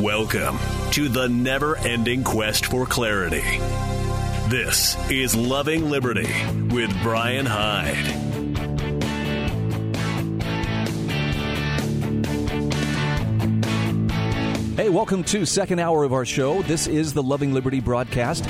Welcome 0.00 0.58
to 0.92 1.10
the 1.10 1.28
never 1.28 1.76
ending 1.76 2.24
quest 2.24 2.64
for 2.64 2.86
clarity. 2.86 3.44
This 4.48 4.96
is 5.10 5.36
Loving 5.36 5.90
Liberty 5.90 6.32
with 6.70 6.90
Brian 7.02 7.44
Hyde. 7.44 8.06
Hey, 14.74 14.88
welcome 14.88 15.22
to 15.24 15.44
second 15.44 15.80
hour 15.80 16.04
of 16.04 16.14
our 16.14 16.24
show. 16.24 16.62
This 16.62 16.86
is 16.86 17.12
the 17.12 17.22
Loving 17.22 17.52
Liberty 17.52 17.80
broadcast. 17.80 18.46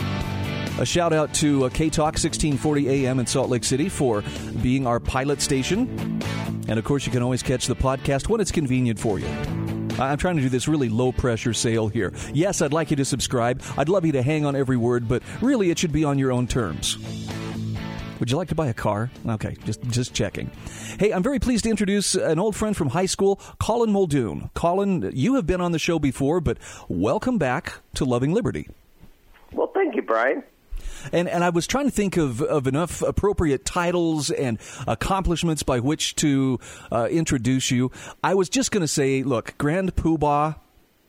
A 0.79 0.87
shout 0.87 1.13
out 1.13 1.35
to 1.35 1.65
uh, 1.65 1.69
K 1.71 1.91
Talk 1.91 2.15
1640 2.15 3.07
AM 3.07 3.19
in 3.19 3.27
Salt 3.27 3.51
Lake 3.51 3.65
City 3.65 3.89
for 3.89 4.23
being 4.63 4.87
our 4.87 5.01
pilot 5.01 5.43
station. 5.43 6.23
And 6.69 6.79
of 6.79 6.85
course, 6.85 7.07
you 7.07 7.11
can 7.11 7.25
always 7.25 7.43
catch 7.43 7.67
the 7.67 7.75
podcast 7.75 8.29
when 8.29 8.41
it's 8.41 8.53
convenient 8.53 9.01
for 9.01 9.19
you. 9.19 9.27
I'm 10.01 10.19
trying 10.19 10.37
to 10.37 10.43
do 10.43 10.49
this 10.49 10.67
really 10.67 10.89
low 10.89 11.13
pressure 11.13 11.53
sale 11.53 11.89
here. 11.89 12.13
Yes, 12.33 12.63
I'd 12.63 12.73
like 12.73 12.91
you 12.91 12.97
to 12.97 13.05
subscribe. 13.05 13.63
I'd 13.77 13.89
love 13.89 14.07
you 14.07 14.13
to 14.13 14.23
hang 14.23 14.45
on 14.45 14.57
every 14.57 14.77
word, 14.77 15.09
but 15.09 15.23
really 15.41 15.71
it 15.71 15.79
should 15.79 15.93
be 15.93 16.05
on 16.05 16.19
your 16.19 16.33
own 16.33 16.47
terms. 16.47 16.97
Would 18.19 18.31
you 18.31 18.37
like 18.37 18.49
to 18.49 18.55
buy 18.55 18.67
a 18.67 18.75
car? 18.75 19.11
Okay, 19.27 19.57
just 19.65 19.83
just 19.85 20.13
checking. 20.13 20.51
Hey, 20.99 21.11
I'm 21.11 21.23
very 21.23 21.39
pleased 21.39 21.65
to 21.65 21.71
introduce 21.71 22.15
an 22.15 22.39
old 22.39 22.55
friend 22.55 22.77
from 22.77 22.91
high 22.91 23.07
school, 23.07 23.41
Colin 23.59 23.91
Muldoon. 23.91 24.51
Colin, 24.53 25.11
you 25.15 25.37
have 25.37 25.47
been 25.47 25.63
on 25.63 25.73
the 25.73 25.79
show 25.79 25.99
before, 25.99 26.41
but 26.41 26.59
welcome 26.89 27.39
back 27.39 27.79
to 27.95 28.05
Loving 28.05 28.35
Liberty. 28.35 28.69
Well, 29.53 29.71
thank 29.73 29.97
you, 29.97 30.03
Brian. 30.03 30.43
And 31.13 31.29
and 31.29 31.43
I 31.45 31.51
was 31.51 31.67
trying 31.67 31.87
to 31.87 31.91
think 31.91 32.17
of, 32.17 32.43
of 32.43 32.67
enough 32.67 33.03
appropriate 33.03 33.65
titles 33.65 34.31
and 34.31 34.59
accomplishments 34.87 35.63
by 35.63 35.81
which 35.81 36.15
to 36.17 36.59
uh, 36.93 37.09
introduce 37.11 37.71
you. 37.71 37.91
I 38.23 38.35
was 38.35 38.49
just 38.49 38.71
going 38.71 38.83
to 38.83 38.89
say, 38.89 39.23
look, 39.23 39.55
Grand 39.59 39.95
Poobah 39.97 40.57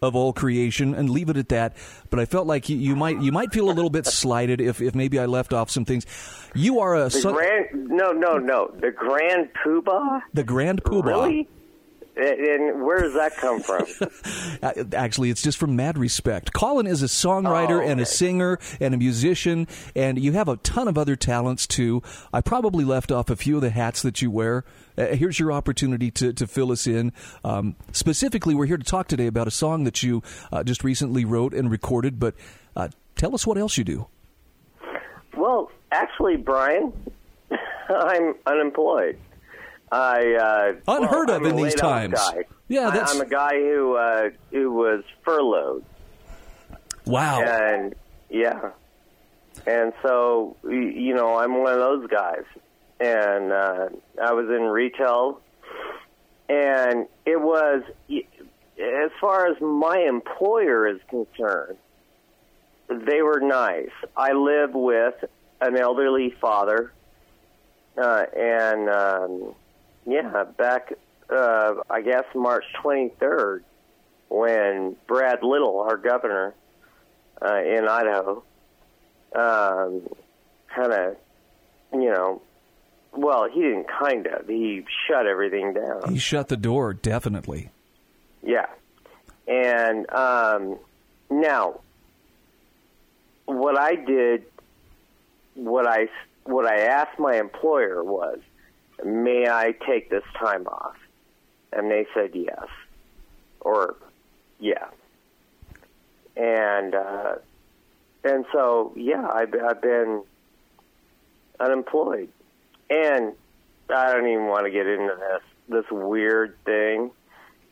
of 0.03 0.15
all 0.15 0.33
creation, 0.33 0.95
and 0.95 1.11
leave 1.11 1.29
it 1.29 1.37
at 1.37 1.49
that. 1.49 1.75
But 2.09 2.19
I 2.19 2.25
felt 2.25 2.47
like 2.47 2.69
you, 2.69 2.75
you 2.77 2.95
might 2.95 3.21
you 3.21 3.31
might 3.31 3.53
feel 3.53 3.69
a 3.69 3.73
little 3.73 3.91
bit 3.91 4.07
slighted 4.07 4.59
if, 4.59 4.81
if 4.81 4.95
maybe 4.95 5.19
I 5.19 5.27
left 5.27 5.53
off 5.53 5.69
some 5.69 5.85
things. 5.85 6.07
You 6.55 6.79
are 6.79 6.95
a 6.95 7.03
The 7.03 7.11
son- 7.11 7.33
grand 7.35 7.67
no 7.87 8.11
no 8.11 8.37
no 8.37 8.71
the 8.79 8.89
Grand 8.91 9.49
Poobah. 9.63 10.21
the 10.33 10.43
Grand 10.43 10.83
Poobah. 10.83 11.05
Really? 11.05 11.49
And- 12.15 12.83
where 12.83 12.99
does 13.01 13.13
that 13.13 13.35
come 13.37 13.61
from? 13.61 13.85
Uh, 14.63 14.73
Actually, 14.95 15.31
it's 15.31 15.41
just 15.41 15.57
from 15.57 15.75
Mad 15.75 15.97
Respect. 15.97 16.53
Colin 16.53 16.85
is 16.85 17.01
a 17.01 17.07
songwriter 17.07 17.79
Oh, 17.83 17.87
and 17.89 17.99
a 17.99 18.05
singer 18.05 18.59
and 18.79 18.93
a 18.93 18.97
musician, 18.97 19.67
and 19.95 20.19
you 20.19 20.33
have 20.33 20.47
a 20.47 20.57
ton 20.57 20.87
of 20.87 20.99
other 20.99 21.15
talents 21.15 21.65
too. 21.65 22.03
I 22.31 22.41
probably 22.41 22.85
left 22.85 23.11
off 23.11 23.31
a 23.31 23.35
few 23.35 23.55
of 23.55 23.61
the 23.61 23.71
hats 23.71 24.03
that 24.03 24.21
you 24.21 24.29
wear. 24.29 24.63
Uh, 24.97 25.07
here's 25.07 25.39
your 25.39 25.51
opportunity 25.51 26.11
to, 26.11 26.31
to 26.33 26.45
fill 26.45 26.71
us 26.71 26.85
in. 26.85 27.11
Um, 27.43 27.75
specifically, 27.91 28.53
we're 28.53 28.67
here 28.67 28.77
to 28.77 28.83
talk 28.83 29.07
today 29.07 29.25
about 29.25 29.47
a 29.47 29.51
song 29.51 29.83
that 29.85 30.03
you 30.03 30.21
uh, 30.51 30.63
just 30.63 30.83
recently 30.83 31.25
wrote 31.25 31.53
and 31.55 31.71
recorded, 31.71 32.19
but 32.19 32.35
uh, 32.75 32.89
tell 33.15 33.33
us 33.33 33.47
what 33.47 33.57
else 33.57 33.77
you 33.79 33.83
do. 33.83 34.07
well, 35.35 35.71
actually, 35.91 36.37
Brian, 36.37 36.93
I'm 37.89 38.35
unemployed. 38.45 39.17
I 39.91 40.75
uh, 40.87 40.93
Unheard 40.95 41.27
well, 41.27 41.37
of 41.37 41.43
I'm 41.43 41.47
in 41.49 41.55
these 41.57 41.75
times. 41.75 42.13
Guy. 42.13 42.45
Yeah, 42.67 42.87
I- 42.87 42.91
that's- 42.91 43.13
I'm 43.15 43.21
a 43.21 43.25
guy 43.25 43.55
who 43.59 43.95
uh, 43.95 44.29
who 44.51 44.71
was 44.71 45.03
furloughed, 45.23 45.83
Wow. 47.05 47.41
and 47.41 47.93
yeah, 48.29 48.71
and 49.67 49.91
so 50.01 50.55
you 50.63 51.13
know 51.13 51.37
I'm 51.37 51.61
one 51.61 51.73
of 51.73 51.79
those 51.79 52.07
guys, 52.07 52.43
and 52.99 53.51
uh, 53.51 53.89
I 54.21 54.31
was 54.31 54.47
in 54.49 54.63
retail, 54.63 55.41
and 56.47 57.07
it 57.25 57.41
was 57.41 57.83
as 58.09 59.11
far 59.19 59.47
as 59.47 59.59
my 59.61 59.97
employer 60.07 60.87
is 60.87 60.99
concerned, 61.09 61.77
they 62.87 63.21
were 63.21 63.41
nice. 63.41 63.91
I 64.15 64.31
live 64.31 64.73
with 64.73 65.15
an 65.59 65.77
elderly 65.77 66.31
father, 66.41 66.91
uh, 67.97 68.25
and 68.35 68.89
um, 68.89 69.55
yeah, 70.05 70.43
back 70.57 70.93
uh, 71.31 71.75
I 71.89 72.01
guess 72.01 72.25
March 72.35 72.65
23rd, 72.83 73.61
when 74.29 74.95
Brad 75.07 75.43
Little, 75.43 75.79
our 75.79 75.97
governor 75.97 76.53
uh, 77.41 77.61
in 77.63 77.87
Idaho, 77.87 78.43
um, 79.33 80.07
kind 80.73 80.91
of, 80.91 81.17
you 81.93 82.09
know, 82.09 82.41
well, 83.13 83.49
he 83.51 83.61
didn't 83.61 83.87
kind 83.87 84.27
of. 84.27 84.47
He 84.47 84.85
shut 85.07 85.25
everything 85.25 85.73
down. 85.73 86.13
he 86.13 86.19
shut 86.19 86.47
the 86.47 86.57
door, 86.57 86.93
definitely. 86.93 87.69
Yeah. 88.41 88.67
And 89.47 90.09
um, 90.11 90.77
now, 91.29 91.81
what 93.45 93.77
I 93.77 93.95
did, 93.95 94.43
what 95.55 95.87
I 95.87 96.07
what 96.45 96.65
I 96.65 96.85
asked 96.85 97.19
my 97.19 97.35
employer 97.35 98.01
was, 98.01 98.39
may 99.05 99.47
I 99.47 99.73
take 99.87 100.09
this 100.09 100.23
time 100.37 100.67
off? 100.67 100.95
And 101.73 101.89
they 101.89 102.05
said 102.13 102.31
yes, 102.33 102.67
or 103.61 103.95
yeah. 104.59 104.87
And 106.35 106.93
uh, 106.93 107.35
and 108.23 108.45
so 108.51 108.93
yeah, 108.95 109.27
I've, 109.27 109.53
I've 109.55 109.81
been 109.81 110.23
unemployed, 111.59 112.29
and 112.89 113.33
I 113.89 114.11
don't 114.13 114.27
even 114.27 114.47
want 114.47 114.65
to 114.65 114.71
get 114.71 114.85
into 114.87 115.15
this 115.17 115.41
this 115.69 115.91
weird 115.91 116.57
thing 116.65 117.11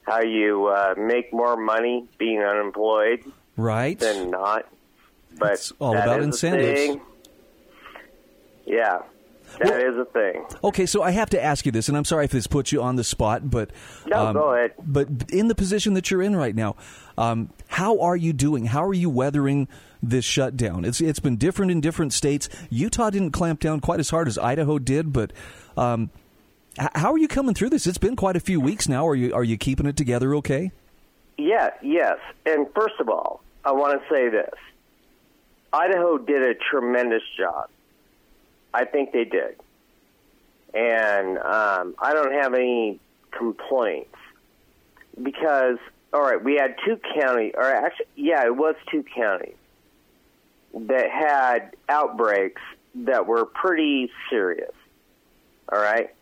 how 0.04 0.22
you 0.22 0.66
uh, 0.68 0.96
make 0.98 1.32
more 1.34 1.56
money 1.56 2.08
being 2.18 2.42
unemployed 2.42 3.24
Right? 3.58 4.00
than 4.00 4.32
not. 4.32 4.66
But 5.38 5.54
It's 5.54 5.72
all 5.80 5.96
about 5.96 6.22
incentives. 6.22 7.00
Yeah, 8.66 9.00
that 9.58 9.82
is 9.82 9.96
Well- 9.96 10.02
a 10.02 10.06
thing. 10.06 10.46
Okay, 10.64 10.86
so 10.86 11.02
I 11.02 11.12
have 11.12 11.30
to 11.32 11.44
ask 11.44 11.66
you 11.66 11.72
this, 11.72 11.88
and 11.90 11.98
I'm 11.98 12.06
sorry 12.06 12.26
if 12.26 12.32
this 12.32 12.48
puts 12.48 12.72
you 12.72 12.82
on 12.82 12.96
the 12.96 13.04
spot, 13.04 13.50
but 13.50 13.72
um, 14.06 14.10
No, 14.10 14.34
go 14.34 14.54
ahead. 14.54 14.74
But 14.86 15.08
in 15.32 15.48
the 15.48 15.56
position 15.56 15.94
that 15.96 16.12
you're 16.12 16.22
in 16.22 16.36
right 16.36 16.56
now, 16.56 16.76
um, 17.18 17.50
how 17.68 18.00
are 18.00 18.16
you 18.16 18.34
doing? 18.34 18.66
How 18.68 18.84
are 18.86 18.94
you 18.94 19.10
weathering 19.10 19.68
this 20.02 20.24
shutdown? 20.26 20.86
It's 20.86 21.02
it's 21.02 21.20
been 21.20 21.36
different 21.38 21.72
in 21.72 21.82
different 21.82 22.14
states. 22.14 22.48
Utah 22.70 23.10
didn't 23.10 23.32
clamp 23.32 23.60
down 23.60 23.80
quite 23.80 24.00
as 24.00 24.10
hard 24.10 24.28
as 24.28 24.38
Idaho 24.38 24.80
did, 24.80 25.12
but 25.12 25.34
um, 25.76 26.10
h- 26.80 26.88
how 26.96 27.12
are 27.12 27.18
you 27.18 27.28
coming 27.28 27.54
through 27.56 27.70
this? 27.72 27.88
It's 27.88 27.98
been 27.98 28.16
quite 28.16 28.36
a 28.36 28.40
few 28.40 28.62
weeks 28.62 28.88
now. 28.88 29.08
Are 29.08 29.16
you 29.16 29.34
are 29.34 29.44
you 29.44 29.58
keeping 29.58 29.86
it 29.86 29.98
together? 29.98 30.36
Okay. 30.36 30.72
Yeah, 31.38 31.70
yes. 31.82 32.18
And 32.46 32.68
first 32.76 32.96
of 33.00 33.08
all, 33.10 33.42
I 33.66 33.72
want 33.72 34.02
to 34.02 34.14
say 34.14 34.30
this 34.30 34.54
Idaho 35.72 36.18
did 36.18 36.42
a 36.44 36.54
tremendous 36.56 37.24
job. 37.38 37.70
I 38.74 38.86
think 38.86 39.12
they 39.12 39.26
did. 39.26 39.56
And 40.74 41.38
um, 41.38 41.96
I 42.00 42.14
don't 42.14 42.34
have 42.34 42.54
any 42.54 43.00
complaints 43.32 44.16
because, 45.22 45.78
all 46.14 46.22
right, 46.22 46.44
we 46.44 46.56
had 46.56 46.76
two 46.86 47.00
counties, 47.16 47.54
or 47.56 47.64
actually, 47.64 48.06
yeah, 48.16 48.46
it 48.46 48.56
was 48.56 48.76
two 48.92 49.04
counties 49.04 49.56
that 50.74 51.10
had 51.10 51.76
outbreaks 51.88 52.62
that 52.94 53.26
were 53.26 53.46
pretty 53.46 54.12
serious. 54.30 54.74
All 55.72 55.80
right? 55.80 56.14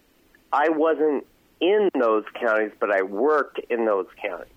I 0.53 0.69
wasn't 0.69 1.25
in 1.59 1.89
those 1.99 2.23
counties, 2.39 2.71
but 2.79 2.91
I 2.91 3.01
worked 3.01 3.59
in 3.69 3.85
those 3.85 4.07
counties 4.21 4.51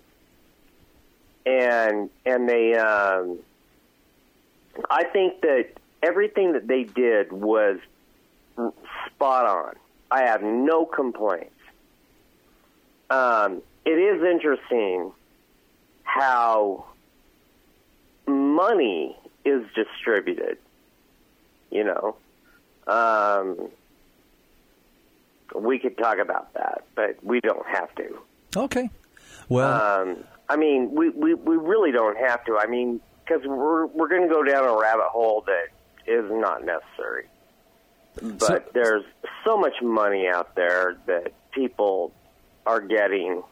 and 1.46 2.10
and 2.26 2.48
they 2.48 2.74
um 2.74 3.38
I 4.90 5.04
think 5.04 5.40
that 5.42 5.68
everything 6.02 6.52
that 6.52 6.66
they 6.66 6.84
did 6.84 7.32
was 7.32 7.78
spot 9.06 9.46
on. 9.46 9.74
I 10.10 10.22
have 10.24 10.42
no 10.42 10.84
complaints. 10.84 11.50
Um, 13.10 13.62
it 13.84 13.90
is 13.90 14.22
interesting 14.22 15.12
how 16.04 16.84
money 18.26 19.16
is 19.44 19.62
distributed. 19.74 20.58
You 21.70 21.84
know, 21.84 22.16
um, 22.86 23.68
we 25.54 25.78
could 25.78 25.96
talk 25.96 26.18
about 26.18 26.52
that, 26.54 26.84
but 26.94 27.22
we 27.22 27.40
don't 27.40 27.66
have 27.66 27.94
to. 27.96 28.18
Okay. 28.56 28.90
Well, 29.48 30.02
Um, 30.02 30.24
I 30.48 30.56
mean, 30.56 30.90
we, 30.92 31.10
we, 31.10 31.34
we 31.34 31.56
really 31.56 31.92
don't 31.92 32.16
have 32.18 32.44
to. 32.46 32.58
I 32.58 32.66
mean, 32.66 33.00
because 33.24 33.46
we're 33.46 33.86
we're 33.86 34.08
going 34.08 34.22
to 34.22 34.28
go 34.28 34.42
down 34.42 34.64
a 34.64 34.76
rabbit 34.76 35.06
hole 35.06 35.44
that 35.46 35.68
is 36.06 36.24
not 36.30 36.64
necessary. 36.64 37.26
But 38.22 38.40
So- 38.42 38.62
there's 38.74 39.04
so 39.44 39.56
much 39.56 39.80
money 39.82 40.26
out 40.28 40.54
there 40.54 40.96
that 41.06 41.32
people 41.52 42.12
are 42.66 42.80
getting, 42.80 43.42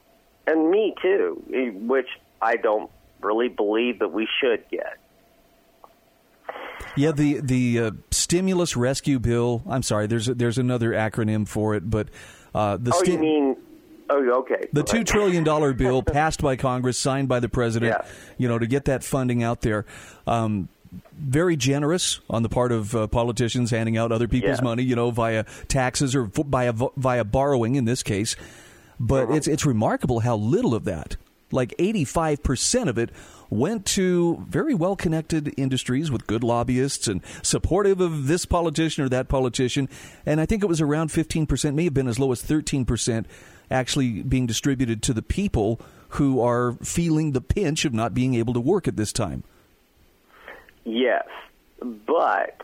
and 0.47 0.71
me 0.71 0.95
too, 1.01 1.43
eh, 1.53 1.71
which 1.71 2.09
I 2.43 2.57
don't 2.57 2.91
really 3.21 3.49
believe 3.49 3.99
that 4.01 4.13
we 4.13 4.29
should 4.41 4.69
get. 4.71 4.97
Yeah, 6.97 7.13
the 7.13 7.41
the 7.41 7.79
uh, 7.81 7.91
stimulus 8.11 8.77
rescue 8.77 9.19
bill. 9.19 9.63
I'm 9.69 9.83
sorry. 9.83 10.07
There's 10.07 10.29
a, 10.29 10.35
there's 10.35 10.59
another 10.59 10.91
acronym 10.93 11.47
for 11.47 11.75
it, 11.75 11.89
but 11.89 12.09
uh, 12.55 12.77
the 12.77 12.93
Oh, 12.95 12.99
sti- 13.03 13.13
you 13.13 13.19
mean 13.19 13.57
Oh, 14.11 14.27
okay. 14.41 14.67
The 14.73 14.83
two 14.83 15.05
trillion 15.05 15.45
dollar 15.45 15.73
bill 15.75 16.03
passed 16.03 16.41
by 16.41 16.57
Congress, 16.57 16.99
signed 16.99 17.29
by 17.29 17.41
the 17.41 17.49
president. 17.49 17.95
Yeah. 18.01 18.11
You 18.39 18.49
know, 18.49 18.59
to 18.59 18.67
get 18.67 18.87
that 18.87 19.05
funding 19.05 19.43
out 19.43 19.61
there. 19.61 19.85
Um, 20.27 20.69
very 21.19 21.57
generous 21.57 22.21
on 22.31 22.43
the 22.43 22.49
part 22.49 22.73
of 22.73 22.95
uh, 22.95 23.07
politicians 23.09 23.71
handing 23.71 23.97
out 23.97 24.13
other 24.13 24.29
people's 24.29 24.59
Yeah. 24.59 24.65
money, 24.65 24.83
you 24.83 24.97
know, 24.97 25.11
via 25.11 25.45
taxes 25.69 26.15
or 26.15 26.31
via 26.35 26.73
via 26.97 27.25
borrowing 27.25 27.75
in 27.75 27.85
this 27.85 28.03
case. 28.03 28.37
But 29.01 29.25
Uh-huh. 29.25 29.35
it's 29.35 29.47
it's 29.49 29.67
remarkable 29.67 30.21
how 30.21 30.37
little 30.37 30.75
of 30.75 30.85
that, 30.85 31.17
like 31.53 31.75
eighty 31.79 32.05
five 32.05 32.43
percent 32.43 32.89
of 32.89 32.99
it, 32.99 33.11
went 33.51 33.87
to 33.87 34.45
very 34.49 34.75
well 34.75 34.97
connected 34.97 35.55
industries 35.57 36.11
with 36.11 36.27
good 36.27 36.43
lobbyists 36.45 37.09
and 37.09 37.21
supportive 37.43 38.01
of 38.01 38.27
this 38.27 38.45
politician 38.45 39.05
or 39.05 39.09
that 39.09 39.29
politician. 39.29 39.89
And 40.27 40.41
I 40.41 40.47
think 40.47 40.63
it 40.63 40.69
was 40.69 40.81
around 40.81 41.11
fifteen 41.13 41.47
percent, 41.47 41.77
may 41.77 41.85
have 41.85 41.95
been 41.95 42.09
as 42.09 42.19
low 42.19 42.33
as 42.33 42.43
thirteen 42.43 42.85
percent, 42.85 43.27
actually 43.71 44.23
being 44.23 44.47
distributed 44.47 45.03
to 45.03 45.13
the 45.15 45.23
people 45.23 45.81
who 46.13 46.41
are 46.41 46.73
feeling 46.83 47.33
the 47.33 47.41
pinch 47.41 47.85
of 47.85 47.93
not 47.93 48.15
being 48.15 48.35
able 48.35 48.55
to 48.55 48.61
work 48.61 48.89
at 48.89 48.97
this 48.97 49.13
time. 49.13 49.45
Yes, 50.89 51.27
but 51.83 52.63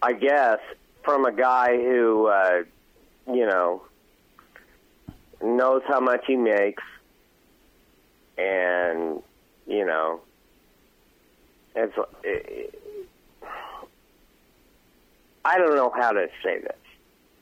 I 0.00 0.14
guess 0.14 0.60
from 1.04 1.26
a 1.26 1.32
guy 1.32 1.76
who, 1.76 2.26
uh, 2.26 2.62
you 3.26 3.44
know, 3.44 3.82
knows 5.42 5.82
how 5.86 6.00
much 6.00 6.24
he 6.26 6.36
makes, 6.36 6.82
and 8.38 9.22
you 9.66 9.84
know, 9.84 10.22
it's. 11.74 11.92
It, 12.24 12.80
I 15.44 15.58
don't 15.58 15.76
know 15.76 15.92
how 15.94 16.12
to 16.12 16.28
say 16.42 16.60
this. 16.60 16.78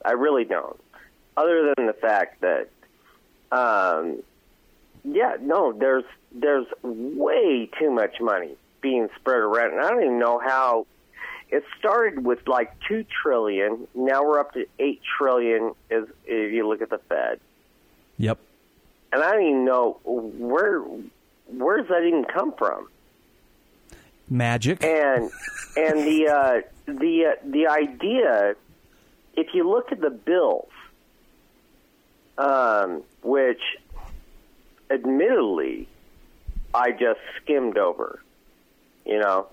I 0.04 0.12
really 0.12 0.44
don't. 0.44 0.82
Other 1.36 1.72
than 1.76 1.86
the 1.86 1.92
fact 1.92 2.40
that, 2.40 2.70
um, 3.52 4.20
yeah, 5.04 5.36
no, 5.40 5.72
there's 5.72 6.04
there's 6.32 6.66
way 6.82 7.70
too 7.78 7.92
much 7.92 8.20
money 8.20 8.56
being 8.84 9.08
spread 9.16 9.38
around, 9.38 9.72
and 9.72 9.80
I 9.80 9.88
don't 9.90 10.02
even 10.02 10.18
know 10.20 10.38
how. 10.38 10.86
It 11.50 11.64
started 11.78 12.24
with 12.24 12.46
like 12.48 12.72
two 12.88 13.04
trillion. 13.22 13.86
Now 13.94 14.24
we're 14.24 14.38
up 14.40 14.52
to 14.54 14.66
eight 14.78 15.00
trillion. 15.18 15.72
Is 15.90 16.06
if 16.26 16.52
you 16.52 16.68
look 16.68 16.82
at 16.82 16.90
the 16.90 16.98
Fed, 16.98 17.40
Yep. 18.18 18.38
and 19.12 19.22
I 19.22 19.32
don't 19.32 19.42
even 19.42 19.64
know 19.64 19.98
where 20.04 20.80
where 20.80 21.78
does 21.78 21.88
that 21.88 22.04
even 22.04 22.24
come 22.24 22.52
from. 22.58 22.88
Magic. 24.28 24.82
and 24.84 25.30
and 25.76 26.00
the 26.00 26.28
uh, 26.28 26.60
the 26.86 27.26
uh, 27.26 27.40
the 27.44 27.66
idea, 27.68 28.54
if 29.34 29.48
you 29.54 29.68
look 29.68 29.92
at 29.92 30.00
the 30.00 30.10
bills, 30.10 30.70
um, 32.38 33.02
which 33.22 33.60
admittedly 34.90 35.86
I 36.74 36.90
just 36.90 37.20
skimmed 37.42 37.78
over, 37.78 38.20
you 39.04 39.18
know, 39.18 39.48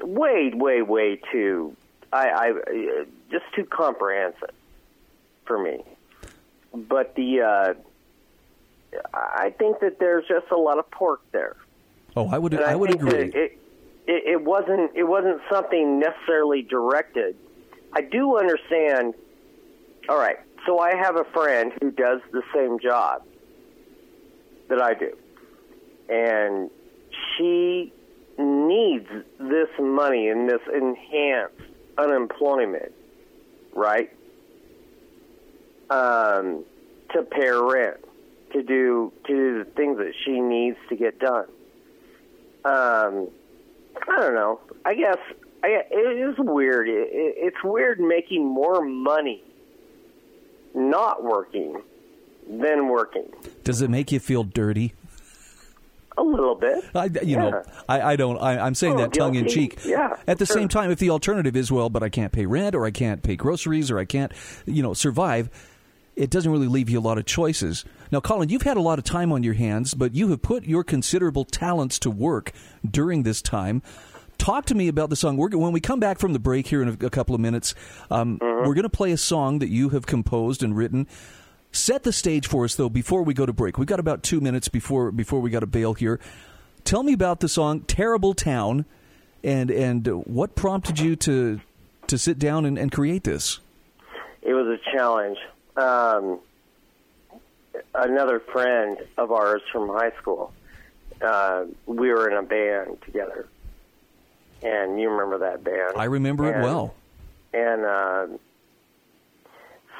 way 0.00 0.52
way 0.54 0.82
way 0.82 1.20
too, 1.32 1.76
I, 2.12 2.28
I 2.28 3.04
just 3.30 3.44
too 3.54 3.64
comprehensive 3.64 4.50
for 5.44 5.58
me. 5.62 5.84
But 6.74 7.14
the 7.14 7.40
uh, 7.42 7.74
I 9.14 9.50
think 9.58 9.80
that 9.80 9.98
there's 9.98 10.26
just 10.28 10.46
a 10.50 10.56
lot 10.56 10.78
of 10.78 10.90
pork 10.90 11.20
there. 11.32 11.56
oh, 12.16 12.28
I 12.28 12.38
would 12.38 12.54
And 12.54 12.64
I 12.64 12.76
would 12.76 12.90
agree. 12.90 13.30
It, 13.34 13.58
it, 14.06 14.22
it 14.26 14.42
wasn't 14.42 14.92
it 14.94 15.04
wasn't 15.04 15.40
something 15.50 16.00
necessarily 16.00 16.62
directed. 16.62 17.36
I 17.92 18.02
do 18.02 18.38
understand. 18.38 19.14
All 20.08 20.18
right, 20.18 20.38
so 20.66 20.78
I 20.78 20.96
have 20.96 21.16
a 21.16 21.24
friend 21.24 21.72
who 21.80 21.90
does 21.90 22.20
the 22.32 22.42
same 22.54 22.80
job 22.80 23.22
that 24.68 24.80
I 24.80 24.94
do, 24.94 25.16
and 26.08 26.70
she 27.36 27.92
needs 28.40 29.08
this 29.38 29.68
money 29.78 30.28
and 30.28 30.48
this 30.48 30.60
enhanced 30.72 31.54
unemployment, 31.98 32.92
right? 33.74 34.10
Um, 35.90 36.64
to 37.12 37.22
pay 37.22 37.50
rent, 37.50 37.98
to 38.52 38.62
do 38.62 39.12
to 39.26 39.32
do 39.32 39.58
the 39.64 39.70
things 39.70 39.98
that 39.98 40.12
she 40.24 40.40
needs 40.40 40.78
to 40.88 40.96
get 40.96 41.18
done 41.18 41.46
um, 42.64 43.28
I 44.08 44.20
don't 44.20 44.34
know. 44.34 44.60
I 44.84 44.94
guess 44.94 45.16
I, 45.64 45.82
it 45.90 46.30
is 46.30 46.34
weird. 46.38 46.88
It, 46.88 47.08
it, 47.10 47.34
it's 47.38 47.64
weird 47.64 48.00
making 48.00 48.44
more 48.46 48.84
money 48.84 49.42
not 50.74 51.24
working 51.24 51.82
than 52.48 52.88
working. 52.88 53.30
Does 53.64 53.80
it 53.80 53.90
make 53.90 54.12
you 54.12 54.20
feel 54.20 54.44
dirty? 54.44 54.92
A 56.18 56.22
little 56.22 56.54
bit. 56.54 56.84
I, 56.94 57.08
you 57.22 57.36
know, 57.36 57.62
I, 57.88 58.00
I 58.12 58.16
don't. 58.16 58.36
I, 58.38 58.58
I'm 58.58 58.74
saying 58.74 58.94
Oh, 58.94 58.98
that 58.98 59.12
tongue 59.12 59.36
in 59.36 59.48
cheek. 59.48 59.78
Yeah, 59.84 60.16
At 60.26 60.38
the 60.38 60.46
sure. 60.46 60.56
same 60.56 60.68
time, 60.68 60.90
if 60.90 60.98
the 60.98 61.10
alternative 61.10 61.56
is 61.56 61.70
well, 61.72 61.88
but 61.88 62.02
I 62.02 62.08
can't 62.08 62.32
pay 62.32 62.46
rent, 62.46 62.74
or 62.74 62.84
I 62.84 62.90
can't 62.90 63.22
pay 63.22 63.36
groceries, 63.36 63.90
or 63.90 63.98
I 63.98 64.04
can't, 64.04 64.32
you 64.66 64.82
know, 64.82 64.92
survive, 64.92 65.48
it 66.16 66.28
doesn't 66.28 66.50
really 66.50 66.66
leave 66.66 66.90
you 66.90 66.98
a 66.98 67.00
lot 67.00 67.16
of 67.16 67.24
choices. 67.24 67.84
Now, 68.10 68.20
Colin, 68.20 68.48
you've 68.48 68.62
had 68.62 68.76
a 68.76 68.80
lot 68.82 68.98
of 68.98 69.04
time 69.04 69.32
on 69.32 69.42
your 69.42 69.54
hands, 69.54 69.94
but 69.94 70.14
you 70.14 70.28
have 70.30 70.42
put 70.42 70.64
your 70.64 70.84
considerable 70.84 71.44
talents 71.44 71.98
to 72.00 72.10
work 72.10 72.52
during 72.88 73.22
this 73.22 73.40
time. 73.40 73.80
Talk 74.36 74.66
to 74.66 74.74
me 74.74 74.88
about 74.88 75.10
the 75.10 75.16
song. 75.16 75.36
We're, 75.36 75.50
when 75.50 75.72
we 75.72 75.80
come 75.80 76.00
back 76.00 76.18
from 76.18 76.32
the 76.32 76.38
break 76.38 76.66
here 76.66 76.82
in 76.82 76.88
a, 76.88 77.06
a 77.06 77.10
couple 77.10 77.34
of 77.34 77.40
minutes, 77.40 77.74
um, 78.10 78.38
Mm-hmm. 78.38 78.66
we're 78.66 78.74
going 78.74 78.82
to 78.82 78.88
play 78.90 79.12
a 79.12 79.16
song 79.16 79.60
that 79.60 79.68
you 79.68 79.90
have 79.90 80.06
composed 80.06 80.62
and 80.62 80.76
written. 80.76 81.06
Set 81.72 82.02
the 82.02 82.12
stage 82.12 82.46
for 82.48 82.64
us, 82.64 82.74
though, 82.74 82.88
before 82.88 83.22
we 83.22 83.32
go 83.32 83.46
to 83.46 83.52
break. 83.52 83.78
We've 83.78 83.86
got 83.86 84.00
about 84.00 84.22
two 84.22 84.40
minutes 84.40 84.68
before 84.68 85.10
before 85.12 85.40
we 85.40 85.50
got 85.50 85.60
to 85.60 85.66
bail 85.66 85.94
here. 85.94 86.18
Tell 86.84 87.02
me 87.02 87.12
about 87.12 87.40
the 87.40 87.48
song 87.48 87.82
"Terrible 87.82 88.34
Town," 88.34 88.84
and 89.44 89.70
and 89.70 90.06
what 90.26 90.54
prompted 90.56 90.98
you 90.98 91.14
to 91.16 91.60
to 92.08 92.18
sit 92.18 92.38
down 92.38 92.64
and, 92.64 92.76
and 92.76 92.90
create 92.90 93.22
this. 93.22 93.60
It 94.42 94.52
was 94.52 94.66
a 94.66 94.96
challenge. 94.96 95.38
Um, 95.76 96.40
another 97.94 98.40
friend 98.40 98.98
of 99.16 99.30
ours 99.30 99.62
from 99.70 99.88
high 99.90 100.10
school, 100.20 100.52
uh, 101.22 101.66
we 101.86 102.08
were 102.08 102.28
in 102.28 102.36
a 102.36 102.42
band 102.42 103.00
together, 103.02 103.46
and 104.62 105.00
you 105.00 105.08
remember 105.08 105.38
that 105.38 105.62
band? 105.62 105.92
I 105.96 106.04
remember 106.04 106.46
it 106.52 106.62
well. 106.64 106.94
and 107.54 107.84
uh, 107.84 108.26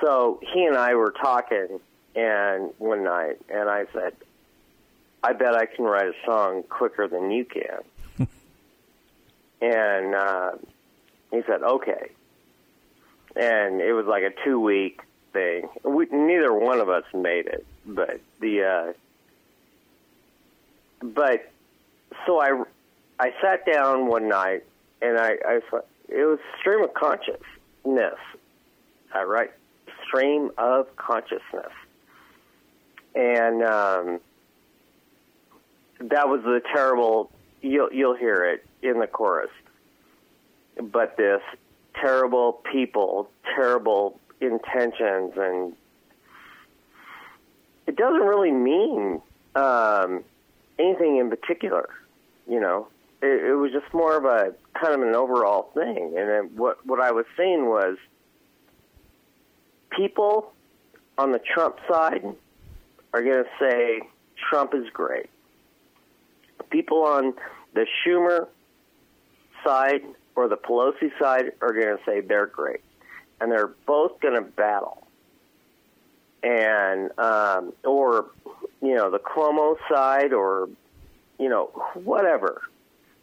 so 0.01 0.41
he 0.53 0.65
and 0.65 0.77
I 0.77 0.95
were 0.95 1.13
talking, 1.13 1.81
and 2.15 2.71
one 2.79 3.05
night, 3.05 3.39
and 3.49 3.69
I 3.69 3.85
said, 3.93 4.15
"I 5.23 5.33
bet 5.33 5.55
I 5.55 5.67
can 5.67 5.85
write 5.85 6.09
a 6.09 6.15
song 6.25 6.63
quicker 6.69 7.09
than 7.09 7.31
you 7.31 7.45
can." 7.45 8.29
and 9.61 10.15
uh, 10.15 10.53
he 11.31 11.43
said, 11.47 11.63
"Okay." 11.63 12.11
And 13.37 13.81
it 13.81 13.93
was 13.93 14.07
like 14.07 14.25
a 14.25 14.33
two-week 14.45 15.03
thing. 15.33 15.69
We, 15.85 16.07
neither 16.11 16.53
one 16.53 16.81
of 16.81 16.89
us 16.89 17.05
made 17.15 17.47
it, 17.47 17.65
but 17.87 18.21
the 18.41 18.65
uh, 18.65 18.93
but 21.03 21.51
so 22.27 22.41
I 22.41 22.65
I 23.19 23.33
sat 23.41 23.67
down 23.67 24.07
one 24.07 24.29
night 24.29 24.65
and 25.03 25.19
I, 25.19 25.37
I 25.47 25.61
thought 25.71 25.87
it 26.09 26.25
was 26.25 26.39
stream 26.59 26.83
of 26.83 26.95
consciousness, 26.95 28.19
I 29.15 29.23
right? 29.23 29.51
Stream 30.11 30.51
of 30.59 30.97
consciousness, 30.97 31.73
and 33.15 33.63
um, 33.63 34.21
that 36.01 36.29
was 36.29 36.43
the 36.43 36.61
terrible. 36.75 37.31
You'll 37.63 37.93
you'll 37.93 38.17
hear 38.17 38.45
it 38.45 38.67
in 38.83 38.99
the 38.99 39.07
chorus, 39.07 39.51
but 40.83 41.17
this 41.17 41.43
terrible 41.95 42.55
people, 42.73 43.31
terrible 43.55 44.19
intentions, 44.41 45.35
and 45.37 45.75
it 47.87 47.97
doesn't 47.97 48.23
really 48.23 48.51
mean 48.51 49.21
um, 49.55 50.25
anything 50.79 51.19
in 51.19 51.31
particular. 51.31 51.89
You 52.49 52.61
know, 52.61 52.89
it, 53.23 53.51
it 53.51 53.55
was 53.55 53.71
just 53.71 53.95
more 53.95 54.17
of 54.17 54.25
a 54.25 54.55
kind 54.75 54.95
of 54.95 55.09
an 55.09 55.15
overall 55.15 55.71
thing. 55.75 56.15
And 56.17 56.29
then 56.29 56.51
what 56.57 56.85
what 56.85 57.01
I 57.01 57.13
was 57.13 57.27
saying 57.37 57.67
was, 57.67 57.97
people 59.91 60.53
on 61.19 61.33
the 61.33 61.39
Trump 61.39 61.77
side 61.91 62.25
are 63.13 63.23
going 63.23 63.45
to 63.45 63.51
say 63.61 64.01
Trump 64.49 64.75
is 64.75 64.85
great. 64.93 65.29
People 66.71 67.03
on 67.03 67.35
the 67.75 67.87
Schumer 68.05 68.47
side 69.65 70.03
or 70.37 70.49
the 70.49 70.57
Pelosi 70.57 71.11
side 71.21 71.53
are 71.61 71.73
going 71.73 71.97
to 71.97 71.99
say 72.07 72.21
they're 72.21 72.47
great, 72.47 72.81
and 73.41 73.51
they're 73.51 73.73
both 73.87 74.21
going 74.21 74.35
to 74.35 74.43
battle. 74.43 75.07
And 76.43 77.11
um, 77.19 77.75
or 77.85 78.31
you 78.81 78.95
know 78.95 79.11
the 79.11 79.19
Cuomo 79.19 79.77
side 79.93 80.33
or 80.33 80.69
you 81.39 81.49
know 81.49 81.67
whatever. 81.95 82.63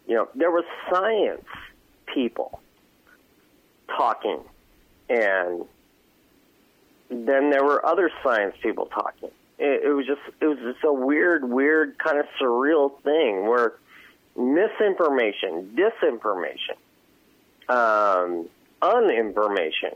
You 0.08 0.16
know 0.16 0.30
there 0.36 0.52
was 0.52 0.66
science 0.92 1.46
people 2.14 2.62
talking 3.96 4.42
and 5.10 5.66
then 7.10 7.50
there 7.50 7.64
were 7.64 7.86
other 7.86 8.12
science 8.24 8.56
people 8.62 8.86
talking. 8.88 9.30
It, 9.60 9.86
it 9.86 9.94
was 9.94 10.06
just 10.06 10.22
it 10.42 10.46
was 10.46 10.58
just 10.60 10.84
a 10.84 10.94
weird, 10.94 11.50
weird 11.50 11.98
kind 11.98 12.20
of 12.20 12.26
surreal 12.40 13.02
thing 13.02 13.48
where 13.48 13.74
misinformation, 14.36 15.76
disinformation, 15.76 16.78
um, 17.70 18.48
uninformation. 18.82 19.96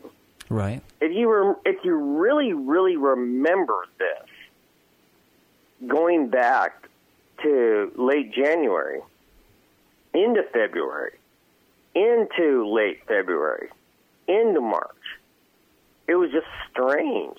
Right. 0.50 0.82
If 1.00 1.15
you 1.15 1.27
were, 1.27 1.58
if 1.65 1.86
you 1.86 1.96
really, 1.96 2.53
really 2.53 2.98
remember 2.98 3.86
this, 3.98 5.88
going 5.88 6.30
back 6.30 6.88
to 7.44 7.91
late 7.96 8.34
January, 8.34 9.01
into 10.13 10.44
February, 10.51 11.13
into 11.96 12.68
late 12.70 13.06
February, 13.08 13.70
into 14.27 14.60
March, 14.60 14.91
it 16.12 16.15
was 16.15 16.30
just 16.32 16.48
strange, 16.70 17.38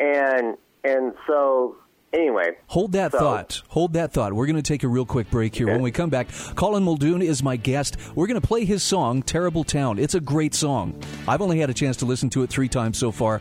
and 0.00 0.56
and 0.82 1.14
so 1.28 1.76
anyway. 2.12 2.56
Hold 2.66 2.92
that 2.92 3.12
so, 3.12 3.18
thought. 3.18 3.62
Hold 3.68 3.92
that 3.92 4.12
thought. 4.12 4.32
We're 4.32 4.46
going 4.46 4.56
to 4.56 4.62
take 4.62 4.82
a 4.82 4.88
real 4.88 5.06
quick 5.06 5.30
break 5.30 5.54
here. 5.54 5.68
Okay. 5.68 5.74
When 5.74 5.82
we 5.82 5.92
come 5.92 6.10
back, 6.10 6.26
Colin 6.56 6.82
Muldoon 6.82 7.22
is 7.22 7.40
my 7.40 7.56
guest. 7.56 7.96
We're 8.16 8.26
going 8.26 8.40
to 8.40 8.46
play 8.46 8.64
his 8.64 8.82
song, 8.82 9.22
Terrible 9.22 9.62
Town. 9.62 10.00
It's 10.00 10.16
a 10.16 10.20
great 10.20 10.54
song. 10.54 11.00
I've 11.28 11.40
only 11.40 11.60
had 11.60 11.70
a 11.70 11.74
chance 11.74 11.96
to 11.98 12.04
listen 12.04 12.30
to 12.30 12.42
it 12.42 12.50
three 12.50 12.68
times 12.68 12.98
so 12.98 13.12
far. 13.12 13.40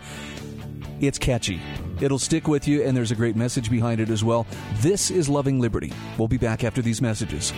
It's 0.99 1.17
catchy. 1.17 1.59
It'll 1.99 2.19
stick 2.19 2.47
with 2.47 2.67
you, 2.67 2.83
and 2.83 2.95
there's 2.95 3.09
a 3.09 3.15
great 3.15 3.35
message 3.35 3.71
behind 3.71 4.01
it 4.01 4.09
as 4.09 4.23
well. 4.23 4.45
This 4.81 5.09
is 5.09 5.29
Loving 5.29 5.59
Liberty. 5.59 5.91
We'll 6.19 6.27
be 6.27 6.37
back 6.37 6.63
after 6.63 6.83
these 6.83 7.01
messages. 7.01 7.51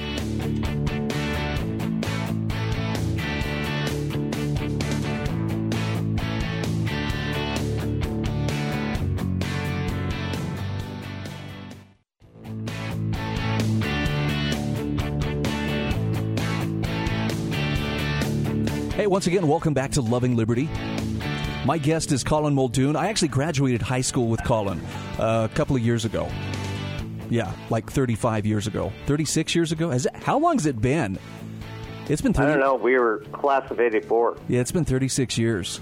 Once 19.14 19.28
again, 19.28 19.48
welcome 19.48 19.76
back 19.76 19.92
to 19.92 20.02
Loving 20.02 20.36
Liberty. 20.36 20.68
My 21.68 21.78
guest 21.78 22.12
is 22.12 22.24
Colin 22.24 22.56
Muldoon. 22.56 22.96
I 22.96 23.10
actually 23.10 23.28
graduated 23.28 23.80
high 23.80 24.02
school 24.02 24.28
with 24.28 24.44
Colin 24.44 24.82
uh, 25.20 25.48
a 25.52 25.56
couple 25.56 25.76
of 25.76 25.84
years 25.84 26.04
ago. 26.04 26.28
Yeah, 27.30 27.54
like 27.70 27.92
35 27.92 28.48
years 28.48 28.66
ago. 28.66 28.92
36 29.06 29.54
years 29.54 29.72
ago? 29.72 29.92
Has 29.92 30.08
it, 30.08 30.16
how 30.16 30.40
long 30.40 30.56
has 30.56 30.66
it 30.66 30.82
been? 30.82 31.20
It's 32.10 32.24
been 32.24 32.34
30, 32.34 32.48
I 32.48 32.52
don't 32.54 32.60
know. 32.60 32.74
We 32.74 32.98
were 32.98 33.20
class 33.34 33.70
of 33.70 33.80
84. 33.80 34.36
Yeah, 34.48 34.62
it's 34.62 34.72
been 34.72 34.84
36 34.84 35.38
years. 35.38 35.80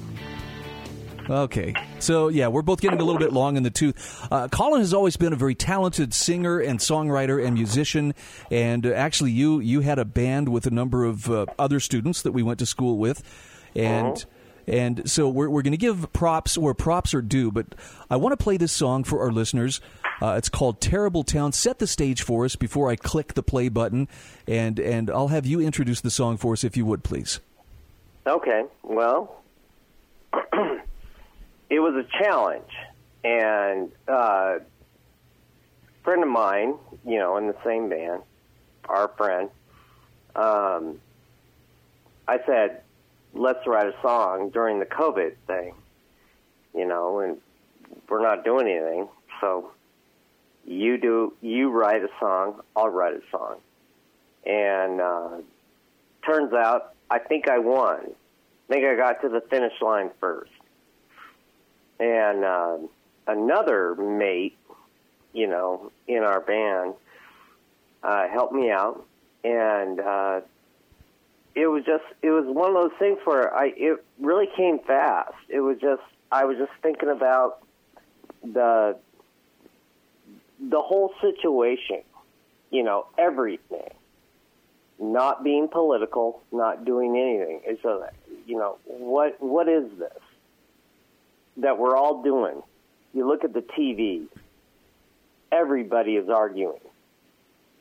Okay. 1.30 1.74
So, 2.00 2.28
yeah, 2.28 2.48
we're 2.48 2.62
both 2.62 2.82
getting 2.82 3.00
a 3.00 3.04
little 3.04 3.20
bit 3.20 3.34
long 3.34 3.58
in 3.58 3.64
the 3.64 3.70
tooth. 3.70 4.28
Uh, 4.32 4.48
Colin 4.48 4.82
has 4.82 4.94
always 4.94 5.18
been 5.18 5.34
a 5.34 5.36
very 5.36 5.56
talented 5.56 6.14
singer 6.14 6.60
and 6.60 6.80
songwriter 6.80 7.44
and 7.44 7.54
musician. 7.54 8.14
And 8.50 8.86
uh, 8.86 8.92
actually, 8.92 9.32
you, 9.32 9.60
you 9.60 9.82
had 9.82 10.00
a 10.00 10.06
band 10.06 10.50
with 10.50 10.66
a 10.66 10.72
number 10.72 11.06
of 11.06 11.30
uh, 11.30 11.46
other 11.58 11.80
students 11.80 12.22
that 12.24 12.32
we 12.32 12.44
went 12.44 12.60
to 12.60 12.66
school 12.66 12.98
with. 12.98 13.24
And. 13.76 14.18
Uh-huh. 14.18 14.26
And 14.68 15.10
so 15.10 15.28
we're, 15.28 15.50
we're 15.50 15.64
going 15.64 15.72
to 15.72 15.78
give 15.78 16.14
props 16.14 16.56
where 16.58 16.76
props 16.76 17.16
are 17.16 17.22
due, 17.22 17.52
but 17.52 17.66
I 18.12 18.16
want 18.18 18.38
to 18.38 18.42
play 18.42 18.58
this 18.58 18.72
song 18.72 19.04
for 19.04 19.20
our 19.22 19.32
listeners. 19.32 19.82
Uh, 20.22 20.36
it's 20.38 20.50
called 20.50 20.80
Terrible 20.80 21.24
Town. 21.24 21.52
Set 21.52 21.80
the 21.80 21.88
stage 21.88 22.22
for 22.22 22.46
us 22.46 22.56
before 22.56 22.90
I 22.90 22.96
click 22.96 23.34
the 23.34 23.42
play 23.42 23.70
button, 23.70 24.08
and, 24.48 24.80
and 24.80 25.10
I'll 25.10 25.30
have 25.30 25.48
you 25.48 25.60
introduce 25.60 26.02
the 26.02 26.12
song 26.12 26.38
for 26.38 26.54
us 26.54 26.64
if 26.64 26.78
you 26.78 26.86
would, 26.86 27.04
please. 27.04 27.40
Okay. 28.28 28.64
Well, 28.84 29.42
it 31.72 31.80
was 31.80 31.96
a 31.96 32.04
challenge, 32.22 32.70
and 33.24 33.90
uh, 34.08 34.58
a 34.58 34.62
friend 36.04 36.22
of 36.22 36.28
mine, 36.28 36.76
you 37.06 37.18
know, 37.18 37.38
in 37.38 37.48
the 37.48 37.56
same 37.66 37.88
band, 37.88 38.22
our 38.90 39.08
friend, 39.18 39.50
um, 40.36 41.00
I 42.28 42.40
said, 42.46 42.82
"Let's 43.34 43.66
write 43.66 43.88
a 43.88 43.96
song 44.02 44.50
during 44.50 44.80
the 44.80 44.86
COVID 44.86 45.36
thing," 45.48 45.74
you 46.76 46.86
know, 46.86 47.22
and 47.22 47.38
we're 48.10 48.22
not 48.22 48.44
doing 48.44 48.68
anything, 48.68 49.08
so 49.40 49.72
you 50.66 50.98
do, 50.98 51.34
you 51.42 51.70
write 51.70 52.04
a 52.04 52.10
song, 52.20 52.62
I'll 52.76 52.90
write 52.90 53.14
a 53.14 53.22
song, 53.32 53.56
and 54.46 55.00
uh, 55.00 55.30
turns 56.26 56.52
out 56.52 56.96
I 57.10 57.20
think 57.20 57.48
I 57.48 57.60
won. 57.60 58.12
I 58.70 58.74
think 58.74 58.86
I 58.86 58.96
got 58.98 59.22
to 59.22 59.30
the 59.30 59.42
finish 59.50 59.74
line 59.82 60.12
first 60.20 60.52
and 62.02 62.44
uh, 62.44 62.78
another 63.28 63.96
mate, 63.96 64.58
you 65.34 65.48
know, 65.48 65.92
in 66.08 66.24
our 66.24 66.42
band, 66.42 66.96
uh, 68.04 68.28
helped 68.28 68.54
me 68.54 68.72
out, 68.72 69.06
and 69.44 70.00
uh, 70.00 70.42
it 71.54 71.68
was 71.68 71.86
just 71.86 72.04
it 72.24 72.32
was 72.32 72.46
one 72.48 72.76
of 72.76 72.82
those 72.82 72.98
things 72.98 73.20
where 73.24 73.56
I 73.56 73.72
it 73.78 74.04
really 74.20 74.48
came 74.58 74.80
fast. 74.80 75.36
It 75.48 75.60
was 75.60 75.78
just 75.80 76.02
I 76.32 76.46
was 76.46 76.58
just 76.58 76.72
thinking 76.82 77.10
about 77.10 77.64
the 78.44 78.98
the 80.60 80.82
whole 80.82 81.14
situation, 81.22 82.02
you 82.72 82.84
know, 82.84 83.06
everything. 83.18 83.90
Not 85.00 85.44
being 85.44 85.68
political, 85.68 86.44
not 86.52 86.86
doing 86.86 87.18
anything. 87.18 87.62
It's 87.66 87.84
a, 87.86 88.12
you 88.46 88.58
know, 88.58 88.78
what 88.86 89.42
what 89.42 89.68
is 89.68 89.86
this? 90.00 90.18
That 91.62 91.78
we're 91.78 91.96
all 91.96 92.22
doing. 92.24 92.62
You 93.14 93.28
look 93.28 93.44
at 93.44 93.54
the 93.54 93.62
TV, 93.62 94.28
everybody 95.52 96.16
is 96.16 96.30
arguing. 96.30 96.80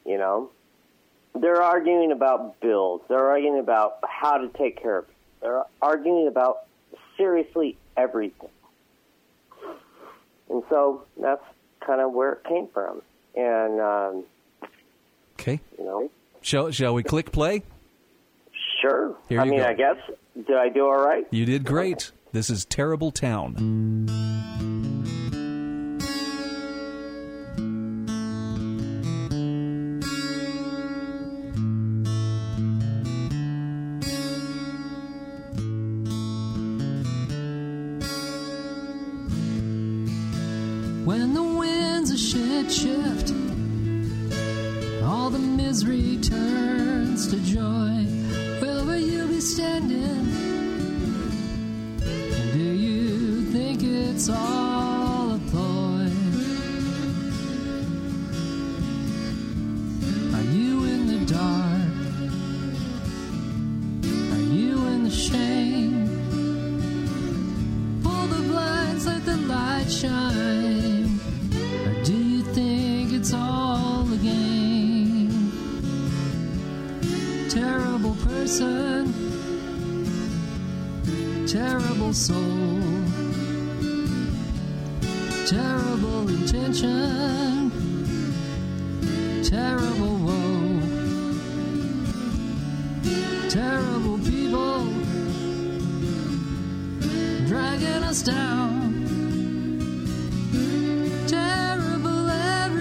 You 0.05 0.19
know, 0.19 0.51
they're 1.35 1.63
arguing 1.63 2.13
about 2.13 2.61
bills. 2.61 3.03
They're 3.09 3.29
arguing 3.29 3.59
about 3.59 3.99
how 4.09 4.39
to 4.39 4.49
take 4.49 4.81
care 4.81 4.99
of 4.99 5.05
it. 5.05 5.15
They're 5.41 5.63
arguing 5.81 6.27
about 6.27 6.67
seriously 7.17 7.77
everything. 7.97 8.49
And 10.49 10.63
so 10.69 11.05
that's 11.21 11.45
kind 11.87 12.01
of 12.01 12.13
where 12.13 12.33
it 12.33 12.45
came 12.45 12.67
from. 12.69 13.03
And 13.37 13.81
um, 13.81 14.25
okay, 15.39 15.61
you 15.79 15.85
know, 15.85 16.11
shall 16.43 16.71
shall 16.73 16.93
we 16.95 17.03
click 17.03 17.31
play? 17.31 17.63
Sure. 18.83 19.15
Here 19.29 19.41
I 19.41 19.45
mean, 19.45 19.61
go. 19.61 19.67
I 19.67 19.75
guess 19.75 19.97
did 20.35 20.57
I 20.57 20.69
do 20.69 20.87
all 20.87 20.99
right? 20.99 21.27
You 21.31 21.45
did 21.45 21.65
great. 21.65 22.11
This 22.33 22.49
is 22.49 22.65
Terrible 22.65 23.11
Town. 23.11 23.57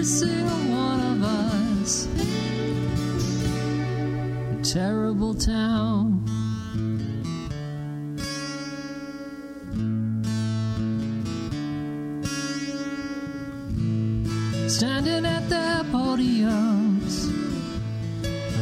Single 0.09 0.49
one 0.75 0.99
of 1.11 1.23
us. 1.23 2.07
A 4.51 4.63
terrible 4.63 5.35
town. 5.35 6.25
Standing 14.67 15.25
at 15.27 15.47
the 15.47 15.85
podiums, 15.91 17.29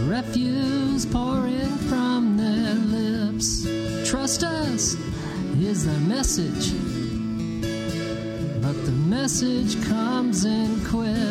refuse 0.09 1.05
pouring 1.05 1.77
from 1.87 2.35
their 2.35 2.73
lips. 2.73 3.65
Trust 4.09 4.43
us 4.43 4.97
is 5.61 5.85
the 5.85 5.99
message, 6.01 6.73
but 8.61 8.75
the 8.85 8.91
message 8.91 9.81
comes 9.87 10.43
in 10.45 10.83
quick. 10.85 11.26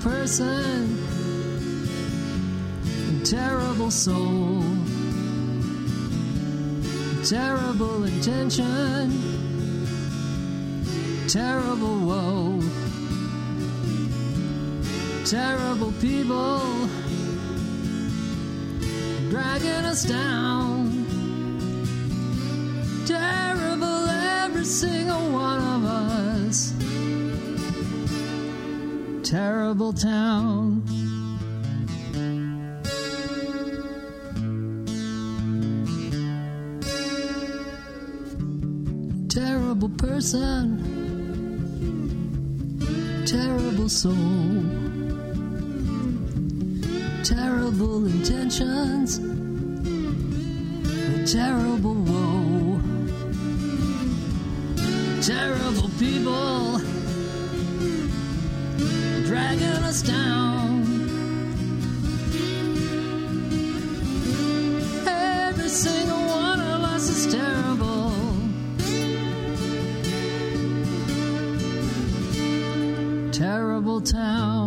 Person, 0.00 0.98
terrible 3.24 3.90
soul, 3.90 4.62
terrible 7.24 8.04
intention 8.04 9.40
terrible 11.30 11.96
woe. 12.00 12.60
Terrible 15.24 15.92
people 16.00 16.88
dragging 19.30 19.84
us 19.86 20.02
down. 20.02 20.59
Terrible 29.30 29.92
town. 29.92 30.82
Terrible 39.28 39.90
person. 39.90 40.82
Terrible 43.24 43.88
soul, 43.88 44.64
terrible 47.22 48.06
intentions, 48.06 49.18
a 49.18 51.24
terrible 51.24 51.94
woe, 51.94 52.80
terrible 55.22 55.88
people 56.00 56.80
dragging 59.50 59.84
us 59.84 60.02
down. 60.02 60.82
Every 65.06 65.68
single 65.68 66.26
one 66.26 66.60
of 66.60 66.80
us 66.82 67.08
is 67.08 67.32
terrible. 67.32 68.12
terrible 73.32 74.00
town. 74.02 74.59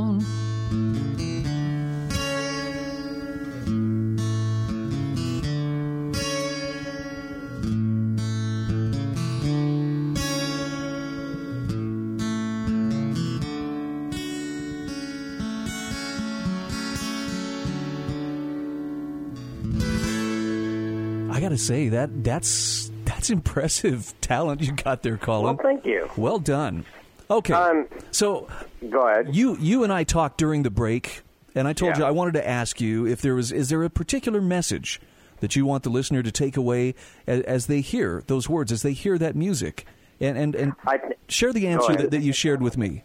Say 21.65 21.89
that 21.89 22.23
that's 22.23 22.91
that's 23.05 23.29
impressive 23.29 24.13
talent 24.21 24.61
you 24.61 24.71
got 24.73 25.01
there, 25.03 25.17
Colin. 25.17 25.55
Well, 25.55 25.63
thank 25.63 25.85
you. 25.85 26.09
Well 26.17 26.39
done. 26.39 26.85
Okay, 27.31 27.53
Um, 27.53 27.87
so 28.11 28.47
Go 28.89 29.07
ahead. 29.07 29.35
you 29.35 29.57
you 29.59 29.83
and 29.83 29.91
I 29.93 30.03
talked 30.03 30.37
during 30.37 30.63
the 30.63 30.69
break, 30.69 31.21
and 31.55 31.67
I 31.67 31.73
told 31.73 31.93
Yeah. 31.93 31.99
you 31.99 32.05
I 32.05 32.11
wanted 32.11 32.33
to 32.33 32.47
ask 32.47 32.79
you 32.81 33.07
if 33.07 33.21
there 33.21 33.33
was 33.35 33.51
is 33.51 33.69
there 33.69 33.83
a 33.83 33.89
particular 33.89 34.41
message 34.41 34.99
that 35.39 35.55
you 35.55 35.65
want 35.65 35.83
the 35.83 35.89
listener 35.89 36.21
to 36.23 36.31
take 36.31 36.55
away 36.57 36.95
as, 37.27 37.41
as 37.41 37.65
they 37.67 37.81
hear 37.81 38.23
those 38.27 38.47
words, 38.49 38.71
as 38.71 38.81
they 38.81 38.93
hear 38.93 39.17
that 39.17 39.35
music, 39.35 39.85
and 40.19 40.37
and, 40.37 40.53
and 40.55 40.73
I 40.85 40.97
th- 40.97 41.13
share 41.27 41.53
the 41.53 41.67
answer 41.67 41.95
that, 41.95 42.11
that 42.11 42.21
you 42.21 42.33
shared 42.33 42.61
with 42.61 42.77
me. 42.77 43.03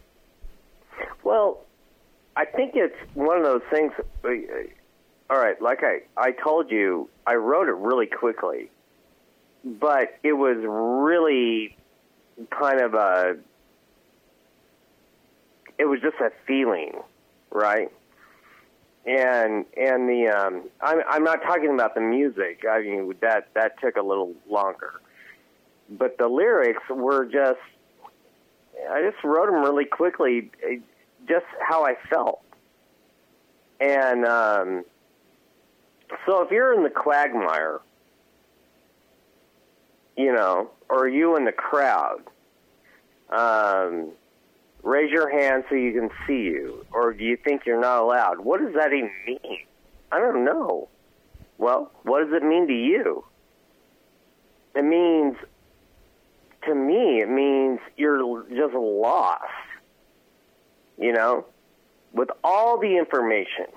Well, 1.23 1.61
I 2.35 2.45
think 2.45 2.73
it's 2.75 2.95
one 3.13 3.37
of 3.37 3.43
those 3.43 3.61
things. 3.71 3.91
All 5.29 5.37
right, 5.37 5.61
like 5.61 5.83
I, 5.83 6.01
I 6.17 6.31
told 6.31 6.71
you, 6.71 7.07
I 7.27 7.35
wrote 7.35 7.69
it 7.69 7.75
really 7.75 8.07
quickly, 8.07 8.71
but 9.63 10.17
it 10.23 10.33
was 10.33 10.57
really 10.65 11.77
kind 12.49 12.81
of 12.81 12.95
a. 12.95 13.37
It 15.77 15.85
was 15.85 16.01
just 16.01 16.15
a 16.19 16.31
feeling, 16.47 16.93
right? 17.51 17.91
And 19.05 19.65
and 19.77 20.09
the 20.09 20.29
um, 20.35 20.63
I'm 20.81 21.01
I'm 21.07 21.23
not 21.23 21.43
talking 21.43 21.71
about 21.73 21.93
the 21.93 22.01
music. 22.01 22.63
I 22.69 22.81
mean 22.81 23.13
that 23.21 23.49
that 23.53 23.79
took 23.79 23.97
a 23.97 24.03
little 24.03 24.33
longer, 24.49 24.93
but 25.91 26.17
the 26.17 26.27
lyrics 26.27 26.83
were 26.89 27.25
just. 27.25 27.59
I 28.89 29.01
just 29.01 29.23
wrote 29.23 29.47
them 29.47 29.61
really 29.61 29.85
quickly, 29.85 30.49
eh, 30.67 30.77
just 31.27 31.45
how 31.61 31.85
I 31.85 31.95
felt. 32.09 32.41
And 33.81 34.25
um, 34.25 34.85
so 36.25 36.41
if 36.41 36.51
you're 36.51 36.73
in 36.73 36.83
the 36.83 36.89
quagmire, 36.89 37.79
you 40.17 40.33
know, 40.33 40.69
or 40.89 41.07
you 41.07 41.35
in 41.35 41.45
the 41.45 41.51
crowd, 41.51 42.21
um, 43.29 44.11
raise 44.83 45.11
your 45.11 45.29
hand 45.29 45.63
so 45.69 45.75
you 45.75 45.93
can 45.93 46.09
see 46.27 46.41
you, 46.41 46.85
or 46.91 47.13
do 47.13 47.23
you 47.23 47.37
think 47.37 47.65
you're 47.65 47.79
not 47.79 48.01
allowed? 48.01 48.39
What 48.39 48.59
does 48.59 48.73
that 48.73 48.91
even 48.93 49.11
mean? 49.25 49.59
I 50.11 50.19
don't 50.19 50.43
know. 50.43 50.89
Well, 51.57 51.91
what 52.03 52.23
does 52.23 52.33
it 52.33 52.43
mean 52.43 52.67
to 52.67 52.73
you? 52.73 53.23
It 54.75 54.83
means, 54.83 55.35
to 56.65 56.73
me, 56.73 57.21
it 57.21 57.29
means 57.29 57.79
you're 57.97 58.43
just 58.49 58.73
lost. 58.73 59.43
You 60.97 61.13
know, 61.13 61.45
with 62.13 62.29
all 62.43 62.77
the 62.77 62.97
information, 62.97 63.67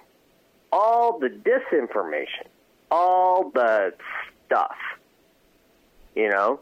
all 0.72 1.18
the 1.18 1.28
disinformation, 1.28 2.46
all 2.90 3.50
the 3.50 3.92
stuff, 4.46 4.76
you 6.16 6.28
know, 6.30 6.60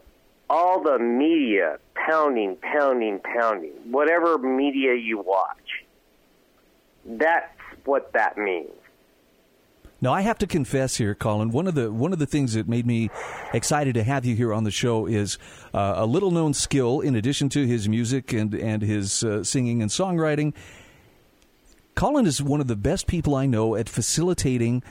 all 0.49 0.83
the 0.83 0.99
media 0.99 1.79
pounding, 1.95 2.57
pounding, 2.57 3.19
pounding, 3.19 3.71
whatever 3.89 4.37
media 4.37 4.95
you 4.95 5.19
watch. 5.19 5.85
That's 7.05 7.47
what 7.85 8.13
that 8.13 8.37
means. 8.37 8.69
Now 10.03 10.13
I 10.13 10.21
have 10.21 10.39
to 10.39 10.47
confess 10.47 10.95
here, 10.95 11.13
Colin. 11.13 11.51
One 11.51 11.67
of 11.67 11.75
the 11.75 11.91
one 11.91 12.11
of 12.11 12.17
the 12.17 12.25
things 12.25 12.55
that 12.55 12.67
made 12.67 12.87
me 12.87 13.11
excited 13.53 13.93
to 13.93 14.03
have 14.03 14.25
you 14.25 14.35
here 14.35 14.51
on 14.51 14.63
the 14.63 14.71
show 14.71 15.05
is 15.05 15.37
uh, 15.75 15.93
a 15.97 16.07
little 16.07 16.31
known 16.31 16.55
skill. 16.55 17.01
In 17.01 17.15
addition 17.15 17.49
to 17.49 17.67
his 17.67 17.87
music 17.87 18.33
and 18.33 18.53
and 18.55 18.81
his 18.81 19.23
uh, 19.23 19.43
singing 19.43 19.83
and 19.83 19.91
songwriting, 19.91 20.55
Colin 21.95 22.25
is 22.25 22.41
one 22.41 22.61
of 22.61 22.67
the 22.67 22.75
best 22.75 23.07
people 23.07 23.35
I 23.35 23.45
know 23.45 23.75
at 23.75 23.89
facilitating 23.89 24.83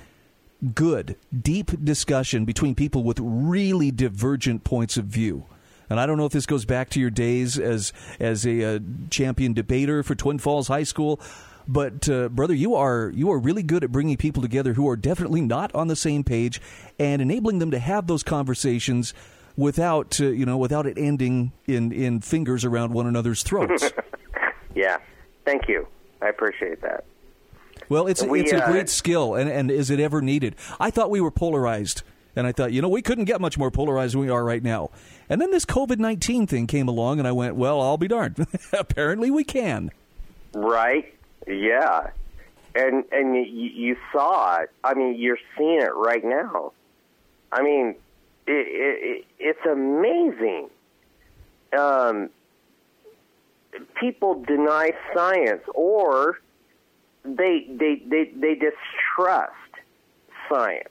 good, 0.74 1.16
deep 1.36 1.70
discussion 1.82 2.44
between 2.44 2.74
people 2.74 3.02
with 3.02 3.18
really 3.20 3.90
divergent 3.90 4.64
points 4.64 4.96
of 4.96 5.06
view. 5.06 5.46
And 5.88 5.98
I 5.98 6.06
don't 6.06 6.18
know 6.18 6.26
if 6.26 6.32
this 6.32 6.46
goes 6.46 6.64
back 6.64 6.90
to 6.90 7.00
your 7.00 7.10
days 7.10 7.58
as 7.58 7.92
as 8.20 8.46
a 8.46 8.76
uh, 8.76 8.78
champion 9.10 9.54
debater 9.54 10.02
for 10.02 10.14
Twin 10.14 10.38
Falls 10.38 10.68
High 10.68 10.84
School, 10.84 11.20
but 11.66 12.08
uh, 12.08 12.28
brother, 12.28 12.54
you 12.54 12.76
are 12.76 13.10
you 13.14 13.30
are 13.32 13.38
really 13.38 13.64
good 13.64 13.82
at 13.82 13.90
bringing 13.90 14.16
people 14.16 14.40
together 14.40 14.74
who 14.74 14.88
are 14.88 14.96
definitely 14.96 15.40
not 15.40 15.74
on 15.74 15.88
the 15.88 15.96
same 15.96 16.22
page 16.22 16.60
and 16.98 17.20
enabling 17.20 17.58
them 17.58 17.72
to 17.72 17.78
have 17.80 18.06
those 18.06 18.22
conversations 18.22 19.14
without 19.56 20.20
uh, 20.20 20.26
you 20.26 20.46
know 20.46 20.56
without 20.58 20.86
it 20.86 20.96
ending 20.96 21.50
in 21.66 21.90
in 21.90 22.20
fingers 22.20 22.64
around 22.64 22.92
one 22.92 23.06
another's 23.06 23.42
throats. 23.42 23.90
Yeah. 24.72 24.98
Thank 25.44 25.68
you. 25.68 25.88
I 26.22 26.28
appreciate 26.28 26.80
that. 26.83 27.04
Well, 27.88 28.06
it's 28.06 28.22
We, 28.22 28.40
it's 28.42 28.52
a 28.52 28.64
uh, 28.64 28.70
great 28.70 28.88
skill, 28.88 29.35
and 29.35 29.50
and 29.50 29.70
is 29.70 29.90
it 29.90 29.98
ever 30.00 30.22
needed? 30.22 30.54
I 30.78 30.90
thought 30.90 31.11
we 31.11 31.20
were 31.20 31.30
polarized, 31.30 32.02
and 32.37 32.46
I 32.46 32.52
thought 32.52 32.72
you 32.72 32.80
know 32.80 32.88
we 32.88 33.02
couldn't 33.02 33.24
get 33.24 33.40
much 33.40 33.59
more 33.59 33.70
polarized 33.70 34.14
than 34.14 34.20
we 34.20 34.30
are 34.30 34.44
right 34.44 34.62
now. 34.62 34.90
And 35.28 35.40
then 35.40 35.50
this 35.50 35.64
COVID 35.64 35.98
nineteen 35.98 36.46
thing 36.46 36.66
came 36.66 36.88
along, 36.88 37.18
and 37.18 37.26
I 37.26 37.33
went, 37.33 37.56
well, 37.56 37.80
I'll 37.80 37.98
be 37.98 38.09
darned. 38.09 38.46
Apparently, 38.72 39.30
we 39.30 39.44
can. 39.44 39.90
Right? 40.54 41.12
Yeah. 41.46 42.11
And 42.74 43.04
and 43.11 43.35
you, 43.35 43.42
you 43.42 43.96
saw 44.12 44.59
it. 44.59 44.70
I 44.85 44.94
mean, 44.94 45.16
you're 45.18 45.38
seeing 45.59 45.80
it 45.80 45.94
right 45.94 46.24
now. 46.24 46.72
I 47.50 47.62
mean, 47.62 47.96
it, 48.46 48.52
it, 48.52 49.02
it, 49.02 49.24
it's 49.38 49.66
amazing. 49.66 50.70
Um, 51.76 52.30
people 53.98 54.42
deny 54.42 54.92
science 55.14 55.62
or 55.74 56.40
they 57.24 57.66
they 57.68 58.02
they, 58.06 58.33
they 58.35 58.54
distrust 58.54 59.54
science. 60.48 60.88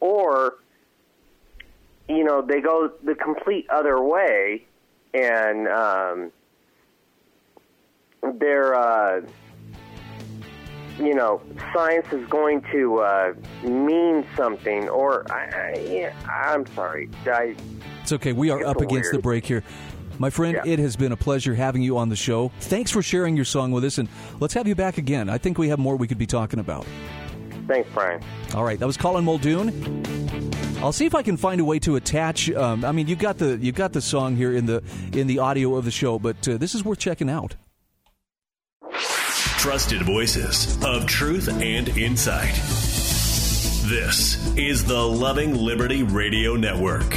Or 0.00 0.54
you 2.08 2.24
know 2.24 2.42
they 2.42 2.60
go 2.60 2.90
the 3.02 3.14
complete 3.14 3.68
other 3.70 4.00
way 4.02 4.64
and 5.14 5.68
um, 5.68 6.32
they're 8.38 8.74
uh, 8.74 9.22
you 10.98 11.14
know 11.14 11.40
science 11.72 12.06
is 12.12 12.26
going 12.28 12.62
to 12.72 12.98
uh, 12.98 13.34
mean 13.62 14.26
something 14.36 14.88
or 14.88 15.30
I, 15.30 15.74
I, 15.74 15.78
yeah, 15.88 16.14
I'm 16.28 16.66
sorry. 16.74 17.08
I, 17.26 17.54
it's 18.02 18.12
okay. 18.12 18.32
We 18.32 18.50
are 18.50 18.64
up 18.64 18.78
against 18.78 19.12
weird. 19.12 19.14
the 19.14 19.22
break 19.22 19.46
here 19.46 19.62
my 20.18 20.30
friend 20.30 20.58
Yeah. 20.64 20.72
it 20.72 20.78
has 20.78 20.96
been 20.96 21.12
a 21.12 21.16
pleasure 21.16 21.54
having 21.54 21.82
you 21.82 21.98
on 21.98 22.08
the 22.08 22.16
show 22.16 22.50
thanks 22.60 22.90
for 22.90 23.02
sharing 23.02 23.36
your 23.36 23.44
song 23.44 23.72
with 23.72 23.84
us 23.84 23.98
and 23.98 24.08
let's 24.40 24.54
have 24.54 24.66
you 24.68 24.74
back 24.74 24.98
again 24.98 25.28
i 25.28 25.38
think 25.38 25.58
we 25.58 25.68
have 25.68 25.78
more 25.78 25.96
we 25.96 26.06
could 26.08 26.18
be 26.18 26.26
talking 26.26 26.58
about 26.60 26.86
thanks 27.66 27.88
Brian 27.94 28.22
all 28.54 28.64
right 28.64 28.78
that 28.78 28.86
was 28.86 28.96
colin 28.96 29.24
muldoon 29.24 30.02
I'll 30.82 30.90
see 30.90 31.06
if 31.06 31.14
I 31.14 31.22
can 31.22 31.36
find 31.36 31.60
a 31.60 31.64
way 31.64 31.78
to 31.78 31.94
attach. 31.94 32.50
Um, 32.50 32.84
I 32.84 32.90
mean, 32.90 33.06
you 33.06 33.14
got 33.14 33.38
the 33.38 33.56
you 33.56 33.70
got 33.70 33.92
the 33.92 34.00
song 34.00 34.34
here 34.34 34.52
in 34.52 34.66
the 34.66 34.82
in 35.12 35.28
the 35.28 35.38
audio 35.38 35.76
of 35.76 35.84
the 35.84 35.92
show, 35.92 36.18
but 36.18 36.48
uh, 36.48 36.56
this 36.56 36.74
is 36.74 36.84
worth 36.84 36.98
checking 36.98 37.30
out. 37.30 37.54
Trusted 38.90 40.02
voices 40.02 40.76
of 40.84 41.06
truth 41.06 41.48
and 41.62 41.88
insight. 41.90 42.54
This 43.88 44.44
is 44.56 44.84
the 44.84 45.00
Loving 45.00 45.54
Liberty 45.54 46.02
Radio 46.02 46.56
Network. 46.56 47.12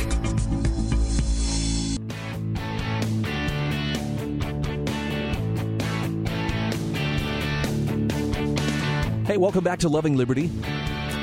Hey, 9.25 9.37
welcome 9.37 9.63
back 9.63 9.79
to 9.79 9.89
Loving 9.89 10.15
Liberty. 10.15 10.51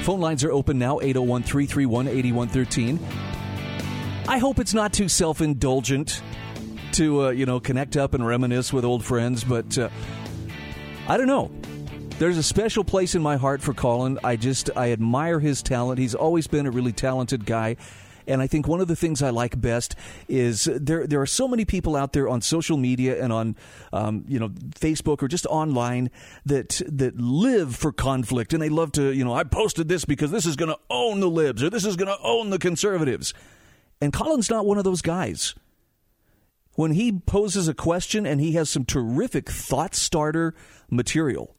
Phone 0.03 0.19
lines 0.19 0.43
are 0.43 0.51
open 0.51 0.77
now 0.77 0.99
801 0.99 1.45
331 1.45 2.09
8113. 2.09 2.99
I 4.27 4.39
hope 4.39 4.59
it's 4.59 4.75
not 4.75 4.93
too 4.93 5.09
self 5.09 5.41
indulgent 5.41 6.21
to, 6.95 7.27
uh, 7.27 7.31
you 7.31 7.47
know, 7.47 7.61
connect 7.61 7.97
up 7.97 8.15
and 8.15 8.27
reminisce 8.27 8.73
with 8.73 8.85
old 8.85 9.05
friends, 9.05 9.45
but 9.45 9.79
uh, 9.79 9.89
I 11.07 11.17
don't 11.17 11.29
know. 11.29 11.53
There's 12.19 12.39
a 12.39 12.43
special 12.43 12.83
place 12.83 13.15
in 13.15 13.23
my 13.23 13.37
heart 13.37 13.63
for 13.63 13.73
Colin. 13.73 14.19
I 14.25 14.35
just, 14.35 14.69
I 14.75 14.91
admire 14.91 15.39
his 15.39 15.63
talent. 15.63 16.01
He's 16.01 16.17
always 16.17 16.49
been 16.49 16.67
a 16.67 16.73
really 16.73 16.93
talented 16.93 17.47
guy. 17.47 17.77
And 18.27 18.41
I 18.41 18.47
think 18.47 18.69
one 18.69 18.81
of 18.81 18.89
the 18.89 18.97
things 18.97 19.23
I 19.23 19.31
like 19.31 19.61
best 19.61 19.95
is 20.29 20.69
there. 20.75 21.07
There 21.07 21.21
are 21.21 21.27
so 21.27 21.49
many 21.49 21.65
people 21.65 21.97
out 21.97 22.13
there 22.13 22.29
on 22.29 22.41
social 22.41 22.77
media 22.77 23.23
and 23.23 23.33
on, 23.33 23.57
um, 23.93 24.25
you 24.29 24.39
know, 24.39 24.49
Facebook 24.49 25.23
or 25.23 25.29
just 25.29 25.47
online 25.47 26.11
that 26.45 26.81
that 26.87 27.19
live 27.19 27.77
for 27.77 27.93
conflict 27.93 28.53
and 28.53 28.63
they 28.63 28.69
love 28.69 28.93
to, 28.93 29.13
you 29.13 29.25
know, 29.25 29.35
I 29.35 29.45
posted 29.45 29.89
this 29.89 30.05
because 30.05 30.31
this 30.31 30.47
is 30.47 30.57
going 30.57 30.71
to 30.71 30.79
own 30.91 31.21
the 31.21 31.31
libs 31.31 31.63
or 31.63 31.71
this 31.71 31.85
is 31.85 31.97
going 31.97 32.09
to 32.09 32.23
own 32.23 32.51
the 32.51 32.59
conservatives. 32.59 33.35
And 34.01 34.13
Colin's 34.13 34.51
not 34.51 34.67
one 34.67 34.79
of 34.79 34.85
those 34.85 35.03
guys. 35.03 35.55
When 36.75 36.93
he 36.93 37.13
poses 37.13 37.69
a 37.69 37.75
question 37.75 38.27
and 38.27 38.41
he 38.41 38.53
has 38.53 38.71
some 38.71 38.85
terrific 38.85 39.51
thought 39.51 39.95
starter 39.95 40.55
material, 40.91 41.55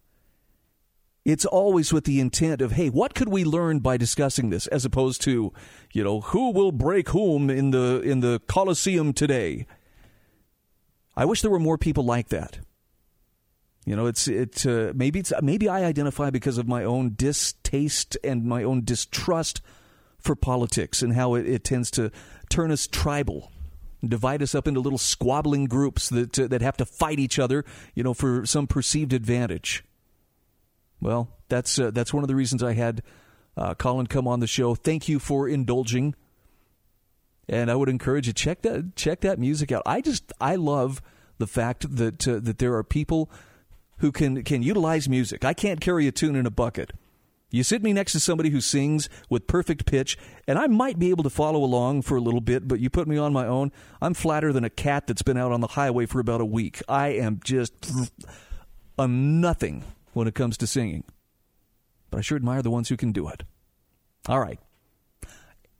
it's 1.25 1.45
always 1.45 1.93
with 1.93 2.03
the 2.03 2.19
intent 2.19 2.62
of, 2.62 2.73
hey, 2.73 2.89
what 2.89 3.15
could 3.15 3.29
we 3.29 3.45
learn 3.45 3.79
by 3.79 3.95
discussing 3.95 4.49
this, 4.49 4.67
as 4.67 4.83
opposed 4.83 5.21
to, 5.21 5.53
you 5.93 6.03
know, 6.03 6.21
who 6.21 6.51
will 6.51 6.71
break 6.71 7.09
whom 7.09 7.49
in 7.49 7.71
the 7.71 8.01
in 8.01 8.19
the 8.19 8.41
Coliseum 8.47 9.13
today. 9.13 9.65
I 11.15 11.25
wish 11.25 11.41
there 11.41 11.51
were 11.51 11.59
more 11.59 11.77
people 11.77 12.03
like 12.03 12.29
that. 12.29 12.59
You 13.86 13.95
know, 13.95 14.05
it's 14.05 14.27
it 14.27 14.65
uh, 14.65 14.91
maybe 14.95 15.19
it's 15.19 15.31
maybe 15.41 15.69
I 15.69 15.86
identify 15.86 16.29
because 16.29 16.57
of 16.57 16.67
my 16.67 16.83
own 16.83 17.13
distaste 17.15 18.17
and 18.23 18.45
my 18.45 18.63
own 18.63 18.83
distrust 18.83 19.62
for 20.19 20.36
politics 20.36 21.01
and 21.01 21.13
how 21.13 21.36
it, 21.36 21.47
it 21.47 21.63
tends 21.63 21.91
to 21.91 22.12
turn 22.49 22.71
us 22.71 22.88
tribal, 22.88 23.51
divide 24.05 24.41
us 24.41 24.55
up 24.55 24.67
into 24.67 24.79
little 24.79 24.97
squabbling 24.97 25.65
groups 25.65 26.09
that 26.09 26.38
uh, 26.38 26.47
that 26.47 26.62
have 26.62 26.77
to 26.77 26.86
fight 26.86 27.19
each 27.19 27.39
other, 27.39 27.63
you 27.93 28.03
know, 28.03 28.13
for 28.13 28.45
some 28.45 28.67
perceived 28.67 29.13
advantage. 29.13 29.86
Well, 31.04 31.28
that's 31.50 31.78
uh, 31.78 31.92
that's 31.92 32.13
one 32.13 32.24
of 32.24 32.30
the 32.30 32.36
reasons 32.36 32.63
I 32.63 32.74
had 32.74 33.04
uh, 33.58 33.74
Colin 33.76 34.08
come 34.08 34.26
on 34.26 34.39
the 34.39 34.48
show. 34.48 34.74
Thank 34.74 35.10
you 35.10 35.20
for 35.20 35.50
indulging, 35.50 36.16
and 37.50 37.70
I 37.70 37.76
would 37.76 37.89
encourage 37.89 38.26
you 38.26 38.32
check 38.32 38.62
that 38.62 38.96
check 38.96 39.20
that 39.20 39.38
music 39.38 39.74
out. 39.74 39.84
I 39.86 40.00
just 40.00 40.32
I 40.39 40.56
love 40.56 41.02
the 41.39 41.48
fact 41.48 41.98
that 41.98 42.26
uh, 42.26 42.39
that 42.39 42.60
there 42.60 42.74
are 42.76 42.86
people 42.86 43.30
who 43.98 44.13
can 44.13 44.44
can 44.44 44.63
utilize 44.63 45.10
music. 45.10 45.44
I 45.44 45.54
can't 45.54 45.82
carry 45.82 46.08
a 46.08 46.12
tune 46.13 46.38
in 46.38 46.46
a 46.46 46.52
bucket. 46.52 46.94
You 47.52 47.63
sit 47.63 47.84
me 47.84 47.92
next 47.92 48.13
to 48.13 48.20
somebody 48.22 48.50
who 48.50 48.62
sings 48.62 49.10
with 49.30 49.46
perfect 49.46 49.86
pitch, 49.86 50.18
and 50.48 50.58
I 50.58 50.68
might 50.68 50.98
be 50.98 51.10
able 51.10 51.24
to 51.26 51.30
follow 51.30 51.66
along 51.66 52.04
for 52.04 52.16
a 52.16 52.22
little 52.22 52.42
bit, 52.42 52.66
but 52.66 52.80
you 52.80 52.89
put 52.89 53.10
me 53.10 53.18
on 53.18 53.32
my 53.32 53.46
own, 53.46 53.72
I'm 54.02 54.16
flatter 54.16 54.52
than 54.52 54.63
a 54.63 54.72
cat 54.72 55.06
that's 55.06 55.22
been 55.22 55.38
out 55.38 55.52
on 55.52 55.62
the 55.62 55.68
highway 55.68 56.08
for 56.08 56.20
about 56.20 56.42
a 56.42 56.46
week. 56.46 56.82
I 56.89 57.10
am 57.10 57.42
just 57.44 57.74
a 58.98 59.08
nothing 59.08 59.84
when 60.13 60.28
it 60.28 60.36
comes 60.36 60.58
to 60.58 60.67
singing. 60.67 61.04
But 62.10 62.19
I 62.19 62.21
sure 62.21 62.36
admire 62.36 62.62
the 62.62 62.71
ones 62.71 62.89
who 62.89 62.97
can 62.97 63.12
do 63.12 63.28
it. 63.28 63.43
All 64.28 64.39
right. 64.39 64.60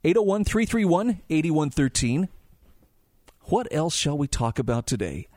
801 0.04 0.44
331 0.44 1.22
8113. 1.30 2.28
What 3.44 3.68
else 3.70 3.94
shall 3.94 4.18
we 4.18 4.26
talk 4.26 4.58
about 4.58 4.86
today? 4.86 5.28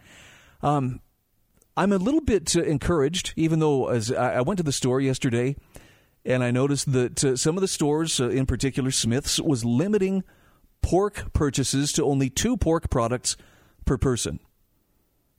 Um, 0.61 1.01
I'm 1.75 1.91
a 1.91 1.97
little 1.97 2.21
bit 2.21 2.55
uh, 2.55 2.63
encouraged, 2.63 3.33
even 3.35 3.59
though 3.59 3.89
as 3.89 4.11
I, 4.11 4.41
went 4.41 4.57
to 4.57 4.63
the 4.63 4.71
store 4.71 4.99
yesterday 4.99 5.55
and 6.25 6.43
I 6.43 6.51
noticed 6.51 6.91
that 6.91 7.23
uh, 7.23 7.35
some 7.37 7.55
of 7.55 7.61
the 7.61 7.67
stores, 7.67 8.19
uh, 8.19 8.29
in 8.29 8.45
particular 8.45 8.91
Smith's, 8.91 9.39
was 9.39 9.63
limiting 9.63 10.23
pork 10.81 11.31
purchases 11.33 11.93
to 11.93 12.03
only 12.03 12.29
two 12.29 12.57
pork 12.57 12.89
products 12.89 13.37
per 13.85 13.97
person. 13.97 14.39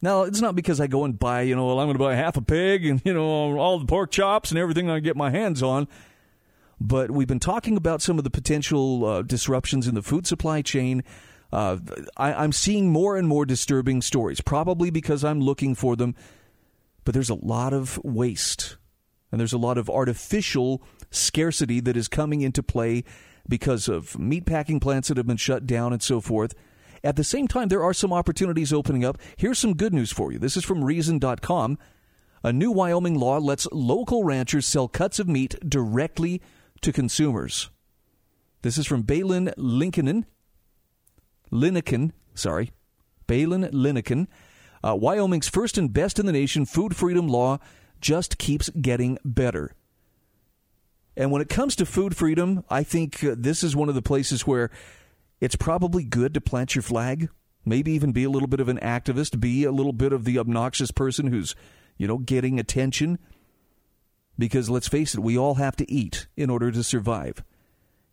Now, 0.00 0.22
it's 0.22 0.40
not 0.40 0.54
because 0.54 0.80
I 0.80 0.86
go 0.86 1.04
and 1.04 1.18
buy, 1.18 1.42
you 1.42 1.56
know, 1.56 1.66
well, 1.66 1.80
I'm 1.80 1.86
going 1.86 1.96
to 1.96 2.02
buy 2.02 2.14
half 2.14 2.36
a 2.36 2.42
pig 2.42 2.86
and, 2.86 3.02
you 3.04 3.12
know, 3.12 3.58
all 3.58 3.78
the 3.78 3.86
pork 3.86 4.10
chops 4.10 4.50
and 4.50 4.58
everything 4.58 4.88
I 4.88 5.00
get 5.00 5.16
my 5.16 5.30
hands 5.30 5.62
on. 5.62 5.88
But 6.80 7.10
we've 7.10 7.26
been 7.26 7.40
talking 7.40 7.76
about 7.76 8.02
some 8.02 8.18
of 8.18 8.24
the 8.24 8.30
potential 8.30 9.04
uh, 9.04 9.22
disruptions 9.22 9.88
in 9.88 9.94
the 9.94 10.02
food 10.02 10.26
supply 10.26 10.62
chain. 10.62 11.02
Uh, 11.52 11.78
I, 12.16 12.32
I'm 12.34 12.52
seeing 12.52 12.92
more 12.92 13.16
and 13.16 13.26
more 13.26 13.44
disturbing 13.44 14.00
stories, 14.02 14.40
probably 14.40 14.90
because 14.90 15.24
I'm 15.24 15.40
looking 15.40 15.74
for 15.74 15.96
them. 15.96 16.14
But 17.04 17.14
there's 17.14 17.30
a 17.30 17.34
lot 17.34 17.72
of 17.72 17.98
waste 18.04 18.76
and 19.32 19.40
there's 19.40 19.52
a 19.52 19.58
lot 19.58 19.78
of 19.78 19.90
artificial 19.90 20.82
scarcity 21.10 21.80
that 21.80 21.96
is 21.96 22.08
coming 22.08 22.40
into 22.40 22.62
play 22.62 23.04
because 23.48 23.88
of 23.88 24.18
meat 24.18 24.46
packing 24.46 24.78
plants 24.78 25.08
that 25.08 25.16
have 25.16 25.26
been 25.26 25.36
shut 25.36 25.66
down 25.66 25.92
and 25.92 26.02
so 26.02 26.20
forth. 26.20 26.54
At 27.08 27.16
the 27.16 27.24
same 27.24 27.48
time, 27.48 27.68
there 27.68 27.82
are 27.82 27.94
some 27.94 28.12
opportunities 28.12 28.70
opening 28.70 29.02
up. 29.02 29.16
Here's 29.38 29.58
some 29.58 29.76
good 29.76 29.94
news 29.94 30.12
for 30.12 30.30
you. 30.30 30.38
This 30.38 30.58
is 30.58 30.64
from 30.66 30.84
Reason.com. 30.84 31.78
A 32.44 32.52
new 32.52 32.70
Wyoming 32.70 33.18
law 33.18 33.38
lets 33.38 33.66
local 33.72 34.24
ranchers 34.24 34.66
sell 34.66 34.88
cuts 34.88 35.18
of 35.18 35.26
meat 35.26 35.54
directly 35.66 36.42
to 36.82 36.92
consumers. 36.92 37.70
This 38.60 38.76
is 38.76 38.86
from 38.86 39.04
Baylen 39.04 39.54
Lincoln. 39.56 40.26
Lincoln, 41.50 42.12
sorry. 42.34 42.72
Baylen 43.26 43.70
Linnekin. 43.72 44.28
Uh, 44.84 44.94
Wyoming's 44.94 45.48
first 45.48 45.78
and 45.78 45.90
best 45.90 46.18
in 46.18 46.26
the 46.26 46.32
nation 46.32 46.66
food 46.66 46.94
freedom 46.94 47.26
law 47.26 47.58
just 48.02 48.36
keeps 48.36 48.68
getting 48.68 49.16
better. 49.24 49.74
And 51.16 51.32
when 51.32 51.40
it 51.40 51.48
comes 51.48 51.74
to 51.76 51.86
food 51.86 52.14
freedom, 52.14 52.64
I 52.68 52.82
think 52.82 53.24
uh, 53.24 53.34
this 53.34 53.64
is 53.64 53.74
one 53.74 53.88
of 53.88 53.94
the 53.94 54.02
places 54.02 54.46
where 54.46 54.70
it's 55.40 55.56
probably 55.56 56.04
good 56.04 56.34
to 56.34 56.40
plant 56.40 56.74
your 56.74 56.82
flag, 56.82 57.28
maybe 57.64 57.92
even 57.92 58.12
be 58.12 58.24
a 58.24 58.30
little 58.30 58.48
bit 58.48 58.60
of 58.60 58.68
an 58.68 58.78
activist, 58.78 59.40
be 59.40 59.64
a 59.64 59.72
little 59.72 59.92
bit 59.92 60.12
of 60.12 60.24
the 60.24 60.38
obnoxious 60.38 60.90
person 60.90 61.28
who's, 61.28 61.54
you 61.96 62.06
know, 62.06 62.18
getting 62.18 62.58
attention. 62.58 63.18
Because 64.38 64.70
let's 64.70 64.88
face 64.88 65.14
it, 65.14 65.20
we 65.20 65.36
all 65.36 65.54
have 65.54 65.76
to 65.76 65.90
eat 65.90 66.26
in 66.36 66.50
order 66.50 66.70
to 66.70 66.82
survive. 66.82 67.42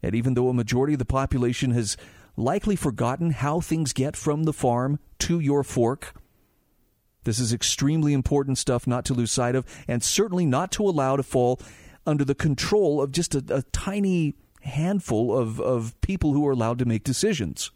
And 0.01 0.13
even 0.15 0.33
though 0.33 0.49
a 0.49 0.53
majority 0.53 0.93
of 0.93 0.99
the 0.99 1.05
population 1.05 1.71
has 1.71 1.97
likely 2.37 2.75
forgotten 2.75 3.31
how 3.31 3.59
things 3.59 3.93
get 3.93 4.15
from 4.15 4.43
the 4.43 4.53
farm 4.53 4.99
to 5.19 5.39
your 5.39 5.63
fork, 5.63 6.13
this 7.23 7.39
is 7.39 7.53
extremely 7.53 8.13
important 8.13 8.57
stuff 8.57 8.85
not 8.85 9.05
to 9.05 9.13
lose 9.13 9.31
sight 9.31 9.55
of, 9.55 9.65
and 9.87 10.03
certainly 10.03 10.45
not 10.45 10.71
to 10.73 10.83
allow 10.83 11.15
to 11.15 11.23
fall 11.23 11.59
under 12.05 12.23
the 12.23 12.35
control 12.35 13.01
of 13.01 13.11
just 13.11 13.33
a, 13.33 13.43
a 13.49 13.61
tiny 13.71 14.35
handful 14.65 15.37
of, 15.37 15.59
of 15.59 15.99
people 16.01 16.33
who 16.33 16.45
are 16.47 16.51
allowed 16.51 16.79
to 16.79 16.85
make 16.85 17.03
decisions. 17.03 17.71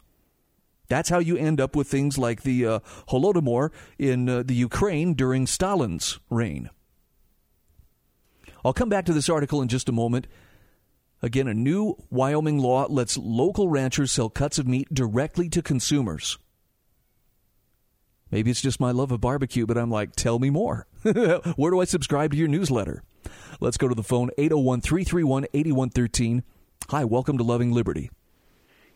That's 0.87 1.09
how 1.09 1.19
you 1.19 1.37
end 1.37 1.61
up 1.61 1.75
with 1.75 1.87
things 1.87 2.17
like 2.17 2.41
the 2.41 2.65
uh, 2.65 2.79
Holodomor 3.09 3.71
in 3.97 4.27
uh, 4.27 4.43
the 4.43 4.55
Ukraine 4.55 5.13
during 5.13 5.45
Stalin's 5.45 6.19
reign. 6.29 6.71
I'll 8.65 8.73
come 8.73 8.89
back 8.89 9.05
to 9.05 9.13
this 9.13 9.29
article 9.29 9.61
in 9.61 9.67
just 9.67 9.87
a 9.87 9.93
moment. 9.93 10.27
Again, 11.21 11.47
a 11.47 11.53
new 11.53 11.95
Wyoming 12.09 12.59
law 12.59 12.87
lets 12.89 13.17
local 13.17 13.69
ranchers 13.69 14.11
sell 14.11 14.29
cuts 14.29 14.57
of 14.57 14.67
meat 14.67 14.93
directly 14.93 15.47
to 15.49 15.61
consumers. 15.61 16.37
Maybe 18.31 18.51
it's 18.51 18.61
just 18.61 18.79
my 18.79 18.91
love 18.91 19.11
of 19.11 19.21
barbecue, 19.21 19.65
but 19.65 19.77
I'm 19.77 19.91
like, 19.91 20.15
tell 20.15 20.39
me 20.39 20.49
more. 20.49 20.87
Where 21.01 21.71
do 21.71 21.79
I 21.81 21.85
subscribe 21.85 22.31
to 22.31 22.37
your 22.37 22.47
newsletter? 22.47 23.03
Let's 23.59 23.77
go 23.77 23.87
to 23.87 23.95
the 23.95 24.03
phone 24.03 24.29
801 24.37 24.81
331 24.81 25.45
8113. 25.53 26.43
Hi, 26.87 27.05
welcome 27.05 27.37
to 27.37 27.43
Loving 27.43 27.71
Liberty. 27.71 28.09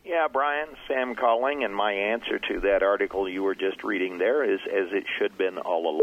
Yeah, 0.04 0.26
Brian, 0.32 0.66
Sam 0.88 1.14
calling, 1.14 1.62
and 1.62 1.72
my 1.74 1.92
answer 1.92 2.40
to 2.40 2.60
that 2.60 2.82
article 2.82 3.28
you 3.28 3.44
were 3.44 3.54
just 3.54 3.84
reading 3.84 4.18
there 4.18 4.42
is 4.42 4.58
as 4.66 4.92
it 4.92 5.04
should 5.16 5.30
have 5.30 5.38
been 5.38 5.58
all 5.58 5.86
along. 5.86 6.00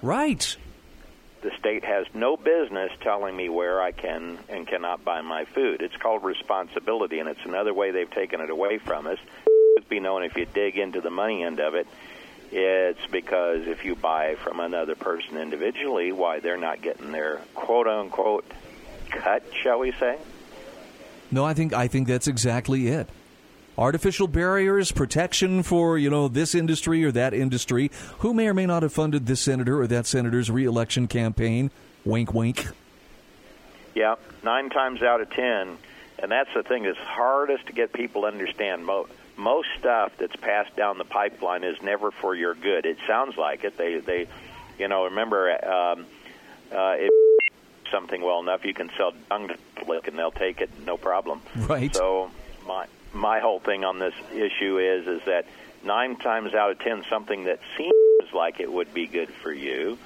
Right. 0.00 0.56
The 1.42 1.50
state 1.58 1.84
has 1.84 2.06
no 2.14 2.38
business 2.38 2.90
telling 3.02 3.36
me 3.36 3.50
where 3.50 3.82
I 3.82 3.92
can 3.92 4.38
and 4.48 4.66
cannot 4.66 5.04
buy 5.04 5.20
my 5.20 5.44
food. 5.44 5.82
It's 5.82 5.96
called 5.96 6.24
responsibility, 6.24 7.18
and 7.18 7.28
it's 7.28 7.44
another 7.44 7.74
way 7.74 7.90
they've 7.90 8.10
taken 8.10 8.40
it 8.40 8.48
away 8.48 8.78
from 8.78 9.06
us. 9.06 9.18
It's 9.76 9.86
be 9.86 10.00
known 10.00 10.22
if 10.24 10.36
you 10.38 10.46
dig 10.46 10.78
into 10.78 11.02
the 11.02 11.10
money 11.10 11.42
end 11.44 11.60
of 11.60 11.74
it, 11.74 11.86
it's 12.50 13.04
because 13.10 13.66
if 13.66 13.84
you 13.84 13.94
buy 13.94 14.36
from 14.36 14.58
another 14.58 14.94
person 14.94 15.36
individually, 15.36 16.12
why 16.12 16.40
they're 16.40 16.56
not 16.56 16.80
getting 16.80 17.12
their 17.12 17.42
quote 17.54 17.86
unquote 17.88 18.50
cut, 19.10 19.42
shall 19.62 19.80
we 19.80 19.92
say? 19.92 20.16
No, 21.34 21.44
I 21.44 21.52
think 21.52 21.72
I 21.72 21.88
think 21.88 22.06
that's 22.06 22.28
exactly 22.28 22.86
it. 22.86 23.08
Artificial 23.76 24.28
barriers, 24.28 24.92
protection 24.92 25.64
for, 25.64 25.98
you 25.98 26.08
know, 26.08 26.28
this 26.28 26.54
industry 26.54 27.04
or 27.04 27.10
that 27.10 27.34
industry, 27.34 27.90
who 28.18 28.32
may 28.32 28.46
or 28.46 28.54
may 28.54 28.66
not 28.66 28.84
have 28.84 28.92
funded 28.92 29.26
this 29.26 29.40
senator 29.40 29.80
or 29.80 29.88
that 29.88 30.06
senator's 30.06 30.48
reelection 30.48 31.08
campaign. 31.08 31.72
Wink 32.04 32.32
wink. 32.32 32.68
Yeah, 33.96 34.14
nine 34.44 34.70
times 34.70 35.02
out 35.02 35.20
of 35.20 35.30
ten, 35.30 35.76
and 36.20 36.30
that's 36.30 36.50
the 36.54 36.62
thing 36.62 36.84
that's 36.84 36.98
hardest 36.98 37.66
to 37.66 37.72
get 37.72 37.92
people 37.92 38.22
to 38.22 38.28
understand. 38.28 38.86
Most 38.86 39.10
most 39.36 39.66
stuff 39.80 40.12
that's 40.18 40.36
passed 40.36 40.76
down 40.76 40.98
the 40.98 41.04
pipeline 41.04 41.64
is 41.64 41.82
never 41.82 42.12
for 42.12 42.36
your 42.36 42.54
good. 42.54 42.86
It 42.86 42.98
sounds 43.08 43.36
like 43.36 43.64
it. 43.64 43.76
They 43.76 43.98
they, 43.98 44.28
you 44.78 44.86
know, 44.86 45.06
remember 45.06 45.50
um, 45.50 46.06
uh, 46.70 46.94
if 46.96 47.10
something 47.90 48.20
well 48.22 48.40
enough, 48.40 48.64
you 48.64 48.74
can 48.74 48.90
sell 48.96 49.12
dung 49.28 49.48
to 49.48 49.58
public 49.76 50.08
and 50.08 50.18
they'll 50.18 50.30
take 50.30 50.60
it, 50.60 50.70
no 50.84 50.96
problem. 50.96 51.40
Right. 51.56 51.94
So 51.94 52.30
my 52.66 52.86
my 53.12 53.40
whole 53.40 53.60
thing 53.60 53.84
on 53.84 53.98
this 53.98 54.14
issue 54.32 54.78
is 54.78 55.06
is 55.06 55.22
that 55.26 55.46
nine 55.84 56.16
times 56.16 56.54
out 56.54 56.70
of 56.70 56.78
ten, 56.78 57.04
something 57.08 57.44
that 57.44 57.60
seems 57.76 58.32
like 58.32 58.60
it 58.60 58.72
would 58.72 58.92
be 58.92 59.06
good 59.06 59.30
for 59.30 59.52
you. 59.52 59.98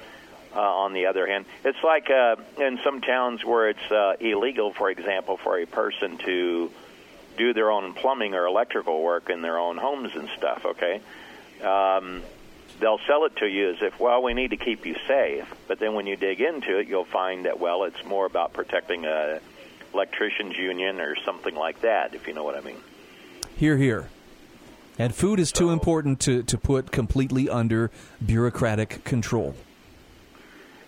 Uh, 0.55 0.59
on 0.59 0.93
the 0.93 1.05
other 1.05 1.27
hand, 1.27 1.45
it's 1.63 1.83
like 1.83 2.09
uh, 2.09 2.35
in 2.57 2.79
some 2.83 3.01
towns 3.01 3.45
where 3.45 3.69
it's 3.69 3.91
uh, 3.91 4.15
illegal, 4.19 4.73
for 4.73 4.89
example, 4.89 5.37
for 5.37 5.59
a 5.59 5.67
person 5.67 6.17
to 6.17 6.71
do 7.37 7.53
their 7.53 7.69
own 7.69 7.93
plumbing 7.93 8.33
or 8.33 8.47
electrical 8.47 9.03
work 9.03 9.29
in 9.29 9.43
their 9.43 9.59
own 9.59 9.77
homes 9.77 10.15
and 10.15 10.27
stuff. 10.37 10.65
Okay, 10.65 11.01
um, 11.63 12.23
they'll 12.79 12.99
sell 13.07 13.25
it 13.25 13.35
to 13.37 13.47
you 13.47 13.71
as 13.71 13.77
if, 13.81 13.99
well, 13.99 14.21
we 14.23 14.33
need 14.33 14.51
to 14.51 14.57
keep 14.57 14.85
you 14.85 14.95
safe. 15.07 15.45
But 15.67 15.79
then 15.79 15.93
when 15.93 16.07
you 16.07 16.15
dig 16.15 16.41
into 16.41 16.77
it, 16.79 16.87
you'll 16.87 17.05
find 17.05 17.45
that 17.45 17.59
well, 17.59 17.83
it's 17.83 18.03
more 18.05 18.25
about 18.25 18.53
protecting 18.53 19.05
a 19.05 19.39
electricians 19.93 20.55
union 20.57 20.99
or 21.01 21.15
something 21.25 21.55
like 21.55 21.81
that, 21.81 22.13
if 22.13 22.27
you 22.27 22.33
know 22.33 22.43
what 22.43 22.55
I 22.55 22.61
mean. 22.61 22.77
Here, 23.55 23.77
here. 23.77 24.09
And 24.97 25.15
food 25.15 25.39
is 25.39 25.51
too 25.51 25.67
So- 25.67 25.71
important 25.71 26.19
to, 26.21 26.43
to 26.43 26.57
put 26.57 26.91
completely 26.91 27.49
under 27.49 27.89
bureaucratic 28.25 29.03
control. 29.03 29.55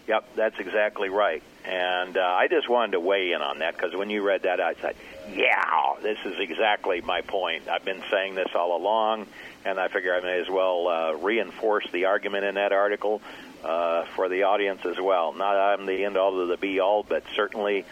Yep, 0.07 0.35
that's 0.35 0.59
exactly 0.59 1.09
right. 1.09 1.41
And 1.63 2.17
uh, 2.17 2.21
I 2.21 2.47
just 2.47 2.67
wanted 2.67 2.93
to 2.93 2.99
weigh 2.99 3.31
in 3.31 3.41
on 3.41 3.59
that 3.59 3.75
because 3.77 3.95
when 3.95 4.09
you 4.09 4.23
read 4.23 4.43
that, 4.43 4.59
I 4.59 4.73
said, 4.75 4.95
yeah, 5.33 5.93
this 6.01 6.17
is 6.25 6.39
exactly 6.39 7.01
my 7.01 7.21
point. 7.21 7.67
I've 7.69 7.85
been 7.85 8.03
saying 8.11 8.35
this 8.35 8.49
all 8.53 8.75
along, 8.75 9.27
and 9.65 9.79
I 9.79 9.87
figure 9.87 10.13
I 10.13 10.21
may 10.21 10.39
as 10.39 10.49
well 10.49 10.87
uh, 10.87 11.13
reinforce 11.13 11.87
the 11.91 12.05
argument 12.05 12.45
in 12.45 12.55
that 12.55 12.71
article 12.71 13.21
uh, 13.63 14.05
for 14.15 14.29
the 14.29 14.43
audience 14.43 14.85
as 14.85 14.99
well. 14.99 15.33
Not 15.33 15.55
I'm 15.55 15.85
the 15.85 16.03
end 16.03 16.17
all 16.17 16.39
of 16.39 16.47
the 16.47 16.57
be 16.57 16.79
all, 16.79 17.03
but 17.03 17.23
certainly 17.35 17.85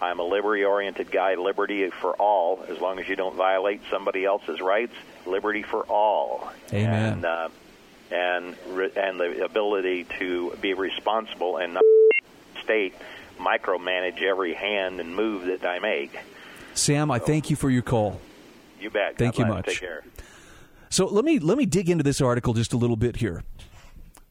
I'm 0.00 0.18
a 0.20 0.24
liberty 0.24 0.64
oriented 0.64 1.10
guy, 1.10 1.36
liberty 1.36 1.88
for 1.90 2.14
all, 2.14 2.64
as 2.68 2.80
long 2.80 2.98
as 2.98 3.08
you 3.08 3.16
don't 3.16 3.34
violate 3.34 3.80
somebody 3.90 4.24
else's 4.24 4.60
rights, 4.60 4.94
liberty 5.24 5.62
for 5.62 5.84
all. 5.84 6.52
Amen. 6.72 7.12
And, 7.12 7.24
uh, 7.24 7.48
and 8.10 8.56
and 8.96 9.18
the 9.18 9.44
ability 9.44 10.04
to 10.18 10.56
be 10.60 10.74
responsible 10.74 11.56
and 11.56 11.74
not 11.74 11.82
state 12.62 12.94
micromanage 13.38 14.22
every 14.22 14.54
hand 14.54 15.00
and 15.00 15.16
move 15.16 15.46
that 15.46 15.64
I 15.66 15.78
make. 15.80 16.16
Sam, 16.74 17.10
I 17.10 17.18
thank 17.18 17.50
you 17.50 17.56
for 17.56 17.70
your 17.70 17.82
call. 17.82 18.20
You 18.80 18.90
bet. 18.90 19.16
Thank 19.16 19.36
God 19.36 19.38
you 19.38 19.44
bless. 19.46 19.56
much. 19.56 19.66
Take 19.66 19.80
care. 19.80 20.04
So 20.88 21.06
let 21.06 21.24
me 21.24 21.38
let 21.38 21.58
me 21.58 21.66
dig 21.66 21.90
into 21.90 22.04
this 22.04 22.20
article 22.20 22.54
just 22.54 22.72
a 22.72 22.76
little 22.76 22.96
bit 22.96 23.16
here. 23.16 23.42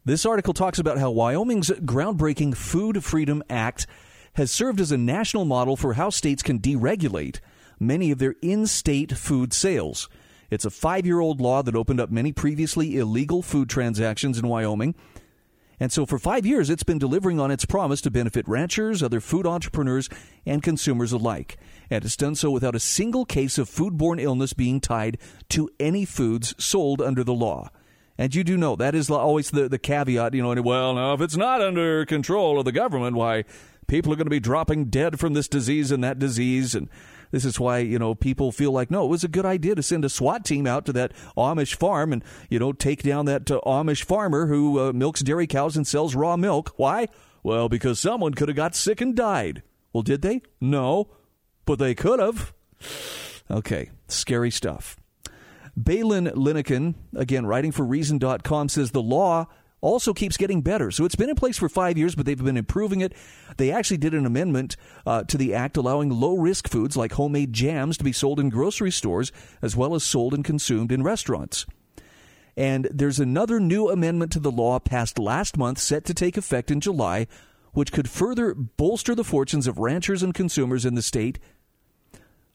This 0.05 0.25
article 0.25 0.53
talks 0.53 0.79
about 0.79 0.99
how 0.99 1.11
Wyoming's 1.11 1.69
groundbreaking 1.69 2.55
Food 2.55 3.03
Freedom 3.03 3.43
Act 3.49 3.87
has 4.33 4.51
served 4.51 4.79
as 4.79 4.91
a 4.91 4.97
national 4.97 5.45
model 5.45 5.75
for 5.75 5.93
how 5.93 6.09
states 6.09 6.43
can 6.43 6.59
deregulate 6.59 7.39
many 7.79 8.11
of 8.11 8.19
their 8.19 8.35
in-state 8.41 9.17
food 9.17 9.53
sales. 9.53 10.07
It's 10.51 10.65
a 10.65 10.69
5-year-old 10.69 11.41
law 11.41 11.63
that 11.63 11.75
opened 11.75 11.99
up 11.99 12.11
many 12.11 12.31
previously 12.31 12.97
illegal 12.97 13.41
food 13.41 13.69
transactions 13.69 14.37
in 14.37 14.47
Wyoming. 14.47 14.93
And 15.79 15.91
so 15.91 16.05
for 16.05 16.19
5 16.19 16.45
years 16.45 16.69
it's 16.69 16.83
been 16.83 16.99
delivering 16.99 17.39
on 17.39 17.49
its 17.49 17.65
promise 17.65 17.99
to 18.01 18.11
benefit 18.11 18.47
ranchers, 18.47 19.01
other 19.01 19.19
food 19.19 19.47
entrepreneurs, 19.47 20.09
and 20.45 20.61
consumers 20.61 21.11
alike. 21.11 21.57
And 21.89 22.03
it's 22.03 22.17
done 22.17 22.35
so 22.35 22.51
without 22.51 22.75
a 22.75 22.79
single 22.79 23.25
case 23.25 23.57
of 23.57 23.69
foodborne 23.69 24.21
illness 24.21 24.53
being 24.53 24.79
tied 24.79 25.17
to 25.49 25.69
any 25.79 26.05
foods 26.05 26.55
sold 26.57 27.01
under 27.01 27.23
the 27.23 27.33
law. 27.33 27.69
And 28.17 28.33
you 28.33 28.43
do 28.43 28.55
know 28.55 28.75
that 28.77 28.95
is 28.95 29.09
always 29.09 29.51
the, 29.51 29.67
the 29.67 29.77
caveat, 29.77 30.33
you 30.33 30.41
know, 30.41 30.61
well, 30.61 30.93
now 30.95 31.13
if 31.13 31.21
it's 31.21 31.35
not 31.35 31.61
under 31.61 32.05
control 32.05 32.57
of 32.57 32.65
the 32.65 32.71
government, 32.71 33.17
why 33.17 33.43
people 33.87 34.11
are 34.11 34.15
going 34.15 34.25
to 34.25 34.29
be 34.31 34.39
dropping 34.39 34.85
dead 34.85 35.19
from 35.19 35.33
this 35.33 35.47
disease 35.47 35.91
and 35.91 36.03
that 36.03 36.17
disease. 36.17 36.75
And 36.75 36.89
this 37.31 37.43
is 37.43 37.59
why, 37.59 37.79
you 37.79 37.99
know, 37.99 38.15
people 38.15 38.51
feel 38.53 38.71
like, 38.71 38.89
no, 38.89 39.03
it 39.03 39.09
was 39.09 39.25
a 39.25 39.29
good 39.29 39.45
idea 39.45 39.75
to 39.75 39.83
send 39.83 40.05
a 40.05 40.09
SWAT 40.09 40.45
team 40.45 40.65
out 40.65 40.85
to 40.85 40.93
that 40.93 41.11
Amish 41.35 41.75
farm 41.75 42.13
and, 42.13 42.23
you 42.49 42.57
know, 42.57 42.71
take 42.71 43.03
down 43.03 43.25
that 43.25 43.51
uh, 43.51 43.59
Amish 43.65 44.03
farmer 44.05 44.47
who 44.47 44.79
uh, 44.79 44.93
milks 44.93 45.21
dairy 45.21 45.47
cows 45.47 45.75
and 45.75 45.85
sells 45.85 46.15
raw 46.15 46.37
milk. 46.37 46.73
Why? 46.77 47.07
Well, 47.43 47.67
because 47.67 47.99
someone 47.99 48.33
could 48.33 48.47
have 48.47 48.55
got 48.55 48.75
sick 48.75 49.01
and 49.01 49.15
died. 49.15 49.61
Well, 49.91 50.03
did 50.03 50.21
they? 50.21 50.41
No, 50.61 51.09
but 51.65 51.79
they 51.79 51.95
could 51.95 52.19
have. 52.19 52.53
Okay, 53.49 53.91
scary 54.07 54.51
stuff. 54.51 54.97
Baylen 55.79 56.31
Linnekin, 56.35 56.95
again, 57.15 57.45
writing 57.45 57.71
for 57.71 57.85
Reason.com, 57.85 58.69
says 58.69 58.91
the 58.91 59.01
law 59.01 59.47
also 59.81 60.13
keeps 60.13 60.37
getting 60.37 60.61
better. 60.61 60.89
So 60.89 61.05
it's 61.05 61.15
been 61.15 61.29
in 61.29 61.35
place 61.35 61.57
for 61.57 61.69
five 61.69 61.97
years, 61.97 62.15
but 62.15 62.25
they've 62.25 62.43
been 62.43 62.57
improving 62.57 63.01
it. 63.01 63.13
They 63.57 63.71
actually 63.71 63.97
did 63.97 64.13
an 64.13 64.25
amendment 64.25 64.77
uh, 65.05 65.23
to 65.25 65.37
the 65.37 65.53
act 65.53 65.77
allowing 65.77 66.09
low 66.09 66.37
risk 66.37 66.67
foods 66.67 66.97
like 66.97 67.13
homemade 67.13 67.53
jams 67.53 67.97
to 67.97 68.03
be 68.03 68.11
sold 68.11 68.39
in 68.39 68.49
grocery 68.49 68.91
stores 68.91 69.31
as 69.61 69.75
well 69.75 69.93
as 69.93 70.03
sold 70.03 70.33
and 70.33 70.43
consumed 70.43 70.91
in 70.91 71.03
restaurants. 71.03 71.65
And 72.57 72.87
there's 72.89 73.19
another 73.19 73.59
new 73.59 73.89
amendment 73.89 74.31
to 74.31 74.39
the 74.39 74.51
law 74.51 74.79
passed 74.79 75.19
last 75.19 75.57
month 75.57 75.77
set 75.79 76.05
to 76.05 76.13
take 76.13 76.37
effect 76.37 76.71
in 76.71 76.79
July, 76.79 77.27
which 77.73 77.91
could 77.91 78.09
further 78.09 78.53
bolster 78.53 79.13
the 79.13 79.25
fortunes 79.25 79.67
of 79.67 79.77
ranchers 79.77 80.23
and 80.23 80.33
consumers 80.33 80.85
in 80.85 80.95
the 80.95 81.01
state 81.01 81.37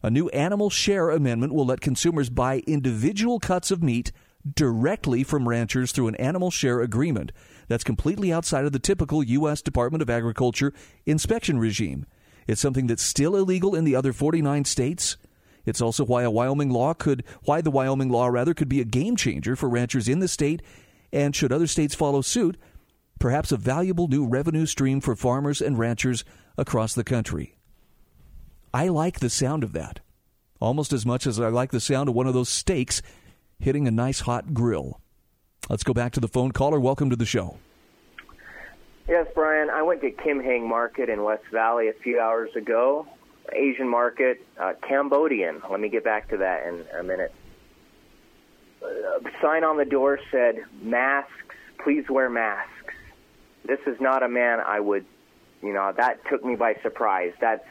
a 0.03 0.11
new 0.11 0.29
animal 0.31 0.71
share 0.71 1.11
amendment 1.11 1.53
will 1.53 1.67
let 1.67 1.81
consumers 1.81 2.31
buy 2.31 2.63
individual 2.67 3.39
cuts 3.39 3.71
of 3.71 3.83
meat 3.83 4.13
directly 4.55 5.23
from 5.23 5.49
ranchers 5.49 5.93
through 5.93 6.09
an 6.09 6.15
animal 6.17 6.51
share 6.51 6.81
agreement 6.81 7.33
that's 7.69 7.85
completely 7.85 8.33
outside 8.33 8.65
of 8.65 8.73
the 8.73 8.79
typical 8.79 9.23
U.S. 9.23 9.61
Department 9.61 10.03
of 10.03 10.11
Agriculture 10.11 10.73
inspection 11.05 11.59
regime. 11.59 12.07
It's 12.47 12.61
something 12.61 12.87
that's 12.87 13.03
still 13.03 13.37
illegal 13.37 13.75
in 13.75 13.85
the 13.85 13.95
other 13.95 14.13
49 14.13 14.65
states. 14.65 15.17
It's 15.67 15.83
also 15.83 16.05
why 16.05 16.23
a 16.23 16.31
Wyoming 16.31 16.71
law 16.71 16.95
could, 16.95 17.23
why 17.45 17.61
the 17.61 17.71
Wyoming 17.71 18.09
law 18.09 18.29
rather 18.29 18.55
could 18.55 18.69
be 18.69 18.81
a 18.81 18.85
game 18.85 19.15
changer 19.15 19.55
for 19.55 19.69
ranchers 19.69 20.09
in 20.09 20.21
the 20.21 20.29
state, 20.29 20.63
and 21.13 21.37
should 21.37 21.53
other 21.53 21.67
states 21.67 21.95
follow 21.95 22.23
suit, 22.23 22.57
perhaps 23.19 23.53
a 23.53 23.57
valuable 23.59 24.09
new 24.09 24.27
revenue 24.27 24.65
stream 24.65 25.01
for 25.01 25.15
farmers 25.15 25.61
and 25.61 25.79
ranchers 25.79 26.25
across 26.57 26.95
the 26.95 27.05
country. 27.05 27.57
I 28.73 28.89
like 28.89 29.21
the 29.21 29.31
sound 29.31 29.65
of 29.65 29.73
that 29.73 30.01
almost 30.61 30.93
as 30.93 31.07
much 31.07 31.27
as 31.27 31.41
I 31.41 31.49
like 31.49 31.71
the 31.71 31.81
sound 31.81 32.09
of 32.09 32.15
one 32.15 32.27
of 32.27 32.35
those 32.35 32.49
steaks 32.49 33.03
hitting 33.59 33.89
a 33.89 33.91
nice 33.91 34.21
hot 34.21 34.55
grill. 34.55 35.01
Let's 35.69 35.83
go 35.83 35.93
back 35.93 36.13
to 36.13 36.21
the 36.21 36.29
phone 36.29 36.53
caller. 36.53 36.79
Welcome 36.79 37.11
to 37.11 37.17
the 37.17 37.27
show. 37.27 37.59
Yes, 39.09 39.27
Brian. 39.35 39.71
I 39.71 39.83
went 39.83 40.03
to 40.03 40.11
Kim 40.11 40.41
Hang 40.41 40.69
Market 40.69 41.09
in 41.09 41.25
West 41.25 41.45
Valley 41.53 41.89
a 41.89 41.93
few 41.93 42.21
hours 42.21 42.51
ago. 42.55 43.07
Asian 43.53 43.89
market, 43.89 44.45
uh, 44.59 44.75
Cambodian. 44.87 45.61
Let 45.69 45.81
me 45.81 45.89
get 45.89 46.05
back 46.05 46.29
to 46.31 46.37
that 46.37 46.67
in 46.67 46.85
a 46.99 47.03
minute. 47.03 47.33
Uh, 48.83 48.89
sign 49.43 49.65
on 49.65 49.77
the 49.77 49.85
door 49.85 50.21
said, 50.31 50.65
"Masks, 50.81 51.33
please 51.83 52.09
wear 52.09 52.31
masks." 52.31 52.95
This 53.65 53.81
is 53.87 54.01
not 54.01 54.23
a 54.23 54.29
man 54.29 54.61
I 54.61 54.79
would, 54.79 55.05
you 55.63 55.73
know, 55.73 55.93
that 55.97 56.25
took 56.31 56.45
me 56.45 56.55
by 56.55 56.75
surprise. 56.83 57.33
That's 57.41 57.67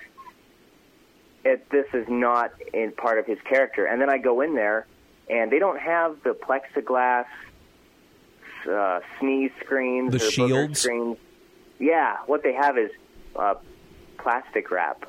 it. 1.45 1.69
This 1.69 1.85
is 1.93 2.05
not 2.09 2.51
in 2.73 2.91
part 2.91 3.19
of 3.19 3.25
his 3.25 3.37
character. 3.47 3.85
And 3.85 4.01
then 4.01 4.09
I 4.09 4.17
go 4.17 4.41
in 4.41 4.55
there, 4.55 4.85
and 5.29 5.51
they 5.51 5.59
don't 5.59 5.79
have 5.79 6.17
the 6.23 6.31
plexiglass 6.31 7.25
uh, 8.69 8.99
sneeze 9.19 9.51
screens, 9.63 10.11
The 10.11 10.19
shields? 10.19 10.81
screens. 10.81 11.17
Yeah, 11.79 12.17
what 12.25 12.43
they 12.43 12.53
have 12.53 12.77
is 12.77 12.91
uh, 13.35 13.55
plastic 14.17 14.69
wrap. 14.71 15.05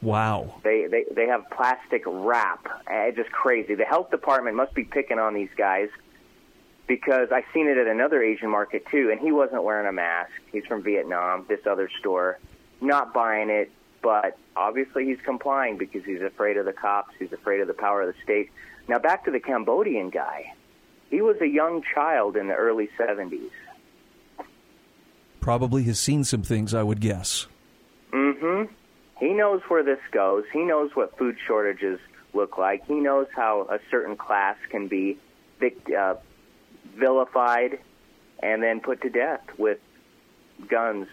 Wow. 0.00 0.54
They, 0.64 0.86
they 0.90 1.04
they 1.14 1.26
have 1.26 1.48
plastic 1.50 2.02
wrap. 2.06 2.66
Eh, 2.88 3.06
It's 3.08 3.16
just 3.16 3.30
crazy. 3.30 3.74
The 3.76 3.84
health 3.84 4.10
department 4.10 4.56
must 4.56 4.74
be 4.74 4.84
picking 4.84 5.18
on 5.20 5.32
these 5.34 5.50
guys 5.56 5.88
because 6.88 7.28
I 7.32 7.44
seen 7.54 7.68
it 7.68 7.78
at 7.78 7.86
another 7.86 8.20
Asian 8.22 8.50
market 8.50 8.84
too, 8.90 9.10
and 9.12 9.20
he 9.20 9.30
wasn't 9.30 9.62
wearing 9.62 9.86
a 9.86 9.92
mask. 9.92 10.30
He's 10.50 10.64
from 10.66 10.82
Vietnam. 10.82 11.46
This 11.48 11.60
other 11.70 11.88
store, 12.00 12.38
not 12.80 13.14
buying 13.14 13.48
it, 13.48 13.70
but 14.02 14.36
obviously 14.56 15.06
he's 15.06 15.20
complying 15.24 15.78
because 15.78 16.04
he's 16.04 16.20
afraid 16.20 16.56
of 16.56 16.66
the 16.66 16.72
cops. 16.72 17.14
He's 17.18 17.32
afraid 17.32 17.60
of 17.60 17.68
the 17.68 17.74
power 17.74 18.02
of 18.02 18.14
the 18.14 18.22
state. 18.22 18.50
Now 18.88 18.98
back 18.98 19.24
to 19.24 19.30
the 19.30 19.40
Cambodian 19.40 20.10
guy. 20.10 20.54
He 21.10 21.20
was 21.20 21.36
a 21.40 21.46
young 21.46 21.82
child 21.94 22.36
in 22.36 22.48
the 22.48 22.54
early 22.54 22.88
70s. 22.98 23.50
Probably 25.40 25.82
has 25.84 25.98
seen 25.98 26.24
some 26.24 26.42
things, 26.42 26.72
I 26.72 26.82
would 26.82 27.00
guess. 27.00 27.46
Mm-hmm. 28.12 28.72
He 29.18 29.32
knows 29.32 29.60
where 29.68 29.82
this 29.82 29.98
goes. 30.10 30.44
He 30.52 30.60
knows 30.60 30.90
what 30.94 31.16
food 31.18 31.36
shortages 31.46 32.00
look 32.34 32.58
like. 32.58 32.86
He 32.86 32.94
knows 32.94 33.26
how 33.34 33.66
a 33.70 33.78
certain 33.90 34.16
class 34.16 34.56
can 34.70 34.88
be 34.88 35.18
vic- 35.60 35.92
uh, 35.92 36.14
vilified 36.96 37.78
and 38.42 38.62
then 38.62 38.80
put 38.80 39.02
to 39.02 39.10
death 39.10 39.42
with 39.58 39.78
guns 40.68 41.06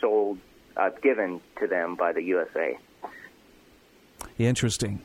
sold, 0.00 0.38
uh, 0.76 0.90
given 1.02 1.40
to 1.60 1.66
them 1.66 1.96
by 1.96 2.12
the 2.12 2.22
USA. 2.22 2.78
Interesting. 4.38 5.02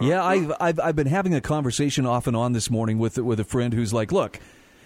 Yeah, 0.00 0.24
I've, 0.24 0.52
I've 0.58 0.80
I've 0.80 0.96
been 0.96 1.06
having 1.06 1.34
a 1.34 1.40
conversation 1.40 2.06
off 2.06 2.26
and 2.26 2.36
on 2.36 2.52
this 2.52 2.70
morning 2.70 2.98
with 2.98 3.18
with 3.18 3.38
a 3.38 3.44
friend 3.44 3.72
who's 3.72 3.92
like, 3.92 4.10
look, 4.10 4.40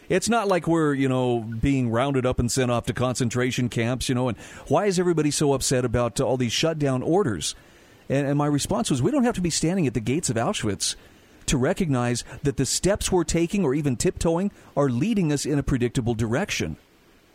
it's 0.09 0.29
not 0.29 0.47
like 0.49 0.67
we're 0.67 0.93
you 0.93 1.09
know 1.09 1.41
being 1.41 1.91
rounded 1.91 2.27
up 2.27 2.39
and 2.39 2.51
sent 2.51 2.71
off 2.71 2.87
to 2.87 2.93
concentration 2.93 3.69
camps, 3.69 4.09
you 4.09 4.15
know, 4.15 4.29
and 4.29 4.37
why 4.69 4.87
is 4.87 4.99
everybody 4.99 5.31
so 5.31 5.53
upset 5.55 5.85
about 5.85 6.21
all 6.21 6.37
these 6.37 6.53
shutdown 6.53 7.03
orders? 7.03 7.55
And, 8.09 8.27
and 8.27 8.39
my 8.39 8.47
response 8.47 8.91
was, 8.91 9.03
we 9.03 9.11
don't 9.11 9.25
have 9.25 9.35
to 9.35 9.41
be 9.41 9.51
standing 9.51 9.87
at 9.87 9.95
the 9.95 10.01
gates 10.01 10.31
of 10.31 10.37
Auschwitz 10.37 10.95
to 11.47 11.57
recognize 11.57 12.25
that 12.43 12.57
the 12.57 12.67
steps 12.67 13.11
we're 13.11 13.25
taking 13.25 13.65
or 13.65 13.75
even 13.75 13.97
tiptoeing 13.97 14.53
are 14.77 14.89
leading 14.89 15.33
us 15.33 15.47
in 15.47 15.59
a 15.59 15.63
predictable 15.63 16.15
direction. 16.15 16.77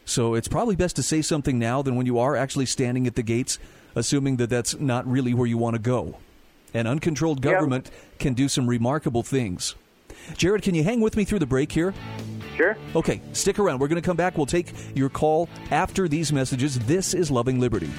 So 0.05 0.33
it's 0.33 0.47
probably 0.47 0.75
best 0.75 0.95
to 0.97 1.03
say 1.03 1.21
something 1.21 1.57
now 1.59 1.81
than 1.81 1.95
when 1.95 2.05
you 2.05 2.19
are 2.19 2.35
actually 2.35 2.65
standing 2.65 3.07
at 3.07 3.15
the 3.15 3.23
gates, 3.23 3.59
assuming 3.95 4.37
that 4.37 4.49
that's 4.49 4.79
not 4.79 5.07
really 5.07 5.33
where 5.33 5.47
you 5.47 5.57
want 5.57 5.75
to 5.75 5.81
go. 5.81 6.17
An 6.73 6.87
uncontrolled 6.87 7.41
government 7.41 7.91
can 8.19 8.33
do 8.33 8.47
some 8.47 8.67
remarkable 8.67 9.23
things. 9.23 9.75
Jared, 10.37 10.61
can 10.61 10.75
you 10.75 10.83
hang 10.83 11.01
with 11.01 11.17
me 11.17 11.25
through 11.25 11.39
the 11.39 11.45
break 11.45 11.71
here? 11.71 11.93
Sure. 12.55 12.77
Okay, 12.95 13.21
stick 13.33 13.59
around. 13.59 13.79
We're 13.79 13.87
going 13.87 14.01
to 14.01 14.05
come 14.05 14.17
back. 14.17 14.37
We'll 14.37 14.45
take 14.45 14.73
your 14.95 15.09
call 15.09 15.49
after 15.71 16.07
these 16.07 16.31
messages. 16.31 16.79
This 16.79 17.13
is 17.13 17.31
Loving 17.31 17.59
Liberty. 17.59 17.89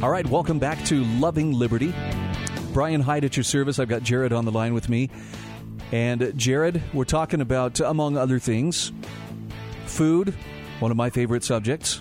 All 0.00 0.10
right, 0.10 0.24
welcome 0.24 0.60
back 0.60 0.84
to 0.84 1.02
Loving 1.02 1.52
Liberty. 1.52 1.92
Brian 2.72 3.00
Hyde 3.00 3.24
at 3.24 3.36
your 3.36 3.42
service. 3.42 3.80
I've 3.80 3.88
got 3.88 4.04
Jared 4.04 4.32
on 4.32 4.44
the 4.44 4.52
line 4.52 4.72
with 4.72 4.88
me. 4.88 5.10
And 5.90 6.22
uh, 6.22 6.30
Jared, 6.36 6.80
we're 6.94 7.04
talking 7.04 7.40
about, 7.40 7.80
among 7.80 8.16
other 8.16 8.38
things, 8.38 8.92
food, 9.86 10.36
one 10.78 10.92
of 10.92 10.96
my 10.96 11.10
favorite 11.10 11.42
subjects. 11.42 12.00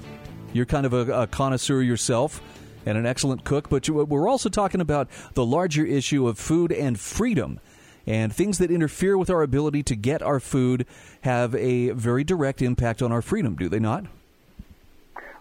You're 0.54 0.68
kind 0.68 0.86
of 0.86 0.94
a, 0.94 1.22
a 1.22 1.26
connoisseur 1.26 1.82
yourself 1.82 2.40
and 2.86 3.00
an 3.00 3.08
excellent 3.08 3.44
cook, 3.44 3.68
but 3.68 3.88
you, 3.88 3.96
we're 3.96 4.30
also 4.30 4.50
talking 4.50 4.80
about 4.80 5.10
the 5.34 5.44
larger 5.44 5.84
issue 5.84 6.28
of 6.28 6.38
food 6.38 6.72
and 6.72 7.00
freedom. 7.00 7.60
And 8.06 8.32
things 8.32 8.60
that 8.60 8.70
interfere 8.70 9.18
with 9.18 9.32
our 9.32 9.42
ability 9.42 9.82
to 9.84 9.96
get 9.96 10.22
our 10.22 10.40
food 10.40 10.86
have 11.22 11.56
a 11.56 11.90
very 11.90 12.24
direct 12.24 12.62
impact 12.62 13.02
on 13.02 13.12
our 13.12 13.24
freedom, 13.24 13.56
do 13.56 13.70
they 13.70 13.80
not? 13.80 14.06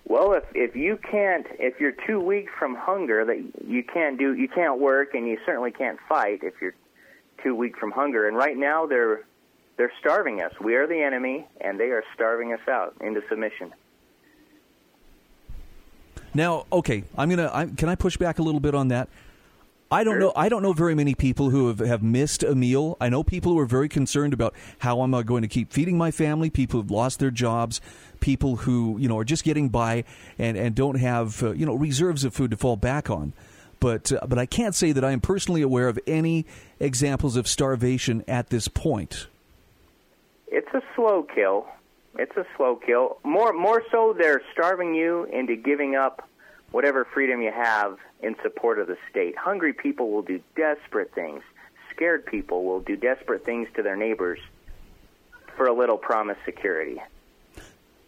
Well, 0.09 0.35
if 0.35 0.45
if 0.55 0.77
you 0.77 0.99
can't, 0.99 1.47
if 1.59 1.81
you're 1.81 1.95
too 2.07 2.21
weak 2.21 2.49
from 2.57 2.77
hunger, 2.77 3.25
that 3.25 3.67
you 3.67 3.83
can't 3.83 4.19
do, 4.19 4.35
you 4.35 4.49
can't 4.49 4.79
work, 4.79 5.15
and 5.15 5.27
you 5.27 5.39
certainly 5.45 5.73
can't 5.73 5.99
fight 6.09 6.41
if 6.43 6.55
you're 6.61 6.75
too 7.43 7.57
weak 7.57 7.77
from 7.77 7.91
hunger. 7.91 8.29
And 8.29 8.37
right 8.37 8.57
now, 8.57 8.87
they're 8.87 9.25
they're 9.77 9.93
starving 9.99 10.43
us. 10.43 10.53
We 10.61 10.77
are 10.77 10.87
the 10.87 11.03
enemy, 11.03 11.47
and 11.61 11.79
they 11.79 11.91
are 11.91 12.05
starving 12.15 12.53
us 12.53 12.61
out 12.69 12.95
into 13.01 13.21
submission. 13.29 13.73
Now, 16.35 16.67
okay, 16.71 17.03
I'm 17.19 17.29
gonna. 17.29 17.51
I'm, 17.53 17.75
can 17.75 17.89
I 17.89 17.97
push 17.97 18.17
back 18.17 18.39
a 18.39 18.43
little 18.43 18.61
bit 18.61 18.77
on 18.77 18.89
that? 18.89 19.09
I 19.91 20.03
don't 20.03 20.19
know. 20.19 20.33
I 20.35 20.49
don't 20.49 20.63
know 20.63 20.73
very 20.73 20.97
many 20.97 21.15
people 21.15 21.51
who 21.51 21.69
have, 21.69 21.79
have 21.79 22.03
missed 22.03 22.43
a 22.43 22.57
meal. 22.57 22.97
I 23.01 23.09
know 23.09 23.23
people 23.23 23.53
who 23.53 23.59
are 23.61 23.67
very 23.67 23.89
concerned 23.89 24.33
about 24.33 24.53
how 24.81 25.03
am 25.03 25.15
I 25.15 25.23
going 25.23 25.43
to 25.43 25.49
keep 25.49 25.73
feeding 25.73 25.97
my 25.97 26.11
family. 26.11 26.51
People 26.51 26.81
who've 26.81 26.91
lost 26.91 27.21
their 27.21 27.31
jobs. 27.31 27.81
People 28.21 28.57
who 28.57 28.99
you 28.99 29.09
know 29.09 29.19
are 29.19 29.25
just 29.25 29.45
getting 29.45 29.69
by 29.69 30.05
and, 30.39 30.57
and 30.57 30.75
don't 30.75 30.97
have 30.97 31.43
uh, 31.43 31.53
you 31.53 31.67
know 31.67 31.75
reserves 31.75 32.25
of 32.25 32.35
food 32.35 32.51
to 32.51 32.57
fall 32.57 32.77
back 32.77 33.11
on. 33.11 33.33
But 33.81 34.13
uh, 34.13 34.27
but 34.27 34.39
I 34.39 34.47
can't 34.47 34.75
say 34.75 34.93
that 34.93 35.05
I 35.05 35.13
am 35.13 35.21
personally 35.21 35.63
aware 35.63 35.89
of 35.89 35.99
any 36.07 36.47
examples 36.81 37.37
of 37.37 37.47
starvation 37.47 38.25
at 38.27 38.51
this 38.51 38.69
point. 38.69 39.27
It's 40.49 40.73
a 40.75 40.83
slow 40.95 41.27
kill. 41.35 41.67
It's 42.19 42.37
a 42.37 42.47
slow 42.57 42.77
kill. 42.77 43.19
More 43.25 43.53
more 43.53 43.83
so, 43.91 44.15
they're 44.17 44.43
starving 44.53 44.95
you 44.95 45.25
into 45.25 45.57
giving 45.57 45.97
up 45.97 46.29
whatever 46.73 47.05
freedom 47.05 47.43
you 47.43 47.53
have 47.53 47.99
in 48.23 48.37
support 48.43 48.79
of 48.79 48.87
the 48.87 48.97
state. 49.11 49.37
Hungry 49.37 49.73
people 49.73 50.11
will 50.11 50.23
do 50.23 50.41
desperate 50.57 51.15
things. 51.15 51.43
Scared 51.95 52.27
people 52.27 52.65
will 52.65 52.81
do 52.81 52.97
desperate 52.97 53.45
things 53.45 53.69
to 53.77 53.83
their 53.83 53.97
neighbors 53.97 54.39
for 55.57 55.67
a 55.67 55.73
little 55.73 55.97
promised 55.97 56.41
security. 56.45 57.01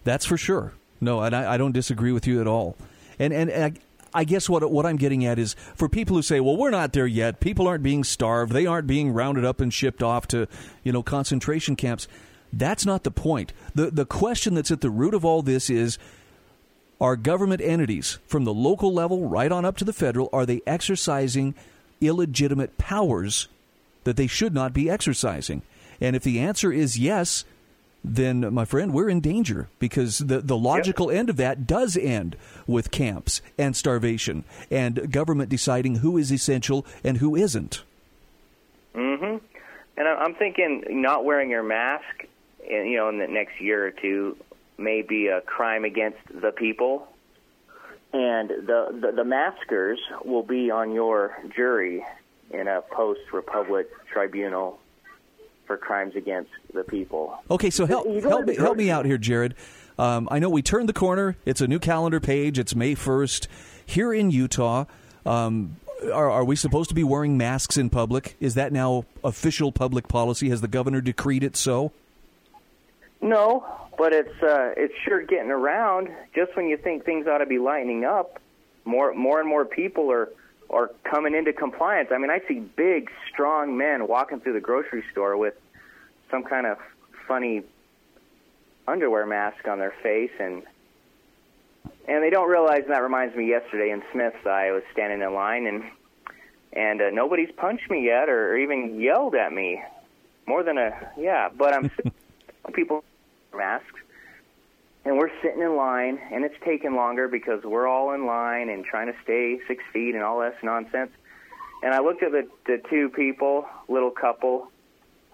That's 0.08 0.24
for 0.24 0.38
sure. 0.38 0.72
No, 1.02 1.20
and 1.20 1.36
I, 1.36 1.52
I 1.52 1.56
don't 1.58 1.72
disagree 1.72 2.12
with 2.12 2.26
you 2.26 2.40
at 2.40 2.46
all. 2.46 2.76
And 3.18 3.30
and, 3.30 3.50
and 3.50 3.76
I, 4.14 4.20
I 4.20 4.24
guess 4.24 4.48
what 4.48 4.72
what 4.72 4.86
I'm 4.86 4.96
getting 4.96 5.26
at 5.26 5.38
is 5.38 5.54
for 5.74 5.86
people 5.86 6.16
who 6.16 6.22
say, 6.22 6.40
"Well, 6.40 6.56
we're 6.56 6.70
not 6.70 6.94
there 6.94 7.06
yet. 7.06 7.40
People 7.40 7.68
aren't 7.68 7.82
being 7.82 8.04
starved. 8.04 8.52
They 8.52 8.64
aren't 8.64 8.86
being 8.86 9.12
rounded 9.12 9.44
up 9.44 9.60
and 9.60 9.72
shipped 9.72 10.02
off 10.02 10.26
to 10.28 10.48
you 10.82 10.92
know 10.92 11.02
concentration 11.02 11.76
camps." 11.76 12.08
That's 12.50 12.86
not 12.86 13.04
the 13.04 13.10
point. 13.10 13.52
the 13.74 13.90
The 13.90 14.06
question 14.06 14.54
that's 14.54 14.70
at 14.70 14.80
the 14.80 14.88
root 14.88 15.12
of 15.12 15.26
all 15.26 15.42
this 15.42 15.68
is: 15.68 15.98
Are 17.02 17.14
government 17.14 17.60
entities, 17.60 18.18
from 18.26 18.44
the 18.44 18.54
local 18.54 18.94
level 18.94 19.28
right 19.28 19.52
on 19.52 19.66
up 19.66 19.76
to 19.76 19.84
the 19.84 19.92
federal, 19.92 20.30
are 20.32 20.46
they 20.46 20.62
exercising 20.66 21.54
illegitimate 22.00 22.78
powers 22.78 23.48
that 24.04 24.16
they 24.16 24.26
should 24.26 24.54
not 24.54 24.72
be 24.72 24.88
exercising? 24.88 25.60
And 26.00 26.16
if 26.16 26.22
the 26.22 26.40
answer 26.40 26.72
is 26.72 26.98
yes, 26.98 27.44
then 28.14 28.52
my 28.52 28.64
friend, 28.64 28.92
we're 28.92 29.08
in 29.08 29.20
danger 29.20 29.68
because 29.78 30.18
the, 30.18 30.40
the 30.40 30.56
logical 30.56 31.10
end 31.10 31.30
of 31.30 31.36
that 31.36 31.66
does 31.66 31.96
end 31.96 32.36
with 32.66 32.90
camps 32.90 33.42
and 33.56 33.76
starvation 33.76 34.44
and 34.70 35.10
government 35.10 35.48
deciding 35.48 35.96
who 35.96 36.18
is 36.18 36.32
essential 36.32 36.84
and 37.04 37.18
who 37.18 37.36
isn't. 37.36 37.82
Mm-hmm. 38.94 39.44
And 39.96 40.08
I'm 40.08 40.34
thinking 40.34 40.84
not 40.88 41.24
wearing 41.24 41.50
your 41.50 41.62
mask, 41.62 42.26
in, 42.64 42.86
you 42.86 42.96
know, 42.96 43.08
in 43.08 43.18
the 43.18 43.26
next 43.26 43.60
year 43.60 43.86
or 43.86 43.90
two 43.90 44.36
may 44.76 45.02
be 45.02 45.26
a 45.26 45.40
crime 45.40 45.84
against 45.84 46.18
the 46.28 46.52
people, 46.52 47.08
and 48.12 48.48
the 48.48 48.98
the, 49.00 49.12
the 49.12 49.24
maskers 49.24 49.98
will 50.24 50.44
be 50.44 50.70
on 50.70 50.92
your 50.92 51.36
jury 51.54 52.04
in 52.50 52.68
a 52.68 52.80
post-republic 52.80 53.88
tribunal 54.06 54.78
for 55.68 55.76
crimes 55.76 56.16
against 56.16 56.50
the 56.74 56.82
people. 56.82 57.38
Okay, 57.48 57.70
so 57.70 57.86
help 57.86 58.08
help 58.22 58.46
me, 58.46 58.56
help 58.56 58.76
me 58.76 58.90
out 58.90 59.06
here, 59.06 59.18
Jared. 59.18 59.54
Um, 59.98 60.28
I 60.32 60.40
know 60.40 60.48
we 60.48 60.62
turned 60.62 60.88
the 60.88 60.94
corner. 60.94 61.36
It's 61.44 61.60
a 61.60 61.68
new 61.68 61.78
calendar 61.78 62.18
page. 62.18 62.58
It's 62.58 62.74
May 62.74 62.96
first 62.96 63.46
here 63.86 64.12
in 64.12 64.32
Utah. 64.32 64.86
Um, 65.24 65.76
are, 66.12 66.30
are 66.30 66.44
we 66.44 66.56
supposed 66.56 66.88
to 66.88 66.94
be 66.94 67.04
wearing 67.04 67.36
masks 67.36 67.76
in 67.76 67.90
public? 67.90 68.36
Is 68.40 68.54
that 68.54 68.72
now 68.72 69.04
official 69.22 69.70
public 69.70 70.08
policy? 70.08 70.48
Has 70.48 70.60
the 70.60 70.68
governor 70.68 71.00
decreed 71.00 71.44
it 71.44 71.56
so? 71.56 71.92
No, 73.20 73.66
but 73.98 74.12
it's 74.12 74.42
uh, 74.42 74.72
it's 74.76 74.94
sure 75.04 75.22
getting 75.22 75.50
around. 75.50 76.08
Just 76.34 76.56
when 76.56 76.66
you 76.66 76.76
think 76.76 77.04
things 77.04 77.26
ought 77.26 77.38
to 77.38 77.46
be 77.46 77.58
lightening 77.58 78.04
up, 78.04 78.40
more 78.84 79.12
more 79.12 79.40
and 79.40 79.48
more 79.48 79.64
people 79.64 80.10
are 80.10 80.30
are 80.70 80.90
coming 81.04 81.34
into 81.34 81.52
compliance. 81.52 82.10
I 82.12 82.18
mean, 82.18 82.30
I 82.30 82.40
see 82.46 82.60
big, 82.60 83.10
strong 83.32 83.76
men 83.76 84.06
walking 84.06 84.40
through 84.40 84.54
the 84.54 84.60
grocery 84.60 85.04
store 85.12 85.36
with 85.36 85.54
some 86.30 86.44
kind 86.44 86.66
of 86.66 86.78
funny 87.26 87.62
underwear 88.86 89.26
mask 89.26 89.66
on 89.66 89.78
their 89.78 89.94
face, 90.02 90.30
and 90.38 90.62
and 92.06 92.22
they 92.22 92.30
don't 92.30 92.48
realize. 92.48 92.82
And 92.84 92.92
that 92.92 93.02
reminds 93.02 93.34
me, 93.36 93.48
yesterday 93.48 93.90
in 93.90 94.02
Smith's, 94.12 94.46
I 94.46 94.72
was 94.72 94.82
standing 94.92 95.22
in 95.22 95.32
line, 95.32 95.66
and 95.66 95.84
and 96.72 97.00
uh, 97.00 97.10
nobody's 97.10 97.50
punched 97.56 97.90
me 97.90 98.04
yet, 98.04 98.28
or, 98.28 98.52
or 98.52 98.58
even 98.58 99.00
yelled 99.00 99.34
at 99.34 99.52
me, 99.52 99.82
more 100.46 100.62
than 100.62 100.78
a 100.78 101.12
yeah. 101.16 101.48
But 101.48 101.74
I'm 101.74 101.90
people 102.74 103.04
masks, 103.54 104.00
and 105.04 105.16
we're 105.16 105.30
sitting 105.42 105.62
in 105.62 105.76
line, 105.76 106.18
and 106.32 106.44
it's 106.44 106.54
taking 106.64 106.94
longer 106.94 107.28
because 107.28 107.62
we're 107.64 107.86
all 107.86 108.12
in 108.12 108.26
line 108.26 108.68
and 108.68 108.84
trying 108.84 109.06
to 109.06 109.18
stay 109.22 109.58
six 109.66 109.82
feet 109.92 110.14
and 110.14 110.22
all 110.22 110.40
that 110.40 110.62
nonsense. 110.62 111.10
And 111.82 111.94
I 111.94 112.00
looked 112.00 112.22
at 112.22 112.32
the 112.32 112.48
the 112.66 112.82
two 112.90 113.08
people, 113.08 113.66
little 113.88 114.10
couple, 114.10 114.70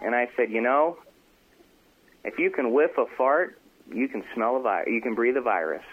and 0.01 0.15
I 0.15 0.29
said, 0.37 0.51
you 0.51 0.61
know, 0.61 0.99
if 2.25 2.39
you 2.39 2.51
can 2.51 2.73
whiff 2.73 2.97
a 2.99 3.07
fart, 3.17 3.59
you 3.93 4.09
can 4.09 4.25
smell 4.35 4.57
a 4.57 4.61
virus, 4.61 4.89
you 4.91 5.01
can 5.01 5.15
breathe 5.15 5.37
a 5.37 5.41
virus. 5.41 5.85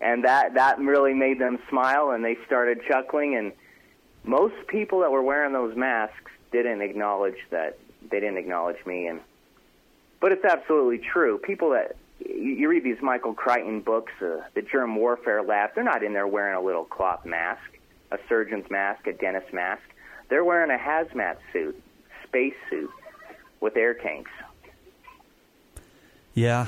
And 0.00 0.24
that 0.24 0.54
that 0.54 0.78
really 0.78 1.14
made 1.14 1.40
them 1.40 1.58
smile, 1.68 2.10
and 2.10 2.24
they 2.24 2.36
started 2.46 2.80
chuckling. 2.86 3.36
And 3.36 3.52
most 4.24 4.54
people 4.68 5.00
that 5.00 5.10
were 5.10 5.22
wearing 5.22 5.52
those 5.52 5.76
masks 5.76 6.30
didn't 6.52 6.80
acknowledge 6.80 7.38
that 7.50 7.78
they 8.08 8.20
didn't 8.20 8.38
acknowledge 8.38 8.84
me. 8.86 9.08
And 9.08 9.20
but 10.20 10.32
it's 10.32 10.44
absolutely 10.44 10.98
true. 10.98 11.38
People 11.38 11.70
that 11.70 11.96
you 12.24 12.68
read 12.68 12.84
these 12.84 13.00
Michael 13.02 13.34
Crichton 13.34 13.80
books, 13.80 14.12
uh, 14.20 14.42
the 14.54 14.62
Germ 14.62 14.96
Warfare 14.96 15.42
Lab, 15.42 15.70
they're 15.74 15.84
not 15.84 16.02
in 16.02 16.12
there 16.12 16.26
wearing 16.26 16.56
a 16.56 16.60
little 16.60 16.84
cloth 16.84 17.24
mask, 17.24 17.78
a 18.10 18.18
surgeon's 18.28 18.70
mask, 18.70 19.06
a 19.06 19.12
dentist's 19.12 19.52
mask. 19.52 19.82
They're 20.28 20.44
wearing 20.44 20.70
a 20.70 20.78
hazmat 20.78 21.36
suit, 21.52 21.80
space 22.24 22.54
suit 22.68 22.90
with 23.60 23.76
air 23.76 23.94
tanks. 23.94 24.30
Yeah, 26.34 26.66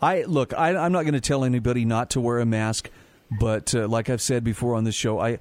I 0.00 0.22
look. 0.22 0.54
I, 0.54 0.70
am 0.70 0.92
not 0.92 1.02
going 1.02 1.14
to 1.14 1.20
tell 1.20 1.44
anybody 1.44 1.84
not 1.84 2.10
to 2.10 2.20
wear 2.20 2.38
a 2.38 2.46
mask, 2.46 2.90
but 3.40 3.74
uh, 3.74 3.86
like 3.88 4.08
I've 4.08 4.22
said 4.22 4.44
before 4.44 4.74
on 4.74 4.84
this 4.84 4.94
show, 4.94 5.18
I 5.18 5.38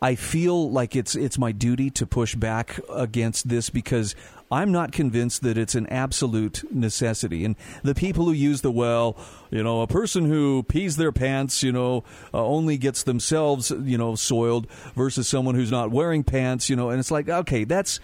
I 0.00 0.14
feel 0.14 0.70
like 0.70 0.94
it's 0.94 1.16
it's 1.16 1.38
my 1.38 1.50
duty 1.50 1.90
to 1.90 2.06
push 2.06 2.36
back 2.36 2.78
against 2.88 3.48
this 3.48 3.68
because 3.68 4.14
I'm 4.50 4.70
not 4.70 4.92
convinced 4.92 5.42
that 5.42 5.58
it's 5.58 5.74
an 5.74 5.86
absolute 5.88 6.62
necessity. 6.72 7.44
And 7.44 7.56
the 7.82 7.94
people 7.94 8.24
who 8.26 8.32
use 8.32 8.60
the 8.60 8.70
well, 8.70 9.16
you 9.50 9.62
know, 9.62 9.82
a 9.82 9.86
person 9.86 10.24
who 10.24 10.62
pees 10.62 10.96
their 10.96 11.12
pants, 11.12 11.62
you 11.62 11.72
know, 11.72 12.04
uh, 12.32 12.44
only 12.44 12.78
gets 12.78 13.02
themselves, 13.02 13.70
you 13.70 13.98
know, 13.98 14.14
soiled 14.14 14.70
versus 14.94 15.26
someone 15.26 15.56
who's 15.56 15.70
not 15.70 15.90
wearing 15.90 16.22
pants, 16.22 16.70
you 16.70 16.76
know, 16.76 16.90
and 16.90 17.00
it's 17.00 17.10
like, 17.10 17.28
okay, 17.28 17.64
that's 17.64 17.98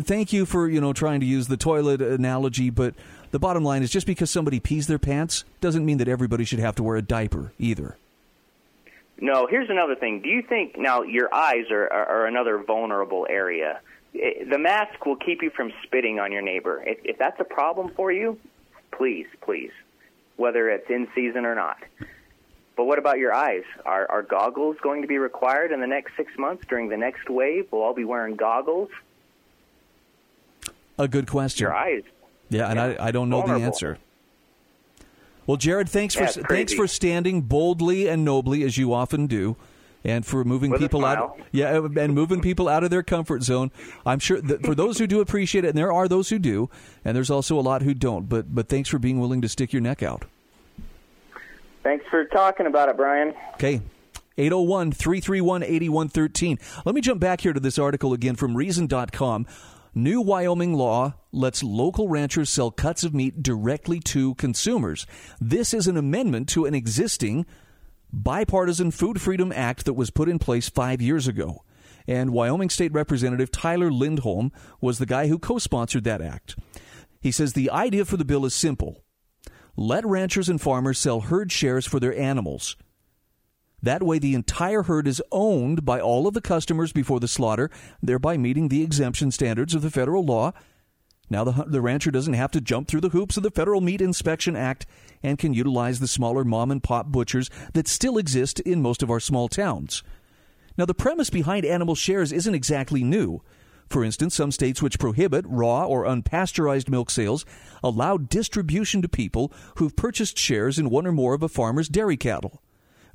thank 0.00 0.32
you 0.32 0.46
for, 0.46 0.68
you 0.68 0.80
know, 0.80 0.92
trying 0.92 1.20
to 1.20 1.26
use 1.26 1.48
the 1.48 1.56
toilet 1.56 2.00
analogy, 2.00 2.70
but 2.70 2.94
the 3.30 3.38
bottom 3.38 3.62
line 3.62 3.82
is 3.82 3.90
just 3.90 4.06
because 4.06 4.30
somebody 4.30 4.58
pees 4.58 4.86
their 4.86 4.98
pants 4.98 5.44
doesn't 5.60 5.84
mean 5.84 5.98
that 5.98 6.08
everybody 6.08 6.44
should 6.44 6.58
have 6.58 6.74
to 6.76 6.82
wear 6.82 6.96
a 6.96 7.02
diaper 7.02 7.52
either. 7.58 7.96
No, 9.18 9.46
here's 9.46 9.70
another 9.70 9.96
thing. 9.96 10.20
Do 10.20 10.28
you 10.28 10.42
think 10.42 10.76
now 10.76 11.02
your 11.02 11.32
eyes 11.34 11.70
are, 11.70 11.90
are, 11.90 12.06
are 12.06 12.26
another 12.26 12.58
vulnerable 12.58 13.26
area? 13.28 13.80
Eh, 14.14 14.44
the 14.48 14.58
mask 14.58 15.06
will 15.06 15.16
keep 15.16 15.42
you 15.42 15.50
from 15.50 15.72
spitting 15.82 16.20
on 16.20 16.32
your 16.32 16.42
neighbor. 16.42 16.82
If, 16.84 16.98
if 17.04 17.18
that's 17.18 17.40
a 17.40 17.44
problem 17.44 17.90
for 17.96 18.12
you, 18.12 18.38
please, 18.92 19.26
please, 19.40 19.72
whether 20.36 20.68
it's 20.68 20.88
in 20.90 21.08
season 21.14 21.46
or 21.46 21.54
not. 21.54 21.78
But 22.76 22.84
what 22.84 22.98
about 22.98 23.18
your 23.18 23.32
eyes? 23.32 23.64
Are, 23.86 24.06
are 24.10 24.22
goggles 24.22 24.76
going 24.82 25.00
to 25.00 25.08
be 25.08 25.16
required 25.16 25.72
in 25.72 25.80
the 25.80 25.86
next 25.86 26.12
six 26.16 26.36
months 26.36 26.66
during 26.68 26.90
the 26.90 26.96
next 26.98 27.30
wave? 27.30 27.68
We'll 27.70 27.82
all 27.82 27.94
be 27.94 28.04
wearing 28.04 28.36
goggles? 28.36 28.90
A 30.98 31.08
good 31.08 31.26
question. 31.26 31.64
Your 31.64 31.74
eyes. 31.74 32.02
Yeah, 32.50 32.68
and 32.68 32.76
yeah. 32.76 33.02
I, 33.02 33.08
I 33.08 33.10
don't 33.12 33.30
know 33.30 33.38
Vulnerable. 33.40 33.60
the 33.60 33.66
answer. 33.66 33.98
Well, 35.46 35.56
Jared, 35.56 35.88
thanks 35.88 36.14
for 36.14 36.26
thanks 36.26 36.72
for 36.72 36.86
standing 36.86 37.42
boldly 37.42 38.08
and 38.08 38.24
nobly 38.24 38.64
as 38.64 38.76
you 38.76 38.92
often 38.92 39.26
do 39.26 39.56
and 40.06 40.24
for 40.24 40.44
moving 40.44 40.70
With 40.70 40.80
people 40.80 41.04
out. 41.04 41.40
Yeah, 41.52 41.78
uh, 41.78 41.88
and 41.98 42.14
moving 42.14 42.40
people 42.40 42.68
out 42.68 42.84
of 42.84 42.90
their 42.90 43.02
comfort 43.02 43.42
zone. 43.42 43.70
I'm 44.04 44.20
sure 44.20 44.40
that 44.40 44.64
for 44.64 44.74
those 44.74 44.98
who 44.98 45.06
do 45.06 45.20
appreciate 45.20 45.64
it, 45.64 45.68
and 45.68 45.78
there 45.78 45.92
are 45.92 46.06
those 46.06 46.28
who 46.28 46.38
do, 46.38 46.70
and 47.04 47.16
there's 47.16 47.30
also 47.30 47.58
a 47.58 47.60
lot 47.62 47.82
who 47.82 47.92
don't. 47.92 48.28
But 48.28 48.54
but 48.54 48.68
thanks 48.68 48.88
for 48.88 48.98
being 48.98 49.20
willing 49.20 49.42
to 49.42 49.48
stick 49.48 49.72
your 49.72 49.82
neck 49.82 50.02
out. 50.02 50.24
Thanks 51.82 52.04
for 52.10 52.24
talking 52.24 52.66
about 52.66 52.88
it, 52.88 52.96
Brian. 52.96 53.34
Okay. 53.54 53.80
801 54.38 54.92
331 54.92 55.62
8113. 55.62 56.58
Let 56.84 56.94
me 56.94 57.00
jump 57.00 57.20
back 57.20 57.40
here 57.40 57.52
to 57.52 57.60
this 57.60 57.78
article 57.78 58.12
again 58.12 58.36
from 58.36 58.56
Reason.com. 58.56 59.46
New 59.98 60.20
Wyoming 60.20 60.74
law 60.74 61.14
lets 61.32 61.62
local 61.62 62.06
ranchers 62.06 62.50
sell 62.50 62.70
cuts 62.70 63.02
of 63.02 63.14
meat 63.14 63.42
directly 63.42 63.98
to 64.00 64.34
consumers. 64.34 65.06
This 65.40 65.72
is 65.72 65.86
an 65.86 65.96
amendment 65.96 66.50
to 66.50 66.66
an 66.66 66.74
existing 66.74 67.46
bipartisan 68.12 68.90
Food 68.90 69.22
Freedom 69.22 69.50
Act 69.56 69.86
that 69.86 69.94
was 69.94 70.10
put 70.10 70.28
in 70.28 70.38
place 70.38 70.68
five 70.68 71.00
years 71.00 71.26
ago. 71.26 71.64
And 72.06 72.34
Wyoming 72.34 72.68
State 72.68 72.92
Representative 72.92 73.50
Tyler 73.50 73.90
Lindholm 73.90 74.52
was 74.82 74.98
the 74.98 75.06
guy 75.06 75.28
who 75.28 75.38
co 75.38 75.56
sponsored 75.56 76.04
that 76.04 76.20
act. 76.20 76.56
He 77.22 77.32
says 77.32 77.54
the 77.54 77.70
idea 77.70 78.04
for 78.04 78.18
the 78.18 78.24
bill 78.26 78.44
is 78.44 78.52
simple 78.52 79.02
let 79.78 80.04
ranchers 80.04 80.50
and 80.50 80.60
farmers 80.60 80.98
sell 80.98 81.20
herd 81.20 81.50
shares 81.50 81.86
for 81.86 82.00
their 82.00 82.14
animals. 82.14 82.76
That 83.82 84.02
way, 84.02 84.18
the 84.18 84.34
entire 84.34 84.84
herd 84.84 85.06
is 85.06 85.22
owned 85.30 85.84
by 85.84 86.00
all 86.00 86.26
of 86.26 86.34
the 86.34 86.40
customers 86.40 86.92
before 86.92 87.20
the 87.20 87.28
slaughter, 87.28 87.70
thereby 88.02 88.36
meeting 88.36 88.68
the 88.68 88.82
exemption 88.82 89.30
standards 89.30 89.74
of 89.74 89.82
the 89.82 89.90
federal 89.90 90.24
law. 90.24 90.52
Now, 91.28 91.44
the, 91.44 91.64
the 91.66 91.80
rancher 91.80 92.10
doesn't 92.10 92.34
have 92.34 92.52
to 92.52 92.60
jump 92.60 92.88
through 92.88 93.00
the 93.00 93.10
hoops 93.10 93.36
of 93.36 93.42
the 93.42 93.50
Federal 93.50 93.80
Meat 93.80 94.00
Inspection 94.00 94.56
Act 94.56 94.86
and 95.22 95.38
can 95.38 95.52
utilize 95.52 95.98
the 95.98 96.06
smaller 96.06 96.44
mom 96.44 96.70
and 96.70 96.82
pop 96.82 97.10
butchers 97.10 97.50
that 97.74 97.88
still 97.88 98.16
exist 98.16 98.60
in 98.60 98.80
most 98.80 99.02
of 99.02 99.10
our 99.10 99.20
small 99.20 99.48
towns. 99.48 100.02
Now, 100.78 100.84
the 100.84 100.94
premise 100.94 101.30
behind 101.30 101.64
animal 101.64 101.94
shares 101.94 102.32
isn't 102.32 102.54
exactly 102.54 103.02
new. 103.02 103.42
For 103.88 104.04
instance, 104.04 104.34
some 104.34 104.52
states 104.52 104.82
which 104.82 104.98
prohibit 104.98 105.44
raw 105.48 105.84
or 105.84 106.04
unpasteurized 106.04 106.88
milk 106.88 107.10
sales 107.10 107.44
allow 107.82 108.16
distribution 108.16 109.02
to 109.02 109.08
people 109.08 109.52
who've 109.76 109.96
purchased 109.96 110.38
shares 110.38 110.78
in 110.78 110.90
one 110.90 111.06
or 111.06 111.12
more 111.12 111.34
of 111.34 111.42
a 111.42 111.48
farmer's 111.48 111.88
dairy 111.88 112.16
cattle. 112.16 112.62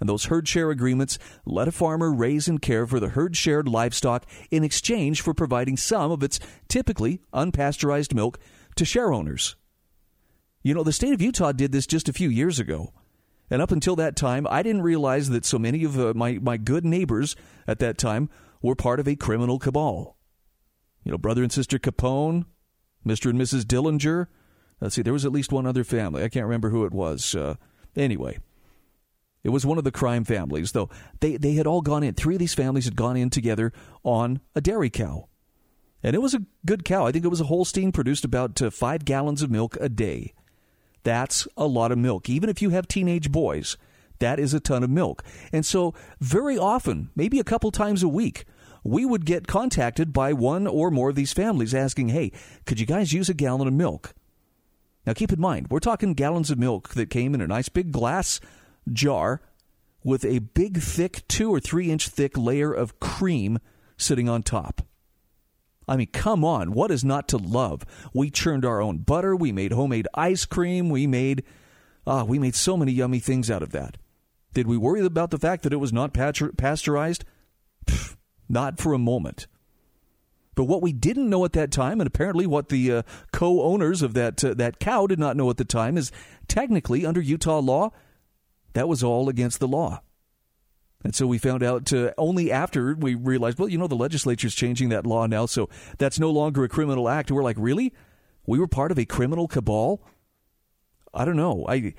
And 0.01 0.09
those 0.09 0.25
herd 0.25 0.47
share 0.47 0.71
agreements 0.71 1.19
let 1.45 1.67
a 1.67 1.71
farmer 1.71 2.11
raise 2.11 2.47
and 2.47 2.59
care 2.59 2.87
for 2.87 2.99
the 2.99 3.09
herd 3.09 3.37
shared 3.37 3.67
livestock 3.67 4.25
in 4.49 4.63
exchange 4.63 5.21
for 5.21 5.35
providing 5.35 5.77
some 5.77 6.11
of 6.11 6.23
its 6.23 6.39
typically 6.67 7.21
unpasteurized 7.33 8.13
milk 8.13 8.39
to 8.75 8.83
share 8.83 9.13
owners. 9.13 9.55
You 10.63 10.73
know, 10.73 10.83
the 10.83 10.91
state 10.91 11.13
of 11.13 11.21
Utah 11.21 11.51
did 11.51 11.71
this 11.71 11.85
just 11.85 12.09
a 12.09 12.13
few 12.13 12.29
years 12.29 12.59
ago. 12.59 12.93
And 13.51 13.61
up 13.61 13.71
until 13.71 13.95
that 13.97 14.15
time, 14.15 14.47
I 14.49 14.63
didn't 14.63 14.81
realize 14.81 15.29
that 15.29 15.45
so 15.45 15.59
many 15.59 15.83
of 15.83 15.99
uh, 15.99 16.13
my, 16.15 16.39
my 16.41 16.57
good 16.57 16.83
neighbors 16.83 17.35
at 17.67 17.79
that 17.79 17.99
time 17.99 18.29
were 18.61 18.75
part 18.75 18.99
of 18.99 19.07
a 19.07 19.15
criminal 19.15 19.59
cabal. 19.59 20.17
You 21.03 21.11
know, 21.11 21.17
brother 21.19 21.43
and 21.43 21.51
sister 21.51 21.77
Capone, 21.77 22.45
Mr. 23.05 23.29
and 23.29 23.39
Mrs. 23.39 23.65
Dillinger. 23.65 24.27
Let's 24.79 24.95
see, 24.95 25.03
there 25.03 25.13
was 25.13 25.25
at 25.25 25.31
least 25.31 25.51
one 25.51 25.67
other 25.67 25.83
family. 25.83 26.23
I 26.23 26.29
can't 26.29 26.45
remember 26.45 26.71
who 26.71 26.85
it 26.85 26.93
was. 26.93 27.35
Uh, 27.35 27.55
anyway, 27.95 28.39
it 29.43 29.49
was 29.49 29.65
one 29.65 29.77
of 29.77 29.83
the 29.83 29.91
crime 29.91 30.23
families, 30.23 30.71
though. 30.71 30.89
They, 31.19 31.37
they 31.37 31.53
had 31.53 31.67
all 31.67 31.81
gone 31.81 32.03
in. 32.03 32.13
Three 32.13 32.35
of 32.35 32.39
these 32.39 32.53
families 32.53 32.85
had 32.85 32.95
gone 32.95 33.17
in 33.17 33.29
together 33.29 33.73
on 34.03 34.41
a 34.55 34.61
dairy 34.61 34.89
cow. 34.89 35.27
And 36.03 36.15
it 36.15 36.21
was 36.21 36.33
a 36.33 36.45
good 36.65 36.83
cow. 36.83 37.05
I 37.05 37.11
think 37.11 37.25
it 37.25 37.29
was 37.29 37.41
a 37.41 37.45
Holstein, 37.45 37.91
produced 37.91 38.25
about 38.25 38.61
uh, 38.61 38.69
five 38.69 39.05
gallons 39.05 39.41
of 39.41 39.51
milk 39.51 39.77
a 39.79 39.89
day. 39.89 40.33
That's 41.03 41.47
a 41.57 41.65
lot 41.65 41.91
of 41.91 41.97
milk. 41.97 42.29
Even 42.29 42.49
if 42.49 42.61
you 42.61 42.69
have 42.69 42.87
teenage 42.87 43.31
boys, 43.31 43.77
that 44.19 44.39
is 44.39 44.53
a 44.53 44.59
ton 44.59 44.83
of 44.83 44.89
milk. 44.89 45.23
And 45.51 45.65
so, 45.65 45.93
very 46.19 46.57
often, 46.57 47.09
maybe 47.15 47.39
a 47.39 47.43
couple 47.43 47.71
times 47.71 48.03
a 48.03 48.07
week, 48.07 48.45
we 48.83 49.05
would 49.05 49.25
get 49.25 49.47
contacted 49.47 50.13
by 50.13 50.33
one 50.33 50.67
or 50.67 50.91
more 50.91 51.09
of 51.09 51.15
these 51.15 51.33
families 51.33 51.73
asking, 51.73 52.09
hey, 52.09 52.31
could 52.65 52.79
you 52.79 52.85
guys 52.85 53.13
use 53.13 53.29
a 53.29 53.33
gallon 53.33 53.67
of 53.67 53.73
milk? 53.73 54.13
Now, 55.05 55.13
keep 55.13 55.33
in 55.33 55.41
mind, 55.41 55.67
we're 55.69 55.79
talking 55.79 56.13
gallons 56.13 56.51
of 56.51 56.59
milk 56.59 56.89
that 56.89 57.09
came 57.09 57.33
in 57.33 57.41
a 57.41 57.47
nice 57.47 57.69
big 57.69 57.91
glass 57.91 58.39
jar 58.91 59.41
with 60.03 60.25
a 60.25 60.39
big, 60.39 60.79
thick, 60.79 61.27
two 61.27 61.53
or 61.53 61.59
three 61.59 61.91
inch 61.91 62.07
thick 62.07 62.37
layer 62.37 62.73
of 62.73 62.99
cream 62.99 63.59
sitting 63.97 64.27
on 64.27 64.43
top. 64.43 64.81
I 65.87 65.97
mean, 65.97 66.07
come 66.07 66.45
on, 66.45 66.71
what 66.71 66.91
is 66.91 67.03
not 67.03 67.27
to 67.29 67.37
love? 67.37 67.83
We 68.13 68.29
churned 68.29 68.65
our 68.65 68.81
own 68.81 68.99
butter, 68.99 69.35
we 69.35 69.51
made 69.51 69.73
homemade 69.73 70.07
ice 70.13 70.45
cream, 70.45 70.89
we 70.89 71.07
made 71.07 71.43
ah, 72.07 72.23
we 72.23 72.39
made 72.39 72.55
so 72.55 72.77
many 72.77 72.91
yummy 72.91 73.19
things 73.19 73.51
out 73.51 73.63
of 73.63 73.71
that. 73.71 73.97
Did 74.53 74.67
we 74.67 74.77
worry 74.77 75.05
about 75.05 75.31
the 75.31 75.37
fact 75.37 75.63
that 75.63 75.73
it 75.73 75.77
was 75.77 75.93
not 75.93 76.13
pasteurized? 76.13 77.25
Pfft, 77.85 78.15
not 78.49 78.79
for 78.79 78.93
a 78.93 78.99
moment. 78.99 79.47
But 80.55 80.65
what 80.65 80.81
we 80.81 80.91
didn't 80.91 81.29
know 81.29 81.45
at 81.45 81.53
that 81.53 81.71
time, 81.71 82.01
and 82.01 82.07
apparently 82.07 82.45
what 82.45 82.69
the 82.69 82.91
uh, 82.91 83.01
co-owners 83.31 84.01
of 84.01 84.13
that 84.13 84.43
uh, 84.43 84.53
that 84.55 84.79
cow 84.79 85.07
did 85.07 85.19
not 85.19 85.37
know 85.37 85.49
at 85.49 85.57
the 85.57 85.65
time, 85.65 85.97
is 85.97 86.11
technically 86.47 87.05
under 87.05 87.21
Utah 87.21 87.59
law, 87.59 87.91
that 88.73 88.87
was 88.87 89.03
all 89.03 89.29
against 89.29 89.59
the 89.59 89.67
law. 89.67 90.01
And 91.03 91.15
so 91.15 91.25
we 91.25 91.37
found 91.37 91.63
out 91.63 91.91
uh, 91.91 92.13
only 92.17 92.51
after 92.51 92.93
we 92.93 93.15
realized, 93.15 93.57
well, 93.57 93.69
you 93.69 93.77
know, 93.77 93.87
the 93.87 93.95
legislature's 93.95 94.53
changing 94.53 94.89
that 94.89 95.07
law 95.07 95.25
now, 95.25 95.47
so 95.47 95.69
that's 95.97 96.19
no 96.19 96.29
longer 96.29 96.63
a 96.63 96.69
criminal 96.69 97.09
act. 97.09 97.31
we're 97.31 97.43
like, 97.43 97.57
really? 97.59 97.93
We 98.45 98.59
were 98.59 98.67
part 98.67 98.91
of 98.91 98.99
a 98.99 99.05
criminal 99.05 99.47
cabal? 99.47 100.03
I 101.13 101.25
don't 101.25 101.37
know. 101.37 101.65
I 101.67 101.93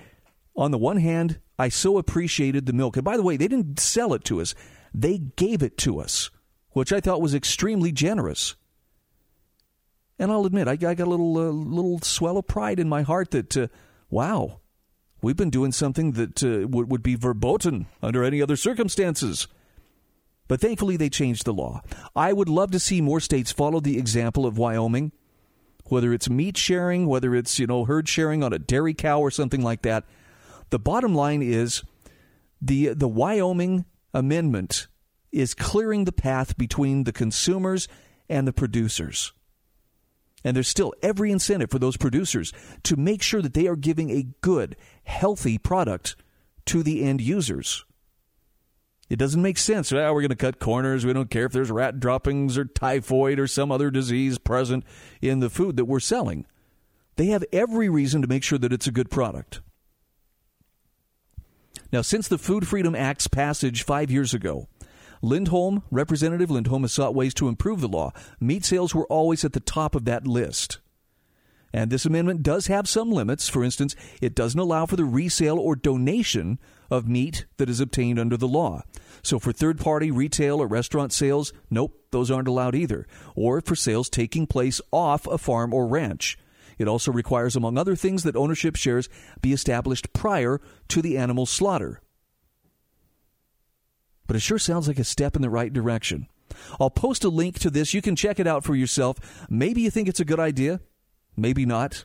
on 0.54 0.70
the 0.70 0.78
one 0.78 0.98
hand, 0.98 1.40
I 1.58 1.68
so 1.68 1.98
appreciated 1.98 2.66
the 2.66 2.72
milk. 2.72 2.96
And 2.96 3.04
by 3.04 3.16
the 3.16 3.22
way, 3.22 3.36
they 3.36 3.48
didn't 3.48 3.78
sell 3.78 4.14
it 4.14 4.24
to 4.24 4.40
us. 4.40 4.54
They 4.92 5.18
gave 5.18 5.62
it 5.62 5.78
to 5.78 5.98
us, 5.98 6.30
which 6.70 6.92
I 6.92 7.00
thought 7.00 7.22
was 7.22 7.34
extremely 7.34 7.92
generous. 7.92 8.54
And 10.18 10.30
I'll 10.30 10.44
admit, 10.44 10.68
I, 10.68 10.76
got 10.76 10.98
a 10.98 11.04
little 11.06 11.38
uh, 11.38 11.50
little 11.50 12.00
swell 12.00 12.36
of 12.36 12.46
pride 12.46 12.78
in 12.78 12.88
my 12.88 13.02
heart 13.02 13.30
that, 13.32 13.56
uh, 13.56 13.68
wow, 14.10 14.60
we've 15.22 15.36
been 15.36 15.50
doing 15.50 15.72
something 15.72 16.12
that 16.12 16.42
uh, 16.42 16.68
would, 16.68 16.90
would 16.90 17.02
be 17.02 17.14
verboten 17.14 17.86
under 18.02 18.24
any 18.24 18.42
other 18.42 18.56
circumstances. 18.56 19.48
But 20.48 20.60
thankfully, 20.60 20.96
they 20.96 21.08
changed 21.08 21.46
the 21.46 21.54
law. 21.54 21.82
I 22.14 22.32
would 22.32 22.48
love 22.48 22.72
to 22.72 22.80
see 22.80 23.00
more 23.00 23.20
states 23.20 23.52
follow 23.52 23.80
the 23.80 23.96
example 23.96 24.44
of 24.44 24.58
Wyoming, 24.58 25.12
whether 25.84 26.12
it's 26.12 26.28
meat 26.28 26.56
sharing, 26.58 27.06
whether 27.06 27.34
it's 27.34 27.58
you 27.58 27.66
know 27.66 27.84
herd 27.84 28.08
sharing 28.08 28.42
on 28.42 28.52
a 28.52 28.58
dairy 28.58 28.92
cow 28.92 29.20
or 29.20 29.30
something 29.30 29.62
like 29.62 29.82
that. 29.82 30.04
The 30.70 30.78
bottom 30.78 31.14
line 31.14 31.42
is 31.42 31.82
the 32.60 32.88
the 32.88 33.08
Wyoming 33.08 33.86
amendment 34.12 34.88
is 35.30 35.54
clearing 35.54 36.04
the 36.04 36.12
path 36.12 36.58
between 36.58 37.04
the 37.04 37.12
consumers 37.12 37.88
and 38.28 38.46
the 38.46 38.52
producers. 38.52 39.32
And 40.44 40.56
there's 40.56 40.68
still 40.68 40.92
every 41.02 41.30
incentive 41.30 41.70
for 41.70 41.78
those 41.78 41.96
producers 41.96 42.52
to 42.84 42.96
make 42.96 43.22
sure 43.22 43.42
that 43.42 43.54
they 43.54 43.66
are 43.66 43.76
giving 43.76 44.10
a 44.10 44.26
good, 44.40 44.76
healthy 45.04 45.58
product 45.58 46.16
to 46.66 46.82
the 46.82 47.04
end 47.04 47.20
users. 47.20 47.84
It 49.08 49.18
doesn't 49.18 49.42
make 49.42 49.58
sense. 49.58 49.92
Well, 49.92 50.14
we're 50.14 50.22
going 50.22 50.30
to 50.30 50.36
cut 50.36 50.58
corners. 50.58 51.04
We 51.04 51.12
don't 51.12 51.30
care 51.30 51.44
if 51.44 51.52
there's 51.52 51.70
rat 51.70 52.00
droppings 52.00 52.56
or 52.56 52.64
typhoid 52.64 53.38
or 53.38 53.46
some 53.46 53.70
other 53.70 53.90
disease 53.90 54.38
present 54.38 54.84
in 55.20 55.40
the 55.40 55.50
food 55.50 55.76
that 55.76 55.84
we're 55.84 56.00
selling. 56.00 56.46
They 57.16 57.26
have 57.26 57.44
every 57.52 57.88
reason 57.88 58.22
to 58.22 58.28
make 58.28 58.42
sure 58.42 58.58
that 58.58 58.72
it's 58.72 58.86
a 58.86 58.92
good 58.92 59.10
product. 59.10 59.60
Now, 61.92 62.00
since 62.00 62.26
the 62.26 62.38
Food 62.38 62.66
Freedom 62.66 62.94
Act's 62.94 63.26
passage 63.26 63.82
five 63.82 64.10
years 64.10 64.32
ago, 64.32 64.66
Lindholm, 65.22 65.84
Representative 65.90 66.50
Lindholm, 66.50 66.82
has 66.82 66.92
sought 66.92 67.14
ways 67.14 67.32
to 67.34 67.48
improve 67.48 67.80
the 67.80 67.88
law. 67.88 68.12
Meat 68.40 68.64
sales 68.64 68.94
were 68.94 69.06
always 69.06 69.44
at 69.44 69.52
the 69.52 69.60
top 69.60 69.94
of 69.94 70.04
that 70.04 70.26
list. 70.26 70.80
And 71.72 71.90
this 71.90 72.04
amendment 72.04 72.42
does 72.42 72.66
have 72.66 72.88
some 72.88 73.10
limits. 73.10 73.48
For 73.48 73.64
instance, 73.64 73.96
it 74.20 74.34
doesn't 74.34 74.60
allow 74.60 74.84
for 74.84 74.96
the 74.96 75.04
resale 75.04 75.58
or 75.58 75.74
donation 75.74 76.58
of 76.90 77.08
meat 77.08 77.46
that 77.56 77.70
is 77.70 77.80
obtained 77.80 78.18
under 78.18 78.36
the 78.36 78.48
law. 78.48 78.82
So 79.22 79.38
for 79.38 79.52
third 79.52 79.78
party 79.78 80.10
retail 80.10 80.60
or 80.60 80.66
restaurant 80.66 81.12
sales, 81.12 81.52
nope, 81.70 81.98
those 82.10 82.30
aren't 82.30 82.48
allowed 82.48 82.74
either. 82.74 83.06
Or 83.34 83.60
for 83.62 83.74
sales 83.74 84.10
taking 84.10 84.46
place 84.46 84.80
off 84.90 85.26
a 85.26 85.38
farm 85.38 85.72
or 85.72 85.86
ranch. 85.86 86.36
It 86.78 86.88
also 86.88 87.12
requires, 87.12 87.56
among 87.56 87.78
other 87.78 87.96
things, 87.96 88.24
that 88.24 88.36
ownership 88.36 88.76
shares 88.76 89.08
be 89.40 89.52
established 89.52 90.12
prior 90.12 90.60
to 90.88 91.00
the 91.00 91.16
animal's 91.16 91.50
slaughter. 91.50 92.02
But 94.26 94.36
it 94.36 94.40
sure 94.40 94.58
sounds 94.58 94.88
like 94.88 94.98
a 94.98 95.04
step 95.04 95.36
in 95.36 95.42
the 95.42 95.50
right 95.50 95.72
direction. 95.72 96.28
I'll 96.80 96.90
post 96.90 97.24
a 97.24 97.28
link 97.28 97.58
to 97.60 97.70
this. 97.70 97.94
You 97.94 98.02
can 98.02 98.16
check 98.16 98.38
it 98.38 98.46
out 98.46 98.64
for 98.64 98.74
yourself. 98.74 99.46
Maybe 99.48 99.82
you 99.82 99.90
think 99.90 100.08
it's 100.08 100.20
a 100.20 100.24
good 100.24 100.40
idea, 100.40 100.80
maybe 101.36 101.66
not. 101.66 102.04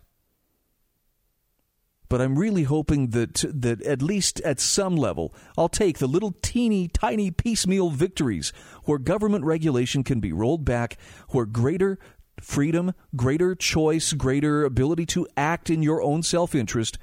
But 2.09 2.21
I'm 2.21 2.39
really 2.39 2.63
hoping 2.63 3.09
that 3.09 3.43
that 3.53 3.81
at 3.81 4.01
least 4.01 4.39
at 4.41 4.61
some 4.61 4.95
level, 4.95 5.33
I'll 5.57 5.67
take 5.67 5.97
the 5.97 6.07
little 6.07 6.33
teeny 6.41 6.87
tiny 6.87 7.31
piecemeal 7.31 7.89
victories 7.89 8.53
where 8.85 8.97
government 8.97 9.43
regulation 9.43 10.03
can 10.03 10.21
be 10.21 10.31
rolled 10.31 10.63
back, 10.63 10.97
where 11.29 11.45
greater 11.45 11.99
freedom, 12.39 12.93
greater 13.15 13.55
choice, 13.55 14.13
greater 14.13 14.63
ability 14.63 15.05
to 15.07 15.27
act 15.35 15.69
in 15.69 15.83
your 15.83 16.01
own 16.01 16.23
self 16.23 16.55
interest 16.55 16.97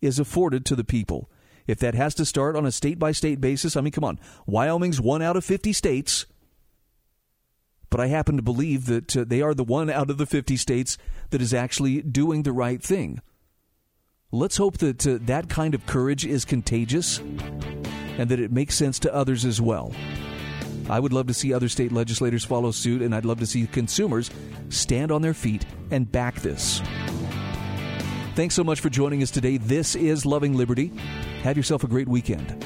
is 0.00 0.18
afforded 0.18 0.64
to 0.66 0.74
the 0.74 0.84
people. 0.84 1.30
If 1.68 1.78
that 1.80 1.94
has 1.94 2.14
to 2.14 2.24
start 2.24 2.56
on 2.56 2.66
a 2.66 2.72
state 2.72 2.98
by 2.98 3.12
state 3.12 3.40
basis, 3.40 3.76
I 3.76 3.82
mean, 3.82 3.92
come 3.92 4.02
on. 4.02 4.18
Wyoming's 4.46 5.00
one 5.00 5.22
out 5.22 5.36
of 5.36 5.44
50 5.44 5.72
states. 5.74 6.26
But 7.90 8.00
I 8.00 8.06
happen 8.06 8.36
to 8.36 8.42
believe 8.42 8.86
that 8.86 9.16
uh, 9.16 9.24
they 9.26 9.42
are 9.42 9.54
the 9.54 9.64
one 9.64 9.90
out 9.90 10.10
of 10.10 10.18
the 10.18 10.26
50 10.26 10.56
states 10.56 10.98
that 11.30 11.42
is 11.42 11.54
actually 11.54 12.02
doing 12.02 12.42
the 12.42 12.52
right 12.52 12.82
thing. 12.82 13.20
Let's 14.32 14.56
hope 14.56 14.78
that 14.78 15.06
uh, 15.06 15.18
that 15.22 15.48
kind 15.48 15.74
of 15.74 15.86
courage 15.86 16.26
is 16.26 16.44
contagious 16.44 17.18
and 17.18 18.30
that 18.30 18.40
it 18.40 18.50
makes 18.50 18.74
sense 18.74 18.98
to 19.00 19.14
others 19.14 19.44
as 19.44 19.60
well. 19.60 19.92
I 20.90 21.00
would 21.00 21.12
love 21.12 21.26
to 21.26 21.34
see 21.34 21.52
other 21.52 21.68
state 21.68 21.92
legislators 21.92 22.44
follow 22.44 22.70
suit, 22.70 23.02
and 23.02 23.14
I'd 23.14 23.26
love 23.26 23.40
to 23.40 23.46
see 23.46 23.66
consumers 23.66 24.30
stand 24.70 25.12
on 25.12 25.20
their 25.20 25.34
feet 25.34 25.66
and 25.90 26.10
back 26.10 26.36
this. 26.40 26.80
Thanks 28.38 28.54
so 28.54 28.62
much 28.62 28.78
for 28.78 28.88
joining 28.88 29.20
us 29.24 29.32
today. 29.32 29.56
This 29.56 29.96
is 29.96 30.24
Loving 30.24 30.56
Liberty. 30.56 30.92
Have 31.42 31.56
yourself 31.56 31.82
a 31.82 31.88
great 31.88 32.06
weekend. 32.06 32.64